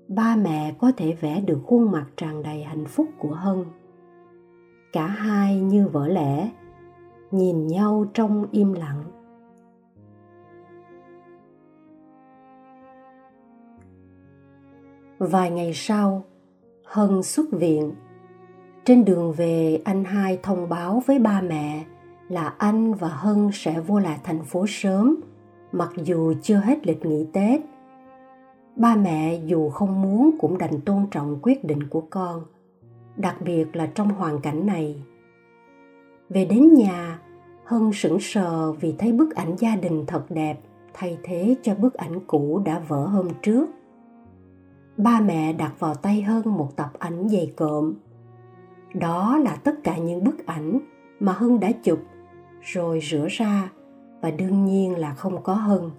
ba 0.08 0.36
mẹ 0.36 0.74
có 0.78 0.92
thể 0.96 1.12
vẽ 1.20 1.40
được 1.40 1.58
khuôn 1.66 1.92
mặt 1.92 2.06
tràn 2.16 2.42
đầy 2.42 2.62
hạnh 2.62 2.84
phúc 2.86 3.08
của 3.18 3.34
hân. 3.34 3.64
Cả 4.92 5.06
hai 5.06 5.60
như 5.60 5.88
vỡ 5.88 6.08
lẽ, 6.08 6.50
nhìn 7.30 7.66
nhau 7.66 8.04
trong 8.14 8.46
im 8.50 8.72
lặng. 8.72 9.04
Vài 15.18 15.50
ngày 15.50 15.72
sau, 15.74 16.24
hân 16.84 17.22
xuất 17.22 17.46
viện 17.52 17.94
trên 18.88 19.04
đường 19.04 19.32
về, 19.32 19.80
anh 19.84 20.04
hai 20.04 20.38
thông 20.42 20.68
báo 20.68 21.02
với 21.06 21.18
ba 21.18 21.40
mẹ 21.40 21.84
là 22.28 22.54
anh 22.58 22.94
và 22.94 23.08
hân 23.08 23.50
sẽ 23.52 23.80
vô 23.80 23.98
lại 23.98 24.18
thành 24.24 24.44
phố 24.44 24.64
sớm, 24.68 25.16
mặc 25.72 25.92
dù 26.04 26.34
chưa 26.42 26.56
hết 26.56 26.86
lịch 26.86 27.06
nghỉ 27.06 27.26
tết. 27.32 27.60
Ba 28.76 28.96
mẹ 28.96 29.40
dù 29.44 29.68
không 29.68 30.02
muốn 30.02 30.30
cũng 30.40 30.58
đành 30.58 30.80
tôn 30.80 31.06
trọng 31.10 31.38
quyết 31.42 31.64
định 31.64 31.88
của 31.88 32.00
con, 32.10 32.42
đặc 33.16 33.36
biệt 33.44 33.76
là 33.76 33.86
trong 33.86 34.08
hoàn 34.08 34.40
cảnh 34.40 34.66
này. 34.66 35.02
Về 36.28 36.44
đến 36.44 36.74
nhà, 36.74 37.18
hân 37.64 37.90
sững 37.92 38.18
sờ 38.20 38.72
vì 38.72 38.94
thấy 38.98 39.12
bức 39.12 39.34
ảnh 39.34 39.56
gia 39.58 39.76
đình 39.76 40.04
thật 40.06 40.30
đẹp, 40.30 40.60
thay 40.94 41.18
thế 41.22 41.56
cho 41.62 41.74
bức 41.74 41.94
ảnh 41.94 42.20
cũ 42.26 42.62
đã 42.64 42.78
vỡ 42.88 43.06
hôm 43.06 43.28
trước. 43.42 43.66
Ba 44.96 45.20
mẹ 45.20 45.52
đặt 45.52 45.72
vào 45.78 45.94
tay 45.94 46.22
hân 46.22 46.48
một 46.48 46.76
tập 46.76 46.90
ảnh 46.98 47.28
dày 47.28 47.52
cộm 47.56 47.94
đó 48.94 49.38
là 49.44 49.56
tất 49.56 49.74
cả 49.84 49.96
những 49.96 50.24
bức 50.24 50.46
ảnh 50.46 50.78
mà 51.20 51.32
hân 51.32 51.60
đã 51.60 51.72
chụp, 51.82 51.98
rồi 52.62 53.00
rửa 53.02 53.26
ra, 53.30 53.70
và 54.20 54.30
đương 54.30 54.64
nhiên 54.64 54.98
là 54.98 55.14
không 55.14 55.42
có 55.42 55.54
hân 55.54 55.90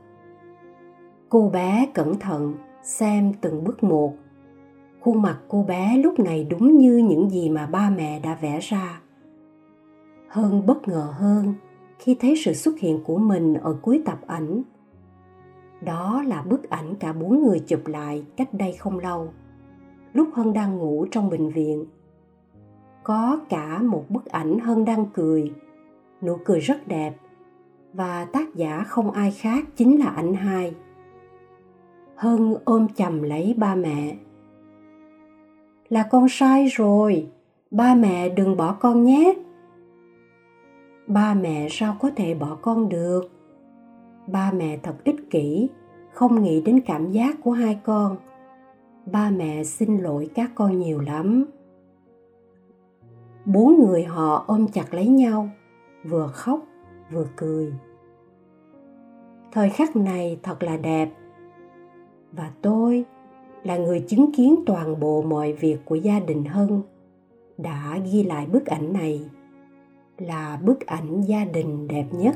cô 1.29 1.49
bé 1.49 1.87
cẩn 1.93 2.19
thận 2.19 2.53
xem 2.83 3.33
từng 3.41 3.63
bước 3.63 3.83
một. 3.83 4.13
Khuôn 5.01 5.21
mặt 5.21 5.39
cô 5.47 5.63
bé 5.63 5.97
lúc 5.97 6.19
này 6.19 6.47
đúng 6.49 6.77
như 6.77 6.97
những 6.97 7.29
gì 7.29 7.49
mà 7.49 7.65
ba 7.65 7.89
mẹ 7.89 8.19
đã 8.19 8.37
vẽ 8.41 8.59
ra. 8.59 9.01
Hơn 10.27 10.65
bất 10.65 10.87
ngờ 10.87 11.13
hơn 11.17 11.53
khi 11.99 12.15
thấy 12.19 12.35
sự 12.45 12.53
xuất 12.53 12.79
hiện 12.79 13.03
của 13.03 13.17
mình 13.17 13.53
ở 13.53 13.77
cuối 13.81 14.01
tập 14.05 14.19
ảnh. 14.27 14.61
Đó 15.81 16.23
là 16.27 16.41
bức 16.41 16.69
ảnh 16.69 16.95
cả 16.95 17.13
bốn 17.13 17.43
người 17.43 17.59
chụp 17.59 17.87
lại 17.87 18.25
cách 18.37 18.53
đây 18.53 18.73
không 18.73 18.99
lâu. 18.99 19.33
Lúc 20.13 20.29
hân 20.33 20.53
đang 20.53 20.77
ngủ 20.77 21.05
trong 21.11 21.29
bệnh 21.29 21.49
viện 21.49 21.85
có 23.09 23.39
cả 23.49 23.81
một 23.81 24.05
bức 24.09 24.25
ảnh 24.25 24.59
hân 24.59 24.85
đang 24.85 25.05
cười. 25.13 25.53
Nụ 26.21 26.37
cười 26.45 26.59
rất 26.59 26.87
đẹp. 26.87 27.13
Và 27.93 28.25
tác 28.25 28.55
giả 28.55 28.83
không 28.87 29.11
ai 29.11 29.31
khác 29.31 29.65
chính 29.75 29.99
là 29.99 30.05
ảnh 30.05 30.33
hai. 30.33 30.75
Hân 32.15 32.55
ôm 32.65 32.87
chầm 32.95 33.23
lấy 33.23 33.55
ba 33.57 33.75
mẹ. 33.75 34.15
Là 35.89 36.03
con 36.11 36.29
sai 36.29 36.67
rồi. 36.67 37.27
Ba 37.71 37.95
mẹ 37.95 38.29
đừng 38.29 38.57
bỏ 38.57 38.73
con 38.73 39.03
nhé. 39.03 39.33
Ba 41.07 41.33
mẹ 41.33 41.67
sao 41.71 41.95
có 41.99 42.09
thể 42.15 42.33
bỏ 42.33 42.57
con 42.61 42.89
được? 42.89 43.21
Ba 44.27 44.51
mẹ 44.51 44.77
thật 44.83 44.95
ích 45.03 45.29
kỷ, 45.29 45.69
không 46.13 46.43
nghĩ 46.43 46.61
đến 46.61 46.81
cảm 46.85 47.11
giác 47.11 47.35
của 47.43 47.51
hai 47.51 47.79
con. 47.83 48.17
Ba 49.05 49.29
mẹ 49.29 49.63
xin 49.63 49.97
lỗi 49.97 50.29
các 50.35 50.51
con 50.55 50.79
nhiều 50.79 50.99
lắm 50.99 51.45
bốn 53.53 53.85
người 53.85 54.03
họ 54.03 54.43
ôm 54.47 54.67
chặt 54.67 54.93
lấy 54.93 55.07
nhau, 55.07 55.49
vừa 56.03 56.27
khóc, 56.27 56.59
vừa 57.11 57.27
cười. 57.35 57.73
Thời 59.51 59.69
khắc 59.69 59.95
này 59.95 60.39
thật 60.43 60.63
là 60.63 60.77
đẹp. 60.77 61.09
Và 62.31 62.51
tôi 62.61 63.05
là 63.63 63.77
người 63.77 64.05
chứng 64.07 64.31
kiến 64.31 64.55
toàn 64.65 64.99
bộ 64.99 65.21
mọi 65.21 65.53
việc 65.53 65.77
của 65.85 65.95
gia 65.95 66.19
đình 66.19 66.45
hân 66.45 66.81
đã 67.57 67.99
ghi 68.11 68.23
lại 68.23 68.45
bức 68.45 68.65
ảnh 68.65 68.93
này 68.93 69.29
là 70.17 70.59
bức 70.63 70.85
ảnh 70.85 71.21
gia 71.21 71.45
đình 71.45 71.87
đẹp 71.87 72.05
nhất. 72.11 72.35